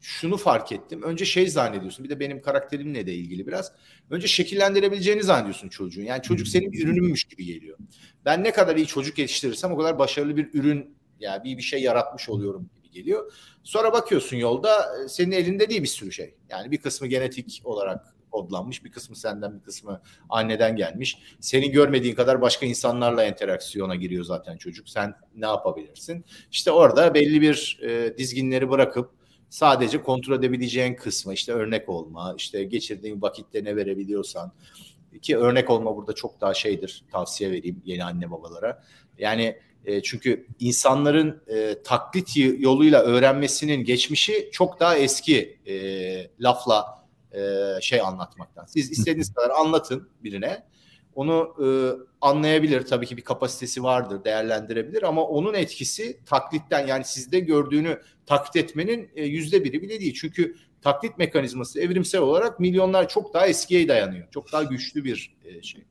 şunu 0.00 0.36
fark 0.36 0.72
ettim. 0.72 1.02
Önce 1.02 1.24
şey 1.24 1.48
zannediyorsun. 1.48 2.04
Bir 2.04 2.10
de 2.10 2.20
benim 2.20 2.42
karakterimle 2.42 3.06
de 3.06 3.14
ilgili 3.14 3.46
biraz. 3.46 3.72
Önce 4.10 4.26
şekillendirebileceğini 4.26 5.22
zannediyorsun 5.22 5.68
çocuğun. 5.68 6.02
Yani 6.02 6.22
çocuk 6.22 6.48
senin 6.48 6.72
bir 6.72 6.84
ürününmüş 6.84 7.24
gibi 7.24 7.44
geliyor. 7.44 7.78
Ben 8.24 8.44
ne 8.44 8.52
kadar 8.52 8.76
iyi 8.76 8.86
çocuk 8.86 9.18
yetiştirirsem 9.18 9.72
o 9.72 9.76
kadar 9.76 9.98
başarılı 9.98 10.36
bir 10.36 10.50
ürün 10.54 10.96
yani 11.20 11.44
bir 11.44 11.56
bir 11.56 11.62
şey 11.62 11.82
yaratmış 11.82 12.28
oluyorum 12.28 12.70
gibi 12.74 12.90
geliyor. 12.90 13.32
Sonra 13.62 13.92
bakıyorsun 13.92 14.36
yolda 14.36 15.08
senin 15.08 15.32
elinde 15.32 15.70
değil 15.70 15.82
bir 15.82 15.86
sürü 15.86 16.12
şey. 16.12 16.34
Yani 16.48 16.70
bir 16.70 16.78
kısmı 16.78 17.06
genetik 17.06 17.60
olarak 17.64 18.14
kodlanmış. 18.30 18.84
Bir 18.84 18.92
kısmı 18.92 19.16
senden 19.16 19.58
bir 19.58 19.64
kısmı 19.64 20.02
anneden 20.28 20.76
gelmiş. 20.76 21.18
Seni 21.40 21.70
görmediğin 21.70 22.14
kadar 22.14 22.40
başka 22.40 22.66
insanlarla 22.66 23.24
interaksiyona 23.24 23.94
giriyor 23.94 24.24
zaten 24.24 24.56
çocuk. 24.56 24.88
Sen 24.88 25.14
ne 25.36 25.46
yapabilirsin? 25.46 26.24
İşte 26.52 26.70
orada 26.70 27.14
belli 27.14 27.40
bir 27.40 27.80
e, 27.82 28.18
dizginleri 28.18 28.70
bırakıp 28.70 29.10
sadece 29.50 30.02
kontrol 30.02 30.38
edebileceğin 30.38 30.94
kısmı 30.94 31.34
işte 31.34 31.52
örnek 31.52 31.88
olma, 31.88 32.34
işte 32.36 32.64
geçirdiğin 32.64 33.22
vakitte 33.22 33.64
ne 33.64 33.76
verebiliyorsan 33.76 34.52
ki 35.22 35.38
örnek 35.38 35.70
olma 35.70 35.96
burada 35.96 36.12
çok 36.12 36.40
daha 36.40 36.54
şeydir 36.54 37.04
tavsiye 37.12 37.50
vereyim 37.50 37.82
yeni 37.84 38.04
anne 38.04 38.30
babalara. 38.30 38.84
Yani 39.18 39.56
e, 39.84 40.02
çünkü 40.02 40.46
insanların 40.60 41.42
e, 41.46 41.82
taklit 41.82 42.36
yoluyla 42.36 43.02
öğrenmesinin 43.02 43.84
geçmişi 43.84 44.48
çok 44.52 44.80
daha 44.80 44.96
eski 44.96 45.58
e, 45.66 45.74
lafla 46.40 46.99
e, 47.32 47.40
şey 47.80 48.00
anlatmaktan. 48.00 48.64
Siz 48.66 48.90
istediğiniz 48.90 49.34
kadar 49.34 49.50
anlatın 49.50 50.08
birine. 50.24 50.66
Onu 51.14 51.54
e, 51.64 51.66
anlayabilir. 52.20 52.86
Tabii 52.86 53.06
ki 53.06 53.16
bir 53.16 53.24
kapasitesi 53.24 53.82
vardır, 53.82 54.24
değerlendirebilir 54.24 55.02
ama 55.02 55.24
onun 55.24 55.54
etkisi 55.54 56.20
taklitten 56.26 56.86
yani 56.86 57.04
sizde 57.04 57.40
gördüğünü 57.40 58.00
taklit 58.26 58.56
etmenin 58.64 59.10
e, 59.14 59.24
yüzde 59.24 59.64
biri 59.64 59.82
bile 59.82 60.00
değil. 60.00 60.14
Çünkü 60.20 60.56
taklit 60.82 61.18
mekanizması 61.18 61.80
evrimsel 61.80 62.20
olarak 62.20 62.60
milyonlar 62.60 63.08
çok 63.08 63.34
daha 63.34 63.46
eskiye 63.46 63.88
dayanıyor. 63.88 64.28
Çok 64.30 64.52
daha 64.52 64.62
güçlü 64.62 65.04
bir 65.04 65.36
e, 65.44 65.62
şey. 65.62 65.84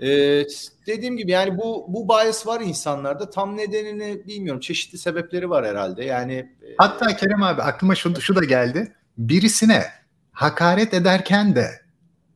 Ee, 0.00 0.46
dediğim 0.86 1.16
gibi 1.16 1.30
yani 1.30 1.58
bu 1.58 1.86
bu 1.88 2.08
bias 2.08 2.46
var 2.46 2.60
insanlarda. 2.60 3.30
Tam 3.30 3.56
nedenini 3.56 4.26
bilmiyorum. 4.26 4.60
Çeşitli 4.60 4.98
sebepleri 4.98 5.50
var 5.50 5.66
herhalde. 5.66 6.04
Yani 6.04 6.32
e, 6.34 6.74
Hatta 6.78 7.16
Kerem 7.16 7.42
abi 7.42 7.62
aklıma 7.62 7.94
şu, 7.94 8.20
şu 8.20 8.36
da 8.36 8.44
geldi 8.44 8.92
birisine 9.18 9.86
hakaret 10.32 10.94
ederken 10.94 11.54
de 11.56 11.70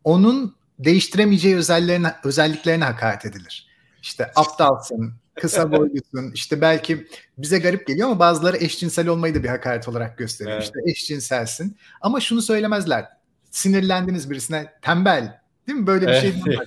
onun 0.04 0.56
değiştiremeyeceği 0.78 1.56
özelliklerine, 1.56 2.14
özelliklerine 2.24 2.84
hakaret 2.84 3.26
edilir. 3.26 3.68
İşte 4.02 4.30
aptalsın, 4.36 5.14
kısa 5.40 5.72
boylusun, 5.72 6.32
işte 6.34 6.60
belki 6.60 7.06
bize 7.38 7.58
garip 7.58 7.86
geliyor 7.86 8.08
ama 8.08 8.18
bazıları 8.18 8.56
eşcinsel 8.56 9.08
olmayı 9.08 9.34
da 9.34 9.42
bir 9.42 9.48
hakaret 9.48 9.88
olarak 9.88 10.18
gösteriyor. 10.18 10.56
Evet. 10.56 10.64
İşte 10.64 10.78
eşcinselsin. 10.90 11.76
Ama 12.00 12.20
şunu 12.20 12.42
söylemezler. 12.42 13.06
Sinirlendiniz 13.50 14.30
birisine 14.30 14.72
tembel, 14.82 15.39
Değil 15.66 15.78
mi? 15.78 15.86
Böyle 15.86 16.06
bir 16.06 16.14
şey 16.14 16.32
var. 16.58 16.66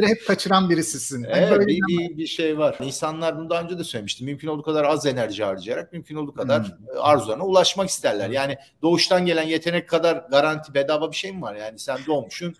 hep 0.00 0.26
kaçıran 0.26 0.70
birisisin. 0.70 1.22
Yani 1.22 1.32
evet, 1.36 1.50
böyle 1.50 1.66
bir, 1.66 1.80
bir, 1.88 2.16
bir 2.16 2.26
şey 2.26 2.58
var. 2.58 2.76
İnsanlar 2.80 3.38
bunu 3.38 3.50
daha 3.50 3.62
önce 3.62 3.78
de 3.78 3.84
söylemiştim. 3.84 4.26
Mümkün 4.26 4.48
olduğu 4.48 4.62
kadar 4.62 4.84
az 4.84 5.06
enerji 5.06 5.44
harcayarak 5.44 5.92
mümkün 5.92 6.16
olduğu 6.16 6.34
kadar 6.34 6.62
hmm. 6.62 6.86
arzularına 7.00 7.44
ulaşmak 7.44 7.88
isterler. 7.88 8.30
Yani 8.30 8.56
doğuştan 8.82 9.26
gelen 9.26 9.42
yetenek 9.42 9.88
kadar 9.88 10.16
garanti 10.30 10.74
bedava 10.74 11.10
bir 11.10 11.16
şey 11.16 11.32
mi 11.32 11.42
var? 11.42 11.54
Yani 11.54 11.78
sen 11.78 11.98
doğmuşsun 12.06 12.54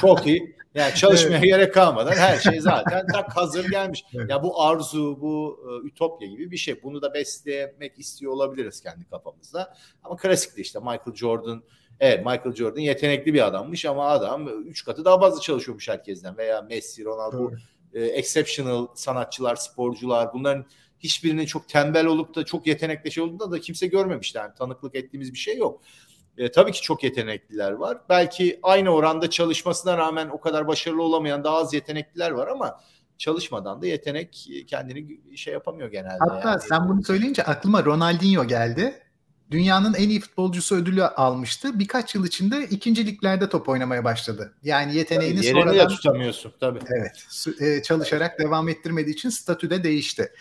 çok 0.00 0.26
iyi. 0.26 0.56
Yani 0.74 0.94
çalışmaya 0.94 1.34
evet. 1.38 1.44
gerek 1.44 1.74
kalmadan 1.74 2.12
her 2.12 2.38
şey 2.38 2.60
zaten 2.60 3.06
tak 3.06 3.36
hazır 3.36 3.70
gelmiş. 3.70 4.04
Evet. 4.14 4.30
Ya 4.30 4.42
bu 4.42 4.62
arzu, 4.62 5.20
bu 5.20 5.60
e, 5.68 5.86
ütopya 5.86 6.28
gibi 6.28 6.50
bir 6.50 6.56
şey. 6.56 6.82
Bunu 6.82 7.02
da 7.02 7.14
beslemek 7.14 7.98
istiyor 7.98 8.32
olabiliriz 8.32 8.80
kendi 8.80 9.04
kafamızda. 9.04 9.74
Ama 10.04 10.16
klasikte 10.16 10.62
işte 10.62 10.78
Michael 10.78 11.14
Jordan 11.14 11.62
Evet 12.02 12.26
Michael 12.26 12.54
Jordan 12.54 12.80
yetenekli 12.80 13.34
bir 13.34 13.46
adammış 13.46 13.84
ama 13.84 14.06
adam 14.06 14.48
üç 14.68 14.84
katı 14.84 15.04
daha 15.04 15.20
fazla 15.20 15.40
çalışıyormuş 15.40 15.88
herkesten 15.88 16.36
veya 16.36 16.62
Messi, 16.62 17.04
Ronaldo 17.04 17.50
e, 17.92 18.04
exceptional 18.04 18.86
sanatçılar, 18.94 19.56
sporcular 19.56 20.32
bunların 20.32 20.64
hiçbirinin 20.98 21.46
çok 21.46 21.68
tembel 21.68 22.06
olup 22.06 22.34
da 22.34 22.44
çok 22.44 22.66
yetenekli 22.66 23.12
şey 23.12 23.24
olduğunda 23.24 23.50
da 23.50 23.60
kimse 23.60 23.86
görmemiş 23.86 24.34
yani 24.34 24.54
tanıklık 24.54 24.94
ettiğimiz 24.94 25.32
bir 25.32 25.38
şey 25.38 25.56
yok. 25.56 25.82
E, 26.38 26.50
tabii 26.50 26.72
ki 26.72 26.82
çok 26.82 27.04
yetenekliler 27.04 27.72
var. 27.72 27.98
Belki 28.08 28.60
aynı 28.62 28.90
oranda 28.90 29.30
çalışmasına 29.30 29.98
rağmen 29.98 30.28
o 30.28 30.40
kadar 30.40 30.68
başarılı 30.68 31.02
olamayan 31.02 31.44
daha 31.44 31.56
az 31.56 31.74
yetenekliler 31.74 32.30
var 32.30 32.48
ama 32.48 32.80
çalışmadan 33.18 33.82
da 33.82 33.86
yetenek 33.86 34.48
kendini 34.66 35.20
şey 35.36 35.52
yapamıyor 35.52 35.90
genelde. 35.90 36.18
Hatta 36.18 36.50
yani. 36.50 36.60
sen 36.60 36.88
bunu 36.88 37.04
söyleyince 37.04 37.42
aklıma 37.42 37.84
Ronaldinho 37.84 38.44
geldi 38.44 39.02
dünyanın 39.52 39.94
en 39.94 40.08
iyi 40.08 40.20
futbolcusu 40.20 40.76
ödülü 40.76 41.04
almıştı. 41.04 41.78
Birkaç 41.78 42.14
yıl 42.14 42.26
içinde 42.26 42.66
ikinci 42.70 43.06
liglerde 43.06 43.48
top 43.48 43.68
oynamaya 43.68 44.04
başladı. 44.04 44.54
Yani 44.62 44.96
yeteneğini 44.96 45.36
tabii, 45.36 45.50
sonradan... 45.50 45.74
Yerini 45.74 45.88
tutamıyorsun 45.88 46.52
tabii. 46.60 46.78
Evet. 46.86 47.26
E, 47.60 47.82
çalışarak 47.82 48.38
devam 48.38 48.68
ettirmediği 48.68 49.14
için 49.14 49.28
statüde 49.28 49.84
değişti. 49.84 50.32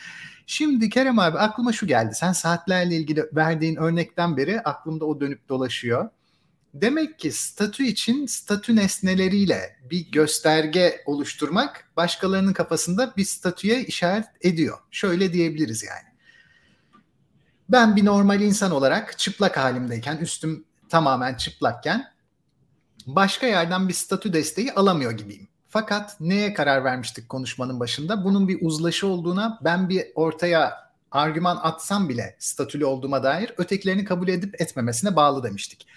Şimdi 0.45 0.89
Kerem 0.89 1.19
abi 1.19 1.37
aklıma 1.37 1.73
şu 1.73 1.87
geldi. 1.87 2.15
Sen 2.15 2.31
saatlerle 2.31 2.95
ilgili 2.95 3.25
verdiğin 3.35 3.75
örnekten 3.75 4.37
beri 4.37 4.61
aklımda 4.61 5.05
o 5.05 5.21
dönüp 5.21 5.49
dolaşıyor. 5.49 6.09
Demek 6.73 7.19
ki 7.19 7.31
statü 7.31 7.83
için 7.83 8.25
statü 8.25 8.75
nesneleriyle 8.75 9.77
bir 9.89 10.11
gösterge 10.11 11.01
oluşturmak 11.05 11.91
başkalarının 11.97 12.53
kafasında 12.53 13.13
bir 13.17 13.25
statüye 13.25 13.83
işaret 13.83 14.25
ediyor. 14.41 14.77
Şöyle 14.91 15.33
diyebiliriz 15.33 15.83
yani. 15.83 16.10
Ben 17.71 17.95
bir 17.95 18.05
normal 18.05 18.41
insan 18.41 18.71
olarak 18.71 19.17
çıplak 19.19 19.57
halimdeyken, 19.57 20.17
üstüm 20.17 20.65
tamamen 20.89 21.35
çıplakken 21.35 22.11
başka 23.05 23.47
yerden 23.47 23.87
bir 23.87 23.93
statü 23.93 24.33
desteği 24.33 24.73
alamıyor 24.73 25.11
gibiyim. 25.11 25.47
Fakat 25.69 26.19
neye 26.19 26.53
karar 26.53 26.83
vermiştik 26.83 27.29
konuşmanın 27.29 27.79
başında? 27.79 28.23
Bunun 28.23 28.47
bir 28.47 28.57
uzlaşı 28.61 29.07
olduğuna 29.07 29.59
ben 29.63 29.89
bir 29.89 30.03
ortaya 30.15 30.91
argüman 31.11 31.59
atsam 31.61 32.09
bile 32.09 32.35
statülü 32.39 32.85
olduğuma 32.85 33.23
dair 33.23 33.53
ötekilerini 33.57 34.05
kabul 34.05 34.27
edip 34.27 34.61
etmemesine 34.61 35.15
bağlı 35.15 35.43
demiştik. 35.43 35.87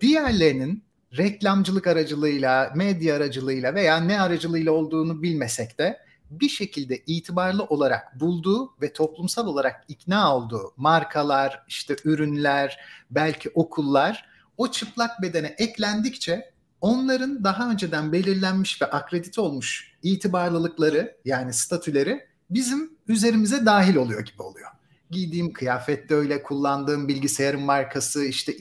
Diğerlerinin 0.00 0.84
reklamcılık 1.16 1.86
aracılığıyla, 1.86 2.72
medya 2.74 3.16
aracılığıyla 3.16 3.74
veya 3.74 3.96
ne 3.96 4.20
aracılığıyla 4.20 4.72
olduğunu 4.72 5.22
bilmesek 5.22 5.78
de 5.78 6.03
bir 6.30 6.48
şekilde 6.48 7.02
itibarlı 7.06 7.64
olarak 7.64 8.20
bulduğu 8.20 8.74
ve 8.82 8.92
toplumsal 8.92 9.46
olarak 9.46 9.84
ikna 9.88 10.36
olduğu 10.36 10.72
markalar, 10.76 11.64
işte 11.68 11.96
ürünler, 12.04 12.78
belki 13.10 13.50
okullar 13.54 14.26
o 14.56 14.70
çıplak 14.70 15.22
bedene 15.22 15.46
eklendikçe 15.46 16.54
onların 16.80 17.44
daha 17.44 17.70
önceden 17.70 18.12
belirlenmiş 18.12 18.82
ve 18.82 18.86
akredite 18.86 19.40
olmuş 19.40 19.92
itibarlılıkları 20.02 21.16
yani 21.24 21.52
statüleri 21.52 22.26
bizim 22.50 22.90
üzerimize 23.08 23.66
dahil 23.66 23.96
oluyor 23.96 24.24
gibi 24.24 24.42
oluyor. 24.42 24.70
Giydiğim 25.10 25.52
kıyafet 25.52 26.08
de 26.08 26.14
öyle, 26.14 26.42
kullandığım 26.42 27.08
bilgisayarın 27.08 27.62
markası, 27.62 28.24
işte 28.24 28.52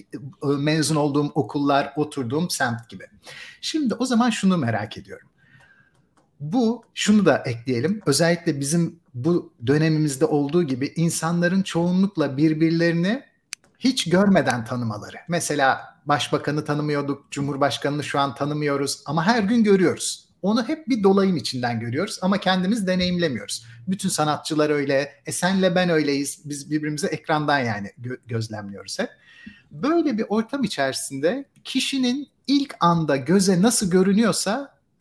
mezun 0.43 0.95
olduğum 0.95 1.31
okullar, 1.35 1.93
oturduğum 1.95 2.49
semt 2.49 2.89
gibi. 2.89 3.07
Şimdi 3.61 3.93
o 3.93 4.05
zaman 4.05 4.29
şunu 4.29 4.57
merak 4.57 4.97
ediyorum 4.97 5.29
bu 6.43 6.83
şunu 6.93 7.25
da 7.25 7.43
ekleyelim. 7.45 8.01
Özellikle 8.05 8.59
bizim 8.59 8.99
bu 9.13 9.53
dönemimizde 9.67 10.25
olduğu 10.25 10.63
gibi 10.63 10.93
insanların 10.95 11.61
çoğunlukla 11.61 12.37
birbirlerini 12.37 13.23
hiç 13.79 14.09
görmeden 14.09 14.65
tanımaları. 14.65 15.17
Mesela 15.27 15.81
başbakanı 16.05 16.65
tanımıyorduk, 16.65 17.31
cumhurbaşkanını 17.31 18.03
şu 18.03 18.19
an 18.19 18.35
tanımıyoruz 18.35 19.03
ama 19.05 19.25
her 19.25 19.43
gün 19.43 19.63
görüyoruz. 19.63 20.29
Onu 20.41 20.67
hep 20.67 20.89
bir 20.89 21.03
dolayım 21.03 21.37
içinden 21.37 21.79
görüyoruz 21.79 22.19
ama 22.21 22.37
kendimiz 22.37 22.87
deneyimlemiyoruz. 22.87 23.65
Bütün 23.87 24.09
sanatçılar 24.09 24.69
öyle, 24.69 25.11
e 25.25 25.31
senle 25.31 25.75
ben 25.75 25.89
öyleyiz. 25.89 26.41
Biz 26.45 26.71
birbirimize 26.71 27.07
ekrandan 27.07 27.59
yani 27.59 27.91
gö- 28.01 28.19
gözlemliyoruz 28.27 28.99
hep. 28.99 29.09
Böyle 29.71 30.17
bir 30.17 30.25
ortam 30.29 30.63
içerisinde 30.63 31.45
kişinin 31.63 32.27
ilk 32.47 32.75
anda 32.79 33.15
göze 33.15 33.61
nasıl 33.61 33.91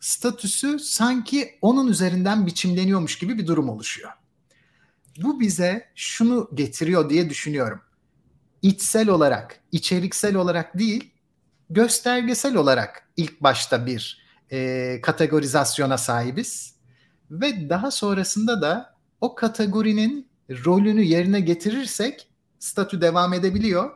statüsü 0.03 0.79
sanki 0.79 1.57
onun 1.61 1.87
üzerinden 1.87 2.45
biçimleniyormuş 2.45 3.17
gibi 3.17 3.37
bir 3.37 3.47
durum 3.47 3.69
oluşuyor. 3.69 4.11
bu 5.17 5.39
bize 5.39 5.87
şunu 5.95 6.49
getiriyor 6.53 7.09
diye 7.09 7.29
düşünüyorum. 7.29 7.81
İçsel 8.61 9.09
olarak, 9.09 9.59
içeriksel 9.71 10.35
olarak 10.35 10.79
değil, 10.79 11.11
göstergesel 11.69 12.55
olarak 12.55 13.07
ilk 13.17 13.41
başta 13.41 13.85
bir 13.85 14.23
e, 14.51 14.99
kategorizasyona 15.01 15.97
sahibiz 15.97 16.75
ve 17.31 17.69
daha 17.69 17.91
sonrasında 17.91 18.61
da 18.61 18.95
o 19.21 19.35
kategorinin 19.35 20.27
rolünü 20.49 21.01
yerine 21.01 21.39
getirirsek 21.39 22.27
statü 22.59 23.01
devam 23.01 23.33
edebiliyor. 23.33 23.91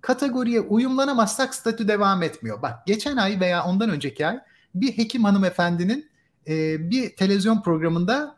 Kategoriye 0.00 0.60
uyumlanamazsak 0.60 1.54
statü 1.54 1.88
devam 1.88 2.22
etmiyor. 2.22 2.62
Bak 2.62 2.86
geçen 2.86 3.16
ay 3.16 3.40
veya 3.40 3.64
ondan 3.64 3.90
önceki 3.90 4.26
ay 4.26 4.40
bir 4.74 4.98
hekim 4.98 5.24
hanımefendinin 5.24 6.10
e, 6.48 6.90
bir 6.90 7.16
televizyon 7.16 7.62
programında 7.62 8.36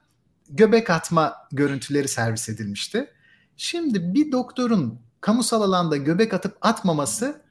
göbek 0.48 0.90
atma 0.90 1.36
görüntüleri 1.52 2.08
servis 2.08 2.48
edilmişti. 2.48 3.10
Şimdi 3.56 4.14
bir 4.14 4.32
doktorun 4.32 5.00
kamusal 5.20 5.62
alanda 5.62 5.96
göbek 5.96 6.34
atıp 6.34 6.56
atmaması 6.60 7.42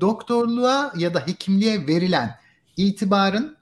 doktorluğa 0.00 0.92
ya 0.96 1.14
da 1.14 1.26
hekimliğe 1.26 1.86
verilen 1.86 2.38
itibarın 2.76 3.56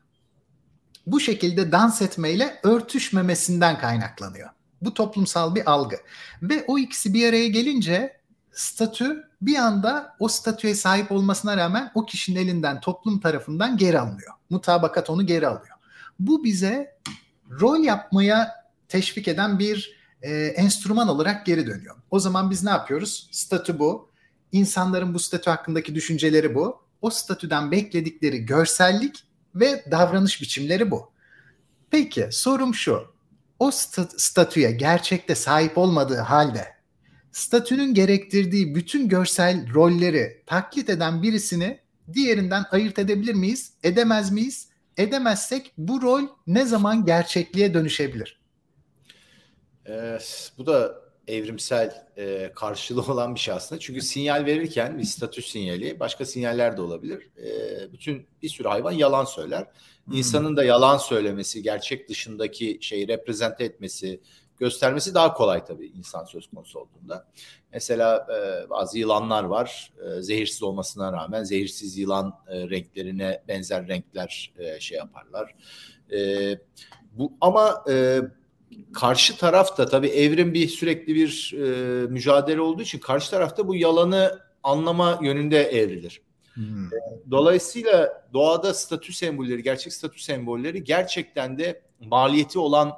bu 1.07 1.21
şekilde 1.21 1.73
dans 1.73 2.03
etmeyle 2.03 2.61
örtüşmemesinden 2.63 3.79
kaynaklanıyor. 3.79 4.51
Bu 4.83 4.95
toplumsal 4.95 5.55
bir 5.55 5.71
algı. 5.71 5.97
Ve 6.43 6.65
o 6.67 6.79
ikisi 6.79 7.15
bir 7.15 7.29
araya 7.29 7.49
gelince 7.49 8.17
statü 8.55 9.29
bir 9.43 9.57
anda 9.57 10.17
o 10.19 10.29
statüye 10.29 10.75
sahip 10.75 11.12
olmasına 11.12 11.57
rağmen 11.57 11.93
o 11.95 12.07
kişinin 12.07 12.40
elinden 12.40 12.81
toplum 12.81 13.21
tarafından 13.21 13.77
geri 13.77 14.01
alınıyor. 14.01 14.33
Mutabakat 14.51 15.11
onu 15.11 15.27
geri 15.27 15.47
alıyor. 15.49 15.77
Bu 16.19 16.45
bize 16.45 16.99
rol 17.61 17.79
yapmaya 17.79 18.51
teşvik 18.88 19.29
eden 19.29 19.59
bir 19.59 19.97
e, 20.23 20.33
enstrüman 20.33 21.09
olarak 21.09 21.47
geri 21.47 21.67
dönüyor. 21.67 21.97
O 22.11 22.19
zaman 22.19 22.51
biz 22.51 22.64
ne 22.64 22.71
yapıyoruz? 22.71 23.29
Statü 23.33 23.79
bu. 23.79 24.11
İnsanların 24.53 25.14
bu 25.14 25.19
statü 25.19 25.51
hakkındaki 25.51 25.95
düşünceleri 25.95 26.55
bu. 26.55 26.83
O 27.03 27.11
statüden 27.11 27.71
bekledikleri 27.71 28.47
görsellik 28.47 29.25
ve 29.55 29.85
davranış 29.90 30.43
biçimleri 30.43 30.90
bu. 30.90 31.12
Peki 31.90 32.29
sorum 32.33 32.75
şu. 32.75 33.14
O 33.59 33.71
stat- 33.71 34.21
statüye 34.21 34.73
gerçekte 34.73 35.35
sahip 35.35 35.79
olmadığı 35.79 36.19
halde 36.19 36.74
statünün 37.35 37.94
gerektirdiği 37.94 38.75
bütün 38.75 39.09
görsel 39.09 39.75
rolleri 39.75 40.42
taklit 40.47 40.90
eden 40.90 41.23
birisini 41.23 41.79
diğerinden 42.12 42.64
ayırt 42.70 42.99
edebilir 42.99 43.35
miyiz? 43.35 43.73
Edemez 43.83 44.33
miyiz? 44.33 44.68
Edemezsek 44.97 45.73
bu 45.79 46.03
rol 46.03 46.23
ne 46.47 46.64
zaman 46.64 47.05
gerçekliğe 47.05 47.75
dönüşebilir? 47.75 48.40
Ee, 49.88 50.18
bu 50.59 50.66
da 50.66 51.05
evrimsel 51.29 52.07
e, 52.16 52.53
karşılığı 52.55 53.03
olan 53.12 53.35
bir 53.35 53.40
şey 53.40 53.55
aslında. 53.55 53.81
Çünkü 53.81 54.01
sinyal 54.01 54.47
verirken 54.47 54.99
bir 54.99 55.05
statü 55.05 55.42
sinyali 55.42 56.01
başka 56.01 56.25
sinyaller 56.25 56.77
de 56.77 56.83
olabilir. 56.83 57.31
E, 57.38 57.92
bütün 57.92 58.27
bir 58.42 58.49
sürü 58.49 58.68
hayvan 58.68 58.92
yalan 58.92 59.25
söyler. 59.25 59.66
Hmm. 60.05 60.16
İnsanın 60.16 60.57
da 60.57 60.64
yalan 60.64 60.97
söylemesi, 60.97 61.62
gerçek 61.62 62.09
dışındaki 62.09 62.79
şeyi 62.81 63.09
reprezente 63.09 63.64
etmesi, 63.64 64.20
göstermesi 64.59 65.14
daha 65.14 65.35
kolay 65.35 65.64
tabii 65.64 65.87
insan 65.87 66.25
söz 66.25 66.47
konusu 66.47 66.79
olduğunda. 66.79 67.27
Mesela 67.73 68.27
e, 68.31 68.71
bazı 68.71 68.99
yılanlar 68.99 69.45
var. 69.45 69.93
E, 70.05 70.23
zehirsiz 70.23 70.62
olmasına 70.62 71.12
rağmen 71.12 71.45
zehirsiz 71.45 71.99
yılan 71.99 72.38
e, 72.49 72.71
renklerine 72.71 73.43
benzer 73.49 73.88
renkler 73.88 74.53
e, 74.59 74.81
şey 74.81 74.99
yaparlar. 74.99 75.55
E, 76.12 76.51
bu 77.12 77.33
ama 77.40 77.85
e, 77.90 78.21
karşı 78.93 79.37
tarafta 79.37 79.87
tabii 79.87 80.09
evrim 80.09 80.55
bir 80.55 80.69
sürekli 80.69 81.14
bir 81.14 81.55
e, 81.57 82.07
mücadele 82.07 82.61
olduğu 82.61 82.83
için 82.83 82.99
karşı 82.99 83.31
tarafta 83.31 83.69
bu 83.69 83.77
yalanı 83.77 84.40
anlama 84.62 85.19
yönünde 85.23 85.62
evrilir. 85.62 86.23
Hmm. 86.55 86.90
Dolayısıyla 87.31 88.25
doğada 88.33 88.75
statü 88.75 89.12
sembolleri, 89.12 89.62
gerçek 89.62 89.93
statü 89.93 90.23
sembolleri 90.23 90.85
gerçekten 90.85 91.59
de 91.59 91.83
maliyeti 92.01 92.59
olan 92.59 92.93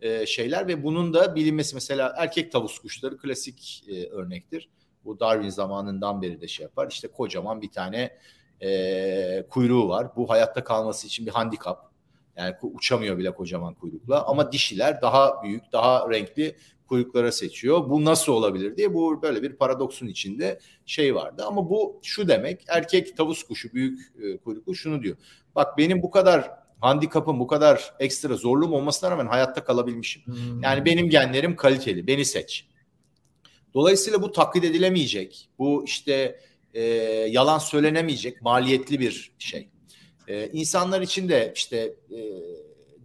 e, 0.00 0.26
şeyler 0.26 0.68
ve 0.68 0.82
bunun 0.82 1.14
da 1.14 1.34
bilinmesi 1.34 1.74
mesela 1.74 2.14
erkek 2.16 2.52
tavus 2.52 2.78
kuşları 2.78 3.18
klasik 3.18 3.84
e, 3.88 4.06
örnektir. 4.06 4.68
Bu 5.04 5.20
Darwin 5.20 5.48
zamanından 5.48 6.22
beri 6.22 6.40
de 6.40 6.48
şey 6.48 6.64
yapar. 6.64 6.90
İşte 6.90 7.08
kocaman 7.08 7.62
bir 7.62 7.70
tane 7.70 8.18
e, 8.62 9.46
kuyruğu 9.50 9.88
var. 9.88 10.16
Bu 10.16 10.30
hayatta 10.30 10.64
kalması 10.64 11.06
için 11.06 11.26
bir 11.26 11.30
handikap. 11.30 11.90
Yani 12.36 12.54
uçamıyor 12.62 13.18
bile 13.18 13.34
kocaman 13.34 13.74
kuyrukla 13.74 14.26
ama 14.26 14.52
dişiler 14.52 15.02
daha 15.02 15.42
büyük, 15.42 15.72
daha 15.72 16.10
renkli 16.10 16.56
kuyruklara 16.86 17.32
seçiyor. 17.32 17.90
Bu 17.90 18.04
nasıl 18.04 18.32
olabilir 18.32 18.76
diye 18.76 18.94
bu 18.94 19.22
böyle 19.22 19.42
bir 19.42 19.56
paradoksun 19.56 20.06
içinde 20.06 20.60
şey 20.86 21.14
vardı. 21.14 21.44
Ama 21.46 21.70
bu 21.70 22.00
şu 22.02 22.28
demek 22.28 22.64
erkek 22.68 23.16
tavus 23.16 23.42
kuşu 23.42 23.72
büyük 23.72 24.12
e, 24.22 24.36
kuyruklu 24.36 24.74
şunu 24.74 25.02
diyor. 25.02 25.16
Bak 25.54 25.78
benim 25.78 26.02
bu 26.02 26.10
kadar 26.10 26.50
handikapım 26.80 27.40
bu 27.40 27.46
kadar 27.46 27.94
ekstra 27.98 28.34
zorluğum 28.34 28.72
olmasına 28.72 29.10
rağmen 29.10 29.26
hayatta 29.26 29.64
kalabilmişim. 29.64 30.22
Hmm. 30.26 30.62
Yani 30.62 30.84
benim 30.84 31.10
genlerim 31.10 31.56
kaliteli. 31.56 32.06
Beni 32.06 32.24
seç. 32.24 32.66
Dolayısıyla 33.74 34.22
bu 34.22 34.32
taklit 34.32 34.64
edilemeyecek. 34.64 35.48
Bu 35.58 35.84
işte 35.84 36.40
e, 36.74 36.82
yalan 37.30 37.58
söylenemeyecek 37.58 38.42
maliyetli 38.42 39.00
bir 39.00 39.32
şey. 39.38 39.68
E, 40.28 40.48
insanlar 40.48 41.00
için 41.00 41.28
de 41.28 41.52
işte 41.56 41.76
e, 42.10 42.18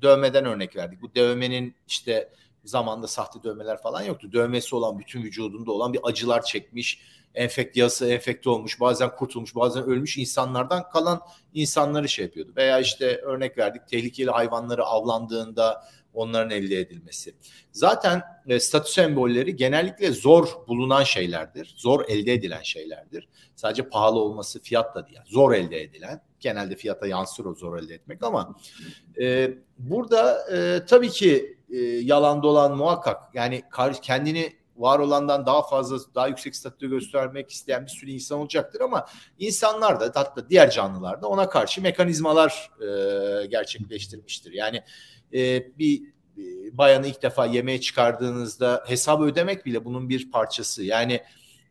dövmeden 0.01 0.45
örnek 0.45 0.75
verdik. 0.75 1.01
Bu 1.01 1.15
dövmenin 1.15 1.75
işte 1.87 2.29
zamanda 2.63 3.07
sahte 3.07 3.43
dövmeler 3.43 3.81
falan 3.81 4.01
yoktu. 4.01 4.31
Dövmesi 4.33 4.75
olan 4.75 4.99
bütün 4.99 5.23
vücudunda 5.23 5.71
olan 5.71 5.93
bir 5.93 5.99
acılar 6.03 6.41
çekmiş, 6.41 7.01
enfekte 7.35 7.79
yası 7.79 8.07
enfekte 8.07 8.49
olmuş, 8.49 8.79
bazen 8.79 9.15
kurtulmuş, 9.15 9.55
bazen 9.55 9.83
ölmüş 9.83 10.17
insanlardan 10.17 10.89
kalan 10.89 11.21
insanları 11.53 12.09
şey 12.09 12.25
yapıyordu. 12.25 12.53
Veya 12.55 12.79
işte 12.79 13.17
örnek 13.17 13.57
verdik 13.57 13.87
tehlikeli 13.87 14.31
hayvanları 14.31 14.83
avlandığında 14.85 15.83
onların 16.13 16.51
elde 16.51 16.79
edilmesi. 16.79 17.35
Zaten 17.71 18.21
e, 18.47 18.59
statü 18.59 18.91
sembolleri 18.91 19.55
genellikle 19.55 20.11
zor 20.11 20.47
bulunan 20.67 21.03
şeylerdir. 21.03 21.73
Zor 21.77 22.05
elde 22.07 22.33
edilen 22.33 22.61
şeylerdir. 22.61 23.27
Sadece 23.55 23.89
pahalı 23.89 24.19
olması 24.19 24.61
fiyatla 24.61 25.07
değil. 25.07 25.19
Zor 25.25 25.53
elde 25.53 25.81
edilen. 25.81 26.21
Genelde 26.39 26.75
fiyata 26.75 27.07
yansır 27.07 27.45
o 27.45 27.55
zor 27.55 27.77
elde 27.77 27.93
etmek 27.93 28.23
ama 28.23 28.55
e, 29.21 29.51
burada 29.77 30.47
e, 30.55 30.85
tabii 30.85 31.09
ki 31.09 31.57
e, 31.69 31.77
yalan 31.81 32.43
dolan 32.43 32.77
muhakkak. 32.77 33.35
Yani 33.35 33.63
kendini 34.01 34.60
var 34.81 34.99
olandan 34.99 35.45
daha 35.45 35.67
fazla 35.67 35.97
daha 36.15 36.27
yüksek 36.27 36.55
statü 36.55 36.89
göstermek 36.89 37.51
isteyen 37.51 37.85
bir 37.85 37.91
sürü 37.91 38.11
insan 38.11 38.39
olacaktır 38.39 38.81
ama 38.81 39.05
insanlar 39.39 39.99
da 39.99 40.11
hatta 40.15 40.49
diğer 40.49 40.71
canlılar 40.71 41.21
da 41.21 41.27
ona 41.27 41.49
karşı 41.49 41.81
mekanizmalar 41.81 42.71
e, 42.81 43.45
gerçekleştirmiştir. 43.45 44.51
Yani 44.51 44.83
e, 45.33 45.67
bir 45.79 46.01
e, 46.37 46.77
bayanı 46.77 47.07
ilk 47.07 47.21
defa 47.21 47.45
yemeğe 47.45 47.81
çıkardığınızda 47.81 48.83
hesabı 48.87 49.23
ödemek 49.23 49.65
bile 49.65 49.85
bunun 49.85 50.09
bir 50.09 50.31
parçası. 50.31 50.83
Yani 50.83 51.23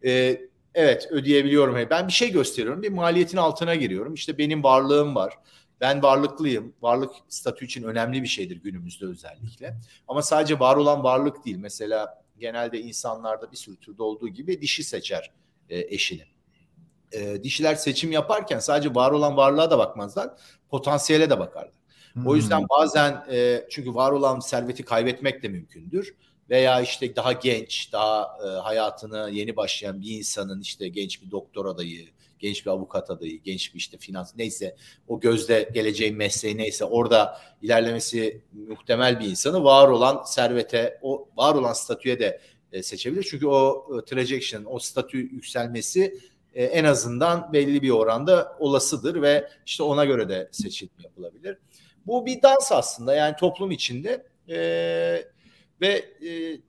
e, 0.05 0.41
evet 0.75 1.09
ödeyebiliyorum. 1.11 1.91
Ben 1.91 2.09
bir 2.09 2.13
şey 2.13 2.33
gösteriyorum. 2.33 2.83
Bir 2.83 2.93
maliyetin 2.93 3.39
altına 3.39 3.75
giriyorum. 3.75 4.15
İşte 4.15 4.39
benim 4.39 4.63
varlığım 4.63 5.15
var. 5.15 5.35
Ben 5.81 6.03
varlıklıyım. 6.03 6.75
Varlık 6.83 7.11
statü 7.29 7.65
için 7.65 7.83
önemli 7.83 8.23
bir 8.23 8.29
şeydir 8.29 8.57
günümüzde 8.57 9.07
özellikle. 9.07 9.77
Ama 10.09 10.23
sadece 10.23 10.59
var 10.59 10.77
olan 10.77 11.03
varlık 11.03 11.45
değil. 11.45 11.57
Mesela 11.57 12.20
genelde 12.41 12.81
insanlarda 12.81 13.53
bir 13.53 13.57
sürü 13.57 13.77
türde 13.77 14.03
olduğu 14.03 14.29
gibi 14.29 14.63
dişi 14.63 14.85
seçer 14.85 15.31
e, 15.69 15.95
eşini. 15.95 16.25
E, 17.13 17.43
dişiler 17.43 17.75
seçim 17.75 18.13
yaparken 18.13 18.59
sadece 18.59 18.95
var 18.95 19.11
olan 19.11 19.37
varlığa 19.37 19.71
da 19.71 19.79
bakmazlar, 19.79 20.31
potansiyele 20.69 21.31
de 21.31 21.39
bakarlar. 21.39 21.81
Hmm. 22.13 22.27
O 22.27 22.37
yüzden 22.37 22.67
bazen 22.69 23.25
e, 23.31 23.67
çünkü 23.71 23.95
var 23.95 24.13
olan 24.13 24.41
serveti 24.41 24.83
kaybetmek 24.83 25.43
de 25.43 25.49
mümkündür 25.49 26.15
veya 26.51 26.81
işte 26.81 27.17
daha 27.17 27.33
genç, 27.33 27.93
daha 27.93 28.39
e, 28.45 28.47
hayatını 28.47 29.31
yeni 29.33 29.57
başlayan 29.57 30.01
bir 30.01 30.19
insanın 30.19 30.61
işte 30.61 30.89
genç 30.89 31.23
bir 31.23 31.31
doktor 31.31 31.67
adayı, 31.67 32.09
genç 32.41 32.67
bir 32.67 32.71
avukat 32.71 33.11
adayı, 33.11 33.43
genç 33.43 33.75
bir 33.75 33.79
işte 33.79 33.99
finans 33.99 34.37
neyse 34.37 34.77
o 35.09 35.21
gözde 35.21 35.71
geleceğin 35.75 36.17
mesleği 36.17 36.57
neyse 36.57 36.85
orada 36.85 37.41
ilerlemesi 37.63 38.41
muhtemel 38.53 39.21
bir 39.21 39.27
insanı 39.27 39.65
var 39.65 39.89
olan 39.89 40.23
servete, 40.25 40.99
o 41.03 41.29
var 41.37 41.55
olan 41.55 41.73
statüye 41.73 42.19
de 42.19 42.41
e, 42.73 42.83
seçebilir. 42.83 43.27
Çünkü 43.31 43.47
o 43.47 43.87
e, 43.99 44.05
trajection, 44.05 44.65
o 44.67 44.79
statü 44.79 45.19
yükselmesi 45.19 46.21
e, 46.55 46.65
en 46.65 46.85
azından 46.85 47.53
belli 47.53 47.83
bir 47.83 47.91
oranda 47.91 48.57
olasıdır 48.59 49.23
ve 49.23 49.49
işte 49.67 49.83
ona 49.83 50.05
göre 50.05 50.29
de 50.29 50.49
seçim 50.53 50.89
yapılabilir. 51.05 51.59
Bu 52.07 52.27
bir 52.27 52.43
dans 52.43 52.73
aslında 52.73 53.15
yani 53.15 53.37
toplum 53.37 53.71
içinde 53.71 54.27
e, 54.49 54.57
ve 55.81 56.05
e, 56.29 56.61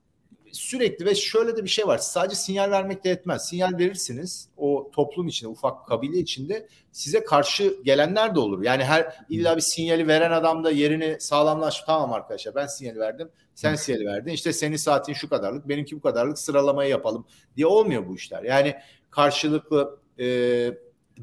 sürekli 0.54 1.06
ve 1.06 1.16
şöyle 1.16 1.58
de 1.58 1.64
bir 1.64 1.70
şey 1.70 1.88
var. 1.88 1.98
Sadece 1.98 2.36
sinyal 2.36 2.72
vermek 2.72 3.04
de 3.04 3.10
yetmez. 3.10 3.50
Sinyal 3.50 3.78
verirsiniz. 3.78 4.50
O 4.58 4.92
toplum 4.94 5.28
içinde, 5.28 5.50
ufak 5.50 5.88
kabile 5.88 6.18
içinde 6.18 6.68
size 6.92 7.24
karşı 7.24 7.76
gelenler 7.84 8.36
de 8.36 8.40
olur. 8.40 8.64
Yani 8.64 8.84
her 8.84 9.16
illa 9.30 9.56
bir 9.56 9.62
sinyali 9.62 10.08
veren 10.08 10.32
adam 10.32 10.64
da 10.64 10.72
yerini 10.72 11.18
sağlamlaş. 11.20 11.82
Tamam 11.82 12.14
arkadaşlar 12.14 12.56
ben 12.56 12.68
sinyali 12.68 13.00
verdim. 13.00 13.30
Sen 13.56 13.76
sinyali 13.76 14.06
verdin. 14.06 14.32
İşte 14.32 14.54
senin 14.54 14.76
saatin 14.76 15.14
şu 15.14 15.30
kadarlık, 15.30 15.70
benimki 15.70 15.96
bu 15.96 16.02
kadarlık 16.02 16.40
sıralamayı 16.40 16.90
yapalım 16.90 17.26
diye 17.56 17.68
olmuyor 17.68 18.08
bu 18.08 18.16
işler. 18.16 18.44
Yani 18.44 18.76
karşılıklı 19.10 20.00
e, 20.20 20.28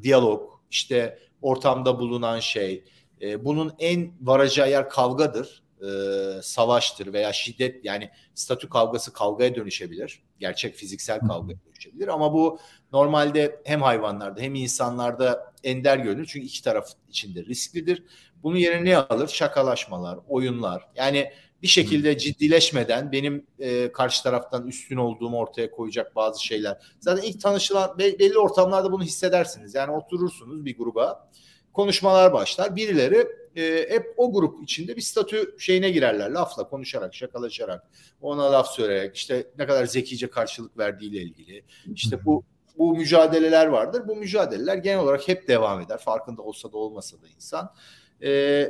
diyalog, 0.01 0.49
işte 0.71 1.19
ortamda 1.41 1.99
bulunan 1.99 2.39
şey, 2.39 2.83
e, 3.21 3.45
bunun 3.45 3.73
en 3.79 4.13
varacağı 4.21 4.69
yer 4.69 4.89
kavgadır 4.89 5.63
e, 5.81 6.41
savaştır 6.41 7.13
veya 7.13 7.33
şiddet 7.33 7.85
yani 7.85 8.09
statü 8.35 8.69
kavgası 8.69 9.13
kavgaya 9.13 9.55
dönüşebilir. 9.55 10.23
Gerçek 10.39 10.75
fiziksel 10.75 11.19
kavgaya 11.19 11.57
dönüşebilir 11.65 12.07
ama 12.07 12.33
bu 12.33 12.59
normalde 12.93 13.61
hem 13.65 13.81
hayvanlarda 13.81 14.41
hem 14.41 14.55
insanlarda 14.55 15.53
ender 15.63 15.97
görünür. 15.97 16.25
Çünkü 16.25 16.45
iki 16.45 16.63
taraf 16.63 16.87
içinde 17.09 17.45
risklidir. 17.45 18.03
Bunun 18.43 18.57
yerine 18.57 18.89
ne 18.89 18.97
alır? 18.97 19.27
Şakalaşmalar, 19.27 20.19
oyunlar. 20.27 20.87
Yani 20.95 21.31
bir 21.61 21.67
şekilde 21.67 22.17
ciddileşmeden 22.17 23.11
benim 23.11 23.47
e, 23.59 23.91
karşı 23.91 24.23
taraftan 24.23 24.67
üstün 24.67 24.97
olduğumu 24.97 25.37
ortaya 25.37 25.71
koyacak 25.71 26.15
bazı 26.15 26.45
şeyler. 26.45 26.77
Zaten 26.99 27.23
ilk 27.23 27.41
tanışılan 27.41 27.97
belli 27.97 28.39
ortamlarda 28.39 28.91
bunu 28.91 29.03
hissedersiniz. 29.03 29.75
Yani 29.75 29.91
oturursunuz 29.91 30.65
bir 30.65 30.77
gruba 30.77 31.29
konuşmalar 31.73 32.33
başlar. 32.33 32.75
Birileri 32.75 33.27
e, 33.55 33.85
hep 33.89 34.13
o 34.17 34.33
grup 34.33 34.63
içinde 34.63 34.95
bir 34.95 35.01
statü 35.01 35.55
şeyine 35.59 35.89
girerler. 35.89 36.29
Lafla, 36.29 36.69
konuşarak, 36.69 37.15
şakalaşarak, 37.15 37.87
ona 38.21 38.51
laf 38.51 38.67
söyleyerek, 38.67 39.15
işte 39.15 39.47
ne 39.57 39.67
kadar 39.67 39.85
zekice 39.85 40.29
karşılık 40.29 40.77
verdiğiyle 40.77 41.21
ilgili. 41.21 41.63
İşte 41.93 42.25
bu 42.25 42.43
bu 42.77 42.97
mücadeleler 42.97 43.65
vardır. 43.65 44.07
Bu 44.07 44.15
mücadeleler 44.15 44.77
genel 44.77 44.99
olarak 44.99 45.27
hep 45.27 45.47
devam 45.47 45.81
eder. 45.81 45.97
Farkında 45.97 46.41
olsa 46.41 46.71
da 46.71 46.77
olmasa 46.77 47.17
da 47.21 47.27
insan. 47.35 47.73
E, 48.21 48.29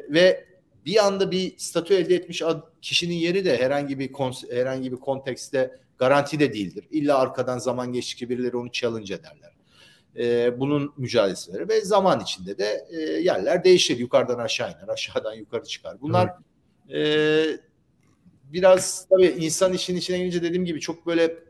ve 0.09 0.45
bir 0.85 1.05
anda 1.05 1.31
bir 1.31 1.57
statü 1.57 1.93
elde 1.93 2.15
etmiş 2.15 2.43
kişinin 2.81 3.15
yeri 3.15 3.45
de 3.45 3.57
herhangi 3.57 3.99
bir 3.99 4.11
herhangi 4.51 4.91
bir 4.91 4.97
kontekste 4.97 5.79
garanti 5.97 6.39
de 6.39 6.53
değildir. 6.53 6.87
İlla 6.91 7.17
arkadan 7.17 7.57
zaman 7.57 7.93
geçtikçe 7.93 8.29
birileri 8.29 8.57
onu 8.57 8.71
challenge 8.71 9.13
ederler 9.13 9.58
e, 10.19 10.59
bunun 10.59 10.93
mücadeleleri 10.97 11.69
ve 11.69 11.81
zaman 11.81 12.19
içinde 12.19 12.57
de 12.57 12.87
e, 12.89 12.97
yerler 13.01 13.63
değişir. 13.63 13.97
Yukarıdan 13.97 14.39
aşağı 14.39 14.71
iner, 14.71 14.87
aşağıdan 14.87 15.33
yukarı 15.33 15.63
çıkar. 15.63 16.01
Bunlar 16.01 16.29
evet. 16.89 17.57
e, 17.57 17.61
biraz 18.43 19.07
tabii 19.09 19.27
insan 19.27 19.73
işin 19.73 19.95
içine 19.95 20.17
girince 20.17 20.41
dediğim 20.43 20.65
gibi 20.65 20.79
çok 20.79 21.05
böyle 21.05 21.48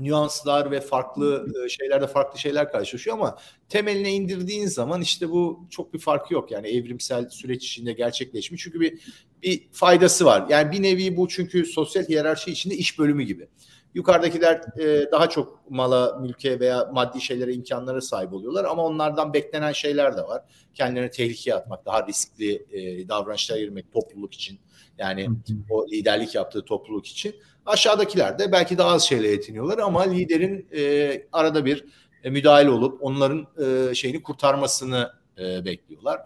nüanslar 0.00 0.70
ve 0.70 0.80
farklı 0.80 1.46
e, 1.64 1.68
şeylerde 1.68 2.06
farklı 2.06 2.38
şeyler 2.38 2.72
karşılaşıyor 2.72 3.16
ama 3.16 3.38
temeline 3.68 4.12
indirdiğin 4.12 4.66
zaman 4.66 5.00
işte 5.00 5.30
bu 5.30 5.66
çok 5.70 5.94
bir 5.94 5.98
farkı 5.98 6.34
yok. 6.34 6.50
Yani 6.50 6.68
evrimsel 6.68 7.28
süreç 7.28 7.64
içinde 7.64 7.92
gerçekleşmiş. 7.92 8.62
Çünkü 8.62 8.80
bir 8.80 9.00
bir 9.42 9.68
faydası 9.72 10.24
var. 10.24 10.46
Yani 10.48 10.72
bir 10.72 10.82
nevi 10.82 11.16
bu 11.16 11.28
çünkü 11.28 11.66
sosyal 11.66 12.04
hiyerarşi 12.04 12.50
içinde 12.50 12.74
iş 12.74 12.98
bölümü 12.98 13.22
gibi. 13.22 13.48
Yukarıdakiler 13.94 14.60
e, 14.80 15.10
daha 15.12 15.28
çok 15.28 15.70
mala, 15.70 16.18
mülke 16.18 16.60
veya 16.60 16.90
maddi 16.92 17.20
şeylere, 17.20 17.52
imkanlara 17.52 18.00
sahip 18.00 18.32
oluyorlar 18.32 18.64
ama 18.64 18.84
onlardan 18.84 19.34
beklenen 19.34 19.72
şeyler 19.72 20.16
de 20.16 20.22
var. 20.22 20.42
Kendilerini 20.74 21.10
tehlikeye 21.10 21.56
atmak, 21.56 21.86
daha 21.86 22.06
riskli 22.06 22.66
e, 22.70 23.08
davranışlara 23.08 23.58
girmek 23.58 23.92
topluluk 23.92 24.34
için. 24.34 24.58
Yani 24.98 25.28
o 25.70 25.86
liderlik 25.88 26.34
yaptığı 26.34 26.64
topluluk 26.64 27.06
için. 27.06 27.34
Aşağıdakiler 27.66 28.38
de 28.38 28.52
belki 28.52 28.78
daha 28.78 28.90
az 28.90 29.02
şeyle 29.02 29.28
yetiniyorlar 29.28 29.78
ama 29.78 30.02
liderin 30.02 30.68
e, 30.76 31.26
arada 31.32 31.64
bir 31.64 31.84
e, 32.24 32.30
müdahale 32.30 32.70
olup 32.70 33.02
onların 33.02 33.46
e, 33.64 33.94
şeyini 33.94 34.22
kurtarmasını 34.22 35.12
e, 35.38 35.64
bekliyorlar. 35.64 36.20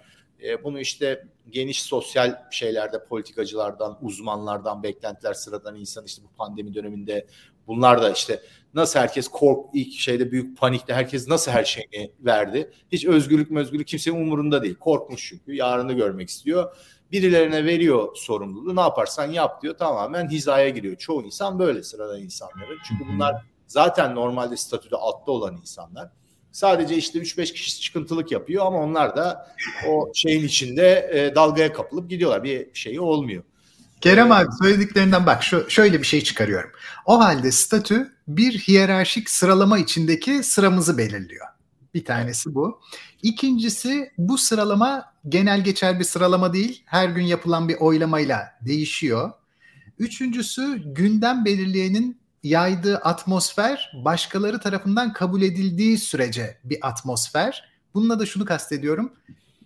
E, 0.44 0.64
bunu 0.64 0.80
işte 0.80 1.26
geniş 1.50 1.82
sosyal 1.82 2.42
şeylerde 2.50 3.04
politikacılardan, 3.04 3.98
uzmanlardan, 4.02 4.82
beklentiler 4.82 5.34
sıradan 5.34 5.76
insan 5.76 6.04
işte 6.04 6.22
bu 6.22 6.36
pandemi 6.36 6.74
döneminde 6.74 7.26
bunlar 7.66 8.02
da 8.02 8.10
işte 8.10 8.42
nasıl 8.74 9.00
herkes 9.00 9.28
kork 9.28 9.66
ilk 9.74 9.92
şeyde 9.92 10.32
büyük 10.32 10.58
panikte 10.58 10.94
herkes 10.94 11.28
nasıl 11.28 11.50
her 11.50 11.64
şeyini 11.64 12.10
verdi. 12.20 12.70
Hiç 12.92 13.06
özgürlük 13.06 13.52
özgürlük 13.52 13.86
kimsenin 13.86 14.20
umurunda 14.20 14.62
değil. 14.62 14.74
Korkmuş 14.74 15.28
çünkü 15.28 15.54
yarını 15.54 15.92
görmek 15.92 16.28
istiyor. 16.28 16.76
Birilerine 17.12 17.64
veriyor 17.64 18.08
sorumluluğu 18.16 18.76
ne 18.76 18.80
yaparsan 18.80 19.30
yap 19.30 19.62
diyor 19.62 19.78
tamamen 19.78 20.28
hizaya 20.28 20.68
giriyor. 20.68 20.96
Çoğu 20.96 21.22
insan 21.22 21.58
böyle 21.58 21.82
sıradan 21.82 22.20
insanların. 22.20 22.78
Çünkü 22.88 23.04
bunlar 23.12 23.34
zaten 23.66 24.14
normalde 24.14 24.56
statüde 24.56 24.96
altta 24.96 25.32
olan 25.32 25.56
insanlar. 25.56 26.10
Sadece 26.52 26.96
işte 26.96 27.18
3-5 27.18 27.52
kişi 27.52 27.80
çıkıntılık 27.80 28.32
yapıyor 28.32 28.66
ama 28.66 28.78
onlar 28.78 29.16
da 29.16 29.54
o 29.88 30.10
şeyin 30.14 30.44
içinde 30.44 31.10
e, 31.12 31.34
dalgaya 31.34 31.72
kapılıp 31.72 32.10
gidiyorlar. 32.10 32.44
Bir 32.44 32.66
şeyi 32.74 33.00
olmuyor. 33.00 33.42
Kerem 34.00 34.32
abi 34.32 34.48
söylediklerinden 34.62 35.26
bak 35.26 35.42
şu, 35.42 35.70
şöyle 35.70 35.98
bir 36.00 36.06
şey 36.06 36.24
çıkarıyorum. 36.24 36.70
O 37.06 37.20
halde 37.20 37.52
statü 37.52 38.12
bir 38.28 38.58
hiyerarşik 38.58 39.30
sıralama 39.30 39.78
içindeki 39.78 40.42
sıramızı 40.42 40.98
belirliyor. 40.98 41.46
Bir 41.94 42.04
tanesi 42.04 42.54
bu. 42.54 42.80
İkincisi 43.22 44.12
bu 44.18 44.38
sıralama 44.38 45.14
genel 45.28 45.64
geçer 45.64 45.98
bir 45.98 46.04
sıralama 46.04 46.52
değil. 46.52 46.82
Her 46.86 47.08
gün 47.08 47.22
yapılan 47.22 47.68
bir 47.68 47.76
oylamayla 47.76 48.58
değişiyor. 48.60 49.30
Üçüncüsü 49.98 50.94
gündem 50.94 51.44
belirleyenin 51.44 52.20
yaydığı 52.42 52.96
atmosfer 52.96 53.92
başkaları 54.04 54.60
tarafından 54.60 55.12
kabul 55.12 55.42
edildiği 55.42 55.98
sürece 55.98 56.58
bir 56.64 56.78
atmosfer. 56.82 57.68
Bununla 57.94 58.20
da 58.20 58.26
şunu 58.26 58.44
kastediyorum. 58.44 59.12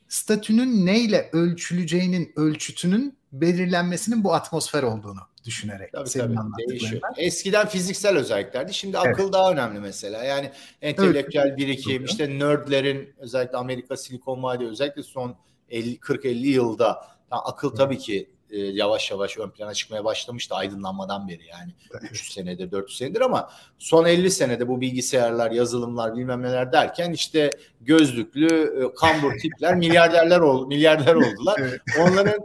Statünün 0.09 0.87
neyle 0.87 1.31
ölçüleceğinin 1.33 2.33
ölçütünün 2.37 3.17
belirlenmesinin 3.33 4.25
bu 4.25 4.35
atmosfer 4.35 4.83
olduğunu 4.83 5.21
düşünerek. 5.45 5.93
Tabii 5.93 6.09
tabii 6.09 6.37
değişiyor. 6.69 7.03
Eskiden 7.17 7.69
fiziksel 7.69 8.17
özelliklerdi. 8.17 8.75
Şimdi 8.75 8.97
evet. 9.05 9.15
akıl 9.15 9.33
daha 9.33 9.53
önemli 9.53 9.81
mesela. 9.81 10.25
Yani 10.25 10.51
entelektüel 10.83 11.47
evet. 11.47 11.59
birikim, 11.59 12.05
işte 12.05 12.39
nerdlerin 12.39 13.15
özellikle 13.19 13.59
Amerika 13.59 13.97
Silikon 13.97 14.43
Vadi 14.43 14.67
özellikle 14.67 15.03
son 15.03 15.37
50 15.71 15.99
40 15.99 16.25
50 16.25 16.49
yılda 16.49 17.07
akıl 17.31 17.71
tabii 17.71 17.99
ki 17.99 18.31
e, 18.53 18.59
yavaş 18.59 19.11
yavaş 19.11 19.39
ön 19.39 19.51
plana 19.51 19.75
çıkmaya 19.75 20.05
başlamıştı 20.05 20.55
aydınlanmadan 20.55 21.29
beri 21.29 21.47
yani 21.47 21.73
300 22.03 22.33
senedir 22.33 22.71
400 22.71 22.99
senedir 22.99 23.21
ama 23.21 23.51
son 23.79 24.05
50 24.05 24.31
senede 24.31 24.69
bu 24.69 24.81
bilgisayarlar 24.81 25.51
yazılımlar 25.51 26.17
bilmem 26.17 26.43
neler 26.43 26.73
derken 26.73 27.13
işte 27.13 27.51
gözlüklü 27.81 28.47
e, 28.47 28.95
kambur 28.95 29.33
tipler 29.43 29.77
milyarderler 29.77 30.41
oldu 30.41 30.67
milyarder 30.67 31.15
oldular. 31.15 31.61
Onların 32.01 32.41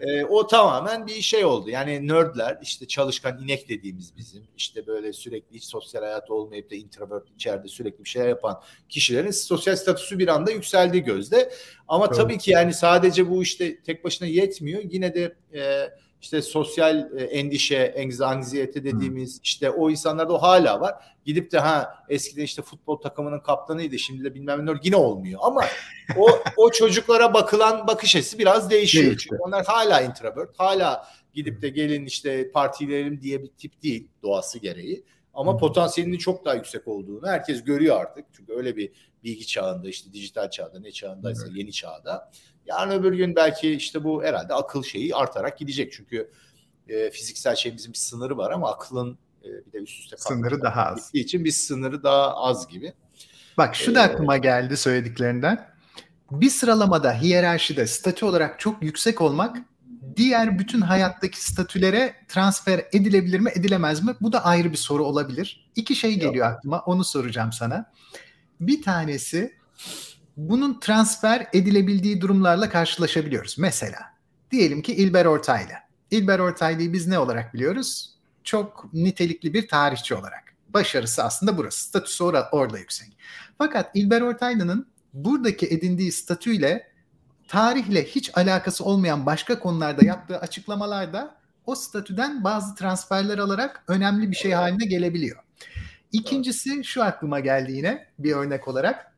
e, 0.00 0.24
o 0.24 0.46
tamamen 0.46 1.06
bir 1.06 1.20
şey 1.20 1.44
oldu. 1.44 1.70
Yani 1.70 2.08
nerdler 2.08 2.58
işte 2.62 2.86
çalışkan 2.86 3.42
inek 3.42 3.68
dediğimiz 3.68 4.16
bizim 4.16 4.42
işte 4.56 4.86
böyle 4.86 5.12
sürekli 5.12 5.56
hiç 5.56 5.64
sosyal 5.64 6.02
hayat 6.02 6.30
olmayıp 6.30 6.70
da 6.70 6.74
introvert 6.74 7.30
içeride 7.34 7.68
sürekli 7.68 8.04
bir 8.04 8.08
şeyler 8.08 8.28
yapan 8.28 8.60
kişilerin 8.88 9.30
sosyal 9.30 9.76
statüsü 9.76 10.18
bir 10.18 10.28
anda 10.28 10.50
yükseldi 10.50 11.00
gözde. 11.00 11.52
Ama 11.88 12.10
tabii 12.10 12.38
ki 12.38 12.50
yani 12.50 12.74
sadece 12.74 13.30
bu 13.30 13.42
işte 13.42 13.80
tek 13.80 14.04
başına 14.04 14.28
yetmiyor. 14.28 14.82
Yine 14.90 15.14
de 15.14 15.36
e, 15.54 15.90
işte 16.22 16.42
sosyal 16.42 17.18
e, 17.18 17.24
endişe, 17.24 18.08
anksiyete 18.20 18.84
dediğimiz 18.84 19.40
işte 19.42 19.70
o 19.70 19.90
insanlarda 19.90 20.32
o 20.32 20.42
hala 20.42 20.80
var. 20.80 20.94
Gidip 21.24 21.52
de 21.52 21.58
ha 21.58 22.04
eskiden 22.08 22.42
işte 22.42 22.62
futbol 22.62 22.96
takımının 22.96 23.40
kaptanıydı 23.40 23.98
şimdi 23.98 24.24
de 24.24 24.34
bilmem 24.34 24.66
ne 24.66 24.70
yine 24.82 24.96
olmuyor. 24.96 25.40
Ama 25.42 25.64
o 26.16 26.28
o 26.56 26.70
çocuklara 26.70 27.34
bakılan 27.34 27.86
bakış 27.86 28.16
açısı 28.16 28.38
biraz 28.38 28.70
değişiyor. 28.70 29.04
Değişti. 29.04 29.28
Çünkü 29.30 29.42
onlar 29.42 29.66
hala 29.66 30.00
introvert, 30.00 30.58
hala 30.58 31.06
gidip 31.34 31.62
de 31.62 31.68
gelin 31.68 32.06
işte 32.06 32.50
partilerim 32.50 33.20
diye 33.20 33.42
bir 33.42 33.48
tip 33.48 33.82
değil 33.82 34.08
doğası 34.22 34.58
gereği. 34.58 35.04
Ama 35.40 35.56
potansiyelinin 35.56 36.18
çok 36.18 36.44
daha 36.44 36.54
yüksek 36.54 36.88
olduğunu 36.88 37.26
herkes 37.26 37.64
görüyor 37.64 38.00
artık. 38.00 38.24
Çünkü 38.32 38.52
öyle 38.52 38.76
bir 38.76 38.92
bilgi 39.24 39.46
çağında 39.46 39.88
işte 39.88 40.12
dijital 40.12 40.50
çağda 40.50 40.80
ne 40.80 40.92
çağındaysa 40.92 41.46
evet. 41.46 41.56
yeni 41.56 41.72
çağda. 41.72 42.30
Yarın 42.66 42.90
öbür 42.90 43.12
gün 43.12 43.36
belki 43.36 43.72
işte 43.72 44.04
bu 44.04 44.22
herhalde 44.24 44.54
akıl 44.54 44.82
şeyi 44.82 45.14
artarak 45.14 45.58
gidecek. 45.58 45.92
Çünkü 45.92 46.30
e, 46.88 47.10
fiziksel 47.10 47.54
şeyimizin 47.54 47.92
bir 47.92 47.98
sınırı 47.98 48.36
var 48.36 48.50
ama 48.50 48.70
aklın 48.70 49.18
e, 49.44 49.48
bir 49.66 49.72
de 49.72 49.78
üst 49.78 50.00
üste 50.00 50.16
sınırı 50.16 50.62
daha 50.62 50.86
az. 50.86 51.10
için 51.14 51.44
bir 51.44 51.50
sınırı 51.50 52.02
daha 52.02 52.36
az 52.36 52.68
gibi. 52.68 52.92
Bak 53.58 53.74
şu 53.74 53.94
da 53.94 54.00
ee, 54.00 54.02
aklıma 54.02 54.36
geldi 54.36 54.76
söylediklerinden. 54.76 55.70
Bir 56.30 56.50
sıralamada 56.50 57.14
hiyerarşide 57.14 57.86
statü 57.86 58.24
olarak 58.24 58.60
çok 58.60 58.82
yüksek 58.82 59.20
olmak 59.20 59.56
diğer 60.16 60.58
bütün 60.58 60.80
hayattaki 60.80 61.44
statülere 61.44 62.14
transfer 62.28 62.84
edilebilir 62.92 63.40
mi 63.40 63.50
edilemez 63.54 64.04
mi? 64.04 64.14
Bu 64.20 64.32
da 64.32 64.44
ayrı 64.44 64.72
bir 64.72 64.76
soru 64.76 65.04
olabilir. 65.04 65.70
İki 65.76 65.96
şey 65.96 66.14
geliyor 66.14 66.34
Yok. 66.34 66.44
aklıma 66.46 66.80
onu 66.80 67.04
soracağım 67.04 67.52
sana. 67.52 67.90
Bir 68.60 68.82
tanesi 68.82 69.54
bunun 70.36 70.80
transfer 70.80 71.46
edilebildiği 71.52 72.20
durumlarla 72.20 72.68
karşılaşabiliyoruz. 72.68 73.58
Mesela 73.58 73.98
diyelim 74.50 74.82
ki 74.82 74.94
İlber 74.94 75.24
Ortaylı. 75.24 75.72
İlber 76.10 76.38
Ortaylı'yı 76.38 76.92
biz 76.92 77.06
ne 77.06 77.18
olarak 77.18 77.54
biliyoruz? 77.54 78.20
çok 78.44 78.94
nitelikli 78.94 79.54
bir 79.54 79.68
tarihçi 79.68 80.14
olarak. 80.14 80.54
Başarısı 80.68 81.24
aslında 81.24 81.58
burası. 81.58 81.80
Statüsü 81.80 82.24
orada, 82.24 82.48
orada 82.52 82.78
yüksek. 82.78 83.16
Fakat 83.58 83.90
İlber 83.94 84.20
Ortaylı'nın 84.20 84.86
buradaki 85.12 85.66
edindiği 85.66 86.12
statüyle 86.12 86.89
tarihle 87.50 88.04
hiç 88.04 88.30
alakası 88.34 88.84
olmayan 88.84 89.26
başka 89.26 89.58
konularda 89.58 90.04
yaptığı 90.04 90.38
açıklamalarda 90.38 91.34
o 91.66 91.74
statüden 91.74 92.44
bazı 92.44 92.74
transferler 92.74 93.38
alarak 93.38 93.84
önemli 93.88 94.30
bir 94.30 94.36
şey 94.36 94.52
haline 94.52 94.86
gelebiliyor. 94.86 95.42
İkincisi 96.12 96.84
şu 96.84 97.02
aklıma 97.02 97.40
geldi 97.40 97.72
yine 97.72 98.06
bir 98.18 98.32
örnek 98.32 98.68
olarak. 98.68 99.12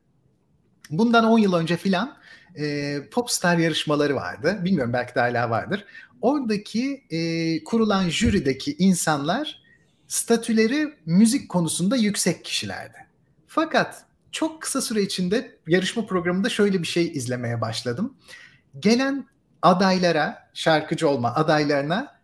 Bundan 0.91 1.25
10 1.25 1.39
yıl 1.39 1.55
önce 1.55 1.77
filan 1.77 2.17
e, 2.59 2.99
popstar 3.11 3.59
yarışmaları 3.59 4.15
vardı. 4.15 4.59
Bilmiyorum 4.65 4.93
belki 4.93 5.15
de 5.15 5.21
hala 5.21 5.51
vardır. 5.51 5.85
Oradaki 6.21 7.05
e, 7.11 7.65
kurulan 7.65 8.09
jürideki 8.09 8.77
insanlar 8.79 9.63
statüleri 10.09 10.95
müzik 11.07 11.49
konusunda 11.49 11.97
yüksek 11.97 12.45
kişilerdi. 12.45 12.99
Fakat 13.47 14.05
çok 14.33 14.63
kısa 14.63 14.81
süre 14.81 15.03
içinde 15.03 15.59
yarışma 15.67 16.07
programında 16.07 16.49
şöyle 16.49 16.83
bir 16.83 16.87
şey 16.87 17.07
izlemeye 17.07 17.61
başladım. 17.61 18.17
Gelen 18.79 19.27
adaylara, 19.63 20.51
şarkıcı 20.55 21.09
olma 21.09 21.35
adaylarına 21.35 22.21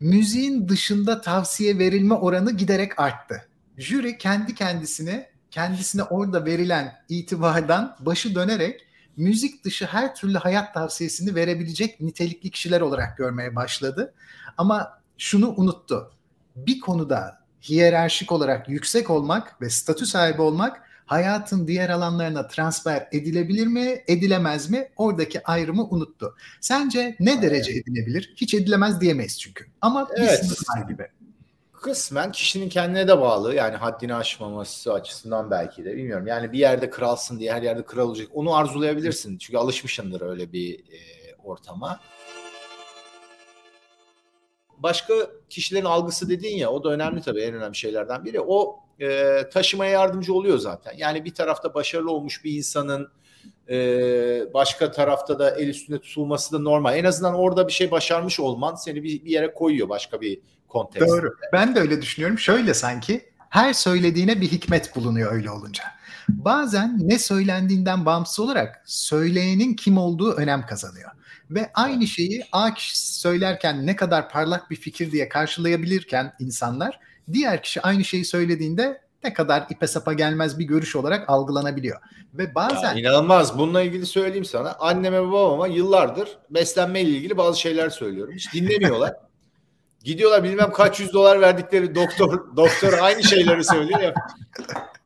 müziğin 0.00 0.68
dışında 0.68 1.20
tavsiye 1.20 1.78
verilme 1.78 2.14
oranı 2.14 2.52
giderek 2.52 3.00
arttı. 3.00 3.48
Jüri 3.76 4.18
kendi 4.18 4.54
kendisine, 4.54 5.30
kendisine 5.50 6.02
orada 6.02 6.44
verilen 6.44 6.94
itibardan 7.08 7.96
başı 8.00 8.34
dönerek 8.34 8.86
müzik 9.16 9.64
dışı 9.64 9.86
her 9.86 10.14
türlü 10.14 10.38
hayat 10.38 10.74
tavsiyesini 10.74 11.34
verebilecek 11.34 12.00
nitelikli 12.00 12.50
kişiler 12.50 12.80
olarak 12.80 13.16
görmeye 13.16 13.56
başladı. 13.56 14.14
Ama 14.58 15.00
şunu 15.18 15.54
unuttu. 15.56 16.10
Bir 16.56 16.80
konuda 16.80 17.46
hiyerarşik 17.62 18.32
olarak 18.32 18.68
yüksek 18.68 19.10
olmak 19.10 19.60
ve 19.60 19.70
statü 19.70 20.06
sahibi 20.06 20.42
olmak 20.42 20.85
hayatın 21.06 21.66
diğer 21.66 21.90
alanlarına 21.90 22.46
transfer 22.46 23.08
edilebilir 23.12 23.66
mi, 23.66 24.04
edilemez 24.08 24.70
mi? 24.70 24.88
Oradaki 24.96 25.46
ayrımı 25.46 25.84
unuttu. 25.84 26.36
Sence 26.60 27.16
ne 27.20 27.42
derece 27.42 27.72
edilebilir? 27.72 28.34
Hiç 28.36 28.54
edilemez 28.54 29.00
diyemeyiz 29.00 29.40
çünkü. 29.40 29.66
Ama 29.80 30.08
evet. 30.16 30.42
bir 30.42 30.48
sınır 30.48 30.88
gibi. 30.88 31.08
Kısmen 31.72 32.32
kişinin 32.32 32.68
kendine 32.68 33.08
de 33.08 33.20
bağlı. 33.20 33.54
Yani 33.54 33.76
haddini 33.76 34.14
aşmaması 34.14 34.92
açısından 34.92 35.50
belki 35.50 35.84
de 35.84 35.96
bilmiyorum. 35.96 36.26
Yani 36.26 36.52
bir 36.52 36.58
yerde 36.58 36.90
kralsın 36.90 37.38
diye 37.38 37.52
her 37.52 37.62
yerde 37.62 37.84
kral 37.84 38.08
olacak. 38.08 38.28
Onu 38.34 38.54
arzulayabilirsin. 38.54 39.38
Çünkü 39.38 39.58
alışmışsındır 39.58 40.20
öyle 40.20 40.52
bir 40.52 40.78
e, 40.78 40.98
ortama. 41.44 42.00
Başka 44.78 45.14
kişilerin 45.48 45.84
algısı 45.84 46.28
dediğin 46.28 46.58
ya 46.58 46.70
o 46.70 46.84
da 46.84 46.88
önemli 46.88 47.22
tabii 47.22 47.40
en 47.40 47.54
önemli 47.54 47.76
şeylerden 47.76 48.24
biri. 48.24 48.40
O 48.40 48.85
e, 49.00 49.42
taşımaya 49.52 49.90
yardımcı 49.90 50.34
oluyor 50.34 50.58
zaten. 50.58 50.92
Yani 50.96 51.24
bir 51.24 51.34
tarafta 51.34 51.74
başarılı 51.74 52.10
olmuş 52.10 52.44
bir 52.44 52.52
insanın 52.52 53.08
e, 53.70 53.78
başka 54.54 54.90
tarafta 54.90 55.38
da 55.38 55.50
el 55.50 55.68
üstünde 55.68 55.98
tutulması 55.98 56.52
da 56.52 56.58
normal. 56.58 56.98
En 56.98 57.04
azından 57.04 57.34
orada 57.34 57.68
bir 57.68 57.72
şey 57.72 57.90
başarmış 57.90 58.40
olman 58.40 58.74
seni 58.74 59.02
bir, 59.02 59.24
bir 59.24 59.30
yere 59.30 59.54
koyuyor 59.54 59.88
başka 59.88 60.20
bir 60.20 60.40
kontekste. 60.68 61.08
Doğru. 61.08 61.36
Ben 61.52 61.74
de 61.74 61.80
öyle 61.80 62.02
düşünüyorum. 62.02 62.38
Şöyle 62.38 62.74
sanki 62.74 63.30
her 63.50 63.72
söylediğine 63.72 64.40
bir 64.40 64.48
hikmet 64.48 64.96
bulunuyor 64.96 65.32
öyle 65.32 65.50
olunca. 65.50 65.84
Bazen 66.28 66.98
ne 67.02 67.18
söylendiğinden 67.18 68.06
bağımsız 68.06 68.40
olarak 68.40 68.82
söyleyenin 68.86 69.74
kim 69.74 69.98
olduğu 69.98 70.32
önem 70.32 70.66
kazanıyor. 70.66 71.10
Ve 71.50 71.70
aynı 71.74 72.06
şeyi 72.06 72.44
A 72.52 72.74
kişi 72.74 72.98
söylerken 72.98 73.86
ne 73.86 73.96
kadar 73.96 74.30
parlak 74.30 74.70
bir 74.70 74.76
fikir 74.76 75.12
diye 75.12 75.28
karşılayabilirken 75.28 76.32
insanlar 76.38 77.00
diğer 77.32 77.62
kişi 77.62 77.82
aynı 77.82 78.04
şeyi 78.04 78.24
söylediğinde 78.24 79.00
ne 79.24 79.32
kadar 79.32 79.66
ipe 79.70 79.86
sapa 79.86 80.12
gelmez 80.12 80.58
bir 80.58 80.64
görüş 80.64 80.96
olarak 80.96 81.30
algılanabiliyor. 81.30 82.00
Ve 82.34 82.54
bazen... 82.54 82.94
Ya 82.94 83.00
inanılmaz. 83.00 83.58
Bununla 83.58 83.82
ilgili 83.82 84.06
söyleyeyim 84.06 84.44
sana. 84.44 84.72
Anneme 84.72 85.22
babama 85.22 85.66
yıllardır 85.66 86.38
beslenme 86.50 87.00
ile 87.00 87.10
ilgili 87.10 87.36
bazı 87.36 87.60
şeyler 87.60 87.90
söylüyorum. 87.90 88.34
Hiç 88.34 88.54
dinlemiyorlar. 88.54 89.14
Gidiyorlar 90.04 90.44
bilmem 90.44 90.72
kaç 90.72 91.00
yüz 91.00 91.12
dolar 91.12 91.40
verdikleri 91.40 91.94
doktor 91.94 92.56
doktor 92.56 92.98
aynı 93.00 93.22
şeyleri 93.22 93.64
söylüyor 93.64 94.00
ya. 94.00 94.14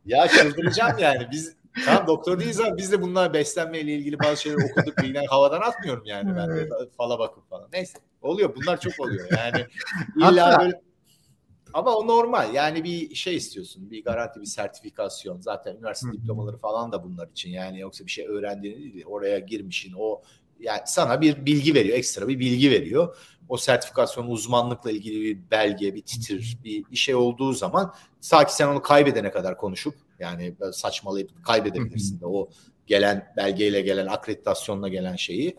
Ya 0.07 0.29
çıldıracağım 0.29 0.99
yani. 0.99 1.29
Biz 1.31 1.61
Tamam 1.85 2.07
doktor 2.07 2.41
değiliz 2.41 2.61
ama 2.61 2.77
biz 2.77 2.93
de 2.93 3.03
bunlar 3.03 3.35
beslenmeyle 3.35 3.93
ilgili 3.93 4.19
bazı 4.19 4.43
şeyler 4.43 4.71
okuduk. 4.71 4.99
Bilgiler 4.99 5.27
havadan 5.31 5.61
atmıyorum 5.61 6.05
yani 6.05 6.37
ben 6.37 6.57
de 6.57 6.69
fala 6.97 7.19
bakıp 7.19 7.51
falan. 7.51 7.69
Neyse 7.73 7.99
oluyor 8.23 8.57
bunlar 8.57 8.81
çok 8.81 9.01
oluyor 9.01 9.29
yani. 9.37 9.67
illa 10.17 10.61
böyle 10.61 10.81
ama 11.75 11.97
o 11.97 12.07
normal. 12.07 12.55
Yani 12.55 12.85
bir 12.85 13.15
şey 13.15 13.37
istiyorsun. 13.37 13.91
Bir 13.91 14.05
garanti, 14.05 14.41
bir 14.41 14.47
sertifikasyon. 14.47 15.41
Zaten 15.41 15.77
üniversite 15.77 16.13
diplomaları 16.13 16.57
falan 16.57 16.93
da 16.93 17.05
bunlar 17.05 17.29
için. 17.29 17.51
Yani 17.51 17.81
yoksa 17.81 18.07
bir 18.07 18.11
şey 18.11 18.27
öğrendiğini 18.27 18.95
değil. 18.95 19.05
Oraya 19.07 19.39
girmişin. 19.39 19.95
O 19.99 20.23
yani 20.61 20.81
sana 20.87 21.21
bir 21.21 21.47
bilgi 21.47 21.75
veriyor. 21.75 21.99
Ekstra 21.99 22.29
bir 22.29 22.39
bilgi 22.39 22.71
veriyor. 22.71 23.17
O 23.49 23.57
sertifikasyon 23.57 24.27
uzmanlıkla 24.27 24.91
ilgili 24.91 25.21
bir 25.21 25.51
belge, 25.51 25.95
bir 25.95 26.03
titir, 26.03 26.59
bir, 26.65 26.85
bir 26.91 26.97
şey 26.97 27.15
olduğu 27.15 27.53
zaman 27.53 27.95
sanki 28.21 28.55
sen 28.55 28.69
onu 28.69 28.83
kaybedene 28.83 29.31
kadar 29.31 29.57
konuşup 29.57 29.95
yani 30.19 30.55
saçmalayıp 30.73 31.45
kaybedebilirsin 31.45 32.21
de 32.21 32.27
o 32.27 32.51
gelen 32.87 33.33
belgeyle 33.37 33.81
gelen 33.81 34.07
akreditasyonla 34.07 34.89
gelen 34.89 35.17
şeyi. 35.17 35.57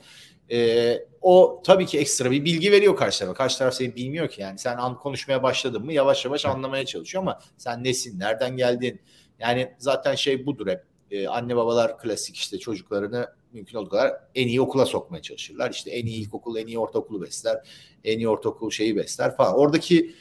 Ee, 0.51 1.05
o 1.21 1.61
tabii 1.65 1.85
ki 1.85 1.99
ekstra 1.99 2.31
bir 2.31 2.45
bilgi 2.45 2.71
veriyor 2.71 2.95
karşı 2.95 3.19
tarafa. 3.19 3.33
Karşı 3.33 3.57
taraf 3.57 3.73
seni 3.73 3.95
bilmiyor 3.95 4.29
ki 4.29 4.41
yani. 4.41 4.59
Sen 4.59 4.77
an 4.77 4.97
konuşmaya 4.97 5.43
başladın 5.43 5.85
mı 5.85 5.93
yavaş 5.93 6.25
yavaş 6.25 6.45
anlamaya 6.45 6.85
çalışıyor 6.85 7.23
ama 7.23 7.39
sen 7.57 7.83
nesin, 7.83 8.19
nereden 8.19 8.57
geldin? 8.57 9.01
Yani 9.39 9.73
zaten 9.77 10.15
şey 10.15 10.45
budur 10.45 10.67
hep. 10.67 10.83
Ee, 11.11 11.27
anne 11.27 11.55
babalar 11.55 11.97
klasik 11.97 12.35
işte 12.35 12.59
çocuklarını 12.59 13.27
mümkün 13.53 13.77
olduğu 13.77 13.89
kadar 13.89 14.13
en 14.35 14.47
iyi 14.47 14.61
okula 14.61 14.85
sokmaya 14.85 15.21
çalışırlar. 15.21 15.71
İşte 15.71 15.91
en 15.91 16.05
iyi 16.05 16.21
ilkokul, 16.21 16.57
en 16.57 16.67
iyi 16.67 16.79
ortaokulu 16.79 17.21
besler. 17.21 17.67
En 18.03 18.17
iyi 18.17 18.29
ortaokul 18.29 18.69
şeyi 18.71 18.95
besler 18.95 19.35
falan. 19.35 19.57
Oradaki 19.57 20.15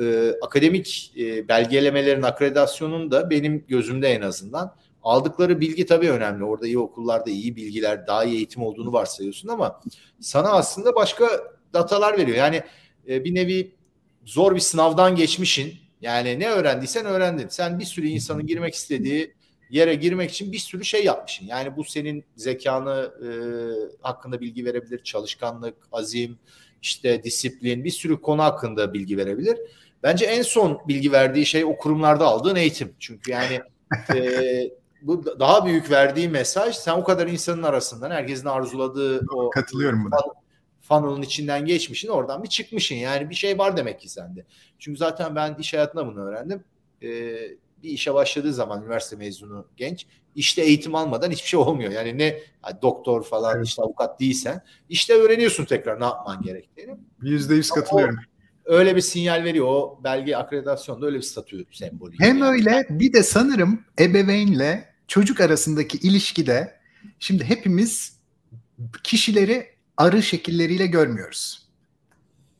e, 0.00 0.32
akademik 0.42 1.12
e, 1.18 1.48
belgelemelerin 1.48 2.22
akreditasyonun 2.22 3.10
da 3.10 3.30
benim 3.30 3.64
gözümde 3.68 4.08
en 4.08 4.20
azından 4.20 4.74
aldıkları 5.04 5.60
bilgi 5.60 5.86
tabii 5.86 6.10
önemli. 6.10 6.44
Orada 6.44 6.66
iyi 6.66 6.78
okullarda 6.78 7.30
iyi 7.30 7.56
bilgiler, 7.56 8.06
daha 8.06 8.24
iyi 8.24 8.36
eğitim 8.36 8.62
olduğunu 8.62 8.92
varsayıyorsun 8.92 9.48
ama 9.48 9.80
sana 10.20 10.48
aslında 10.48 10.94
başka 10.94 11.28
datalar 11.72 12.18
veriyor. 12.18 12.36
Yani 12.36 12.62
e, 13.08 13.24
bir 13.24 13.34
nevi 13.34 13.74
zor 14.24 14.54
bir 14.54 14.60
sınavdan 14.60 15.16
geçmişin. 15.16 15.74
Yani 16.00 16.40
ne 16.40 16.48
öğrendiysen 16.48 17.06
öğrendin. 17.06 17.48
Sen 17.48 17.78
bir 17.78 17.84
sürü 17.84 18.06
insanın 18.06 18.46
girmek 18.46 18.74
istediği 18.74 19.34
yere 19.70 19.94
girmek 19.94 20.30
için 20.30 20.52
bir 20.52 20.58
sürü 20.58 20.84
şey 20.84 21.04
yapmışsın. 21.04 21.46
Yani 21.46 21.76
bu 21.76 21.84
senin 21.84 22.24
zekanı 22.36 23.12
e, 23.22 23.28
hakkında 24.02 24.40
bilgi 24.40 24.64
verebilir, 24.64 25.02
çalışkanlık, 25.02 25.74
azim, 25.92 26.38
işte 26.82 27.22
disiplin, 27.22 27.84
bir 27.84 27.90
sürü 27.90 28.20
konu 28.20 28.42
hakkında 28.42 28.94
bilgi 28.94 29.16
verebilir. 29.16 29.58
Bence 30.02 30.24
en 30.24 30.42
son 30.42 30.80
bilgi 30.88 31.12
verdiği 31.12 31.46
şey 31.46 31.64
o 31.64 31.76
kurumlarda 31.76 32.26
aldığın 32.26 32.56
eğitim. 32.56 32.94
Çünkü 32.98 33.30
yani 33.30 33.60
e, 34.14 34.83
bu 35.06 35.40
daha 35.40 35.66
büyük 35.66 35.90
verdiği 35.90 36.28
mesaj 36.28 36.76
sen 36.76 36.92
o 36.92 37.04
kadar 37.04 37.26
insanın 37.26 37.62
arasından 37.62 38.10
herkesin 38.10 38.46
arzuladığı 38.46 39.26
o 39.30 39.50
katılıyorum 39.50 40.04
buna. 40.04 40.16
Funnel'ın 40.80 41.22
içinden 41.22 41.64
geçmişin 41.64 42.08
oradan 42.08 42.42
bir 42.42 42.48
çıkmışın. 42.48 42.94
Yani 42.94 43.30
bir 43.30 43.34
şey 43.34 43.58
var 43.58 43.76
demek 43.76 44.00
ki 44.00 44.08
sende. 44.08 44.44
Çünkü 44.78 44.98
zaten 44.98 45.36
ben 45.36 45.54
iş 45.58 45.72
hayatında 45.72 46.06
bunu 46.06 46.20
öğrendim. 46.20 46.64
Ee, 47.02 47.08
bir 47.82 47.90
işe 47.90 48.14
başladığı 48.14 48.54
zaman 48.54 48.82
üniversite 48.82 49.16
mezunu 49.16 49.66
genç 49.76 50.06
işte 50.34 50.62
eğitim 50.62 50.94
almadan 50.94 51.30
hiçbir 51.30 51.48
şey 51.48 51.60
olmuyor. 51.60 51.92
Yani 51.92 52.18
ne 52.18 52.24
yani 52.24 52.82
doktor 52.82 53.24
falan 53.24 53.56
evet. 53.56 53.66
işte 53.66 53.82
avukat 53.82 54.20
değilsen 54.20 54.60
işte 54.88 55.14
öğreniyorsun 55.14 55.64
tekrar 55.64 56.00
ne 56.00 56.04
yapman 56.04 56.42
gerektiğini. 56.42 56.96
Yüzde 57.22 57.54
yüz 57.54 57.70
katılıyorum. 57.70 58.16
O, 58.16 58.72
öyle 58.72 58.96
bir 58.96 59.00
sinyal 59.00 59.44
veriyor. 59.44 59.66
O 59.66 60.00
belge 60.04 60.36
akreditasyonda 60.36 61.06
öyle 61.06 61.16
bir 61.16 61.22
statü 61.22 61.64
sembolü. 61.72 62.16
Hem 62.20 62.38
yani. 62.38 62.50
öyle 62.50 62.86
bir 62.90 63.12
de 63.12 63.22
sanırım 63.22 63.84
ebeveynle 64.00 64.93
çocuk 65.08 65.40
arasındaki 65.40 65.98
ilişkide 65.98 66.80
şimdi 67.18 67.44
hepimiz 67.44 68.16
kişileri 69.02 69.74
arı 69.96 70.22
şekilleriyle 70.22 70.86
görmüyoruz. 70.86 71.68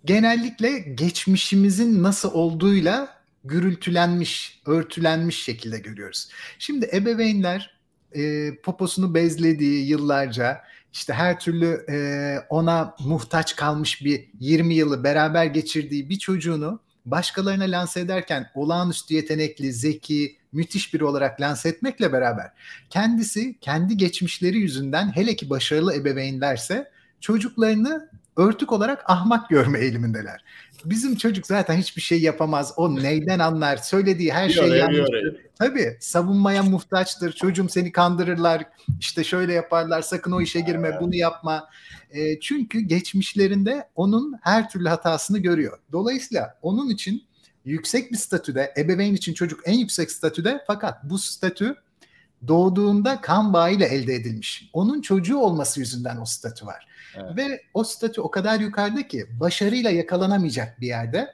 Genellikle 0.05 0.79
geçmişimizin 0.79 2.03
nasıl 2.03 2.33
olduğuyla 2.33 3.23
gürültülenmiş, 3.45 4.61
örtülenmiş 4.67 5.43
şekilde 5.43 5.79
görüyoruz. 5.79 6.29
Şimdi 6.59 6.91
ebeveynler 6.93 7.81
e, 8.13 8.55
poposunu 8.63 9.15
bezlediği 9.15 9.87
yıllarca 9.87 10.63
işte 10.93 11.13
her 11.13 11.41
türlü 11.41 11.85
e, 11.89 12.39
ona 12.49 12.95
muhtaç 13.01 13.57
kalmış 13.57 14.05
bir 14.05 14.29
20 14.41 14.75
yılı 14.75 15.05
beraber 15.05 15.45
geçirdiği 15.45 16.09
bir 16.09 16.19
çocuğunu 16.19 16.81
başkalarına 17.07 17.65
lanse 17.65 18.01
ederken 18.01 18.51
olağanüstü 18.55 19.15
yetenekli, 19.15 19.73
zeki, 19.73 20.37
müthiş 20.53 20.95
biri 20.95 21.05
olarak 21.05 21.41
lanse 21.41 21.69
etmekle 21.69 22.13
beraber 22.13 22.53
kendisi 22.91 23.59
kendi 23.61 23.97
geçmişleri 23.97 24.59
yüzünden 24.59 25.17
hele 25.17 25.37
ki 25.37 25.51
başarılı 25.51 25.95
ebeveynlerse 25.95 26.91
çocuklarını 27.21 28.09
örtük 28.37 28.73
olarak 28.73 29.11
ahmak 29.11 29.51
görme 29.51 29.79
eğilimindeler. 29.79 30.45
Bizim 30.85 31.17
çocuk 31.17 31.47
zaten 31.47 31.77
hiçbir 31.77 32.03
şey 32.03 32.23
yapamaz. 32.23 32.73
O 32.77 32.97
neyden 32.97 33.39
anlar? 33.39 33.77
Söylediği 33.77 34.33
her 34.33 34.49
şey 34.49 34.69
yanlış. 34.69 35.11
Tabii 35.59 35.97
savunmaya 36.01 36.63
muhtaçtır. 36.63 37.33
Çocuğum 37.33 37.69
seni 37.69 37.93
kandırırlar. 37.93 38.65
İşte 39.01 39.25
şöyle 39.25 39.53
yaparlar. 39.53 40.03
Sakın 40.03 40.33
o 40.33 40.41
işe 40.41 40.61
girme. 40.61 41.01
Bunu 41.01 41.15
yapma. 41.15 41.69
E, 42.11 42.41
çünkü 42.41 42.81
geçmişlerinde 42.81 43.89
onun 43.95 44.39
her 44.43 44.71
türlü 44.71 44.89
hatasını 44.89 45.39
görüyor. 45.39 45.79
Dolayısıyla 45.93 46.59
onun 46.63 46.91
için 46.91 47.25
yüksek 47.65 48.13
bir 48.13 48.17
statüde, 48.17 48.75
ebeveyn 48.77 49.15
için 49.15 49.35
çocuk 49.35 49.61
en 49.65 49.79
yüksek 49.79 50.11
statüde 50.11 50.65
fakat 50.67 51.05
bu 51.05 51.19
statü 51.19 51.77
doğduğunda 52.49 53.21
kan 53.21 53.53
bağıyla 53.53 53.87
elde 53.87 54.15
edilmiş. 54.15 54.71
Onun 54.73 55.01
çocuğu 55.01 55.39
olması 55.39 55.81
yüzünden 55.81 56.17
o 56.21 56.25
statü 56.25 56.67
var. 56.67 56.87
Evet. 57.17 57.37
Ve 57.37 57.63
o 57.75 57.85
statü 57.85 58.21
o 58.21 58.31
kadar 58.31 58.61
yukarıda 58.61 59.09
ki 59.09 59.27
başarıyla 59.41 59.91
yakalanamayacak 59.91 60.81
bir 60.81 60.87
yerde. 60.87 61.33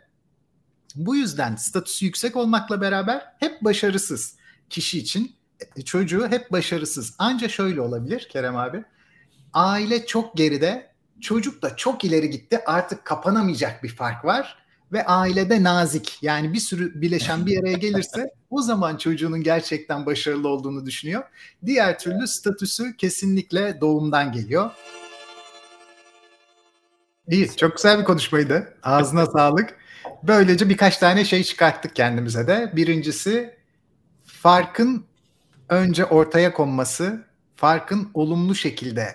Bu 0.94 1.16
yüzden 1.16 1.56
statüsü 1.56 2.04
yüksek 2.04 2.36
olmakla 2.36 2.80
beraber 2.80 3.34
hep 3.38 3.64
başarısız 3.64 4.36
kişi 4.70 4.98
için 4.98 5.36
e, 5.76 5.82
çocuğu 5.82 6.28
hep 6.28 6.52
başarısız. 6.52 7.14
Anca 7.18 7.48
şöyle 7.48 7.80
olabilir 7.80 8.28
Kerem 8.32 8.56
abi. 8.56 8.84
Aile 9.52 10.06
çok 10.06 10.36
geride, 10.36 10.90
çocuk 11.20 11.62
da 11.62 11.76
çok 11.76 12.04
ileri 12.04 12.30
gitti. 12.30 12.60
Artık 12.66 13.04
kapanamayacak 13.04 13.82
bir 13.82 13.88
fark 13.88 14.24
var 14.24 14.60
ve 14.92 15.06
ailede 15.06 15.62
nazik 15.62 16.18
yani 16.22 16.52
bir 16.52 16.58
sürü 16.58 17.00
bileşen 17.00 17.46
bir 17.46 17.60
araya 17.60 17.76
gelirse 17.76 18.30
o 18.50 18.62
zaman 18.62 18.96
çocuğunun 18.96 19.42
gerçekten 19.42 20.06
başarılı 20.06 20.48
olduğunu 20.48 20.86
düşünüyor. 20.86 21.22
Diğer 21.66 21.98
türlü 21.98 22.26
statüsü 22.26 22.96
kesinlikle 22.96 23.80
doğumdan 23.80 24.32
geliyor. 24.32 24.70
İyi, 27.30 27.56
çok 27.56 27.76
güzel 27.76 27.98
bir 27.98 28.04
konuşmaydı. 28.04 28.74
Ağzına 28.82 29.26
sağlık. 29.36 29.76
Böylece 30.22 30.68
birkaç 30.68 30.98
tane 30.98 31.24
şey 31.24 31.44
çıkarttık 31.44 31.96
kendimize 31.96 32.46
de. 32.46 32.72
Birincisi 32.76 33.54
farkın 34.24 35.04
önce 35.68 36.04
ortaya 36.04 36.52
konması, 36.52 37.24
farkın 37.56 38.10
olumlu 38.14 38.54
şekilde 38.54 39.14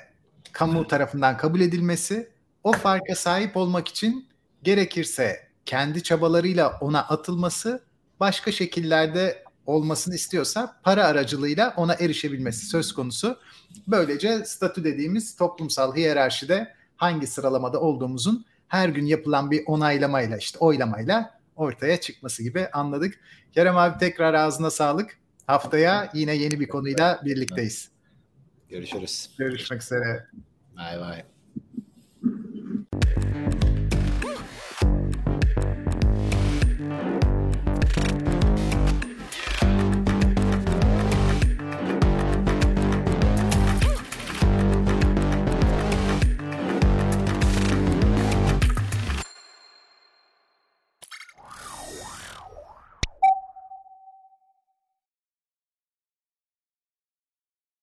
kamu 0.51 0.88
tarafından 0.88 1.38
kabul 1.38 1.61
edilmesi, 1.61 2.30
o 2.63 2.72
farka 2.72 3.16
sahip 3.16 3.57
olmak 3.57 3.88
için 3.88 4.28
gerekirse 4.63 5.47
kendi 5.66 6.03
çabalarıyla 6.03 6.78
ona 6.82 7.01
atılması, 7.01 7.84
başka 8.20 8.51
şekillerde 8.51 9.43
olmasını 9.66 10.16
istiyorsa 10.16 10.80
para 10.84 11.05
aracılığıyla 11.05 11.74
ona 11.78 11.93
erişebilmesi 11.93 12.66
söz 12.66 12.93
konusu. 12.93 13.39
Böylece 13.88 14.45
statü 14.45 14.84
dediğimiz 14.84 15.36
toplumsal 15.36 15.95
hiyerarşide 15.95 16.76
hangi 16.98 17.28
sıralamada 17.28 17.82
olduğumuzun 17.82 18.46
her 18.68 18.89
gün 18.89 19.06
yapılan 19.06 19.52
bir 19.52 19.64
onaylamayla 19.66 20.38
işte 20.38 20.60
oylamayla 20.60 21.39
ortaya 21.56 22.02
çıkması 22.02 22.43
gibi 22.43 22.68
anladık. 22.68 23.20
Kerem 23.52 23.78
abi 23.78 23.98
tekrar 23.98 24.34
ağzına 24.34 24.72
sağlık. 24.72 25.20
Haftaya 25.48 26.10
yine 26.14 26.36
yeni 26.36 26.60
bir 26.60 26.68
konuyla 26.68 27.22
birlikteyiz. 27.26 27.89
Görüşürüz. 28.70 29.30
Görüşmek 29.38 29.82
üzere. 29.82 30.28
Bay 30.78 31.00
bay. 31.00 31.34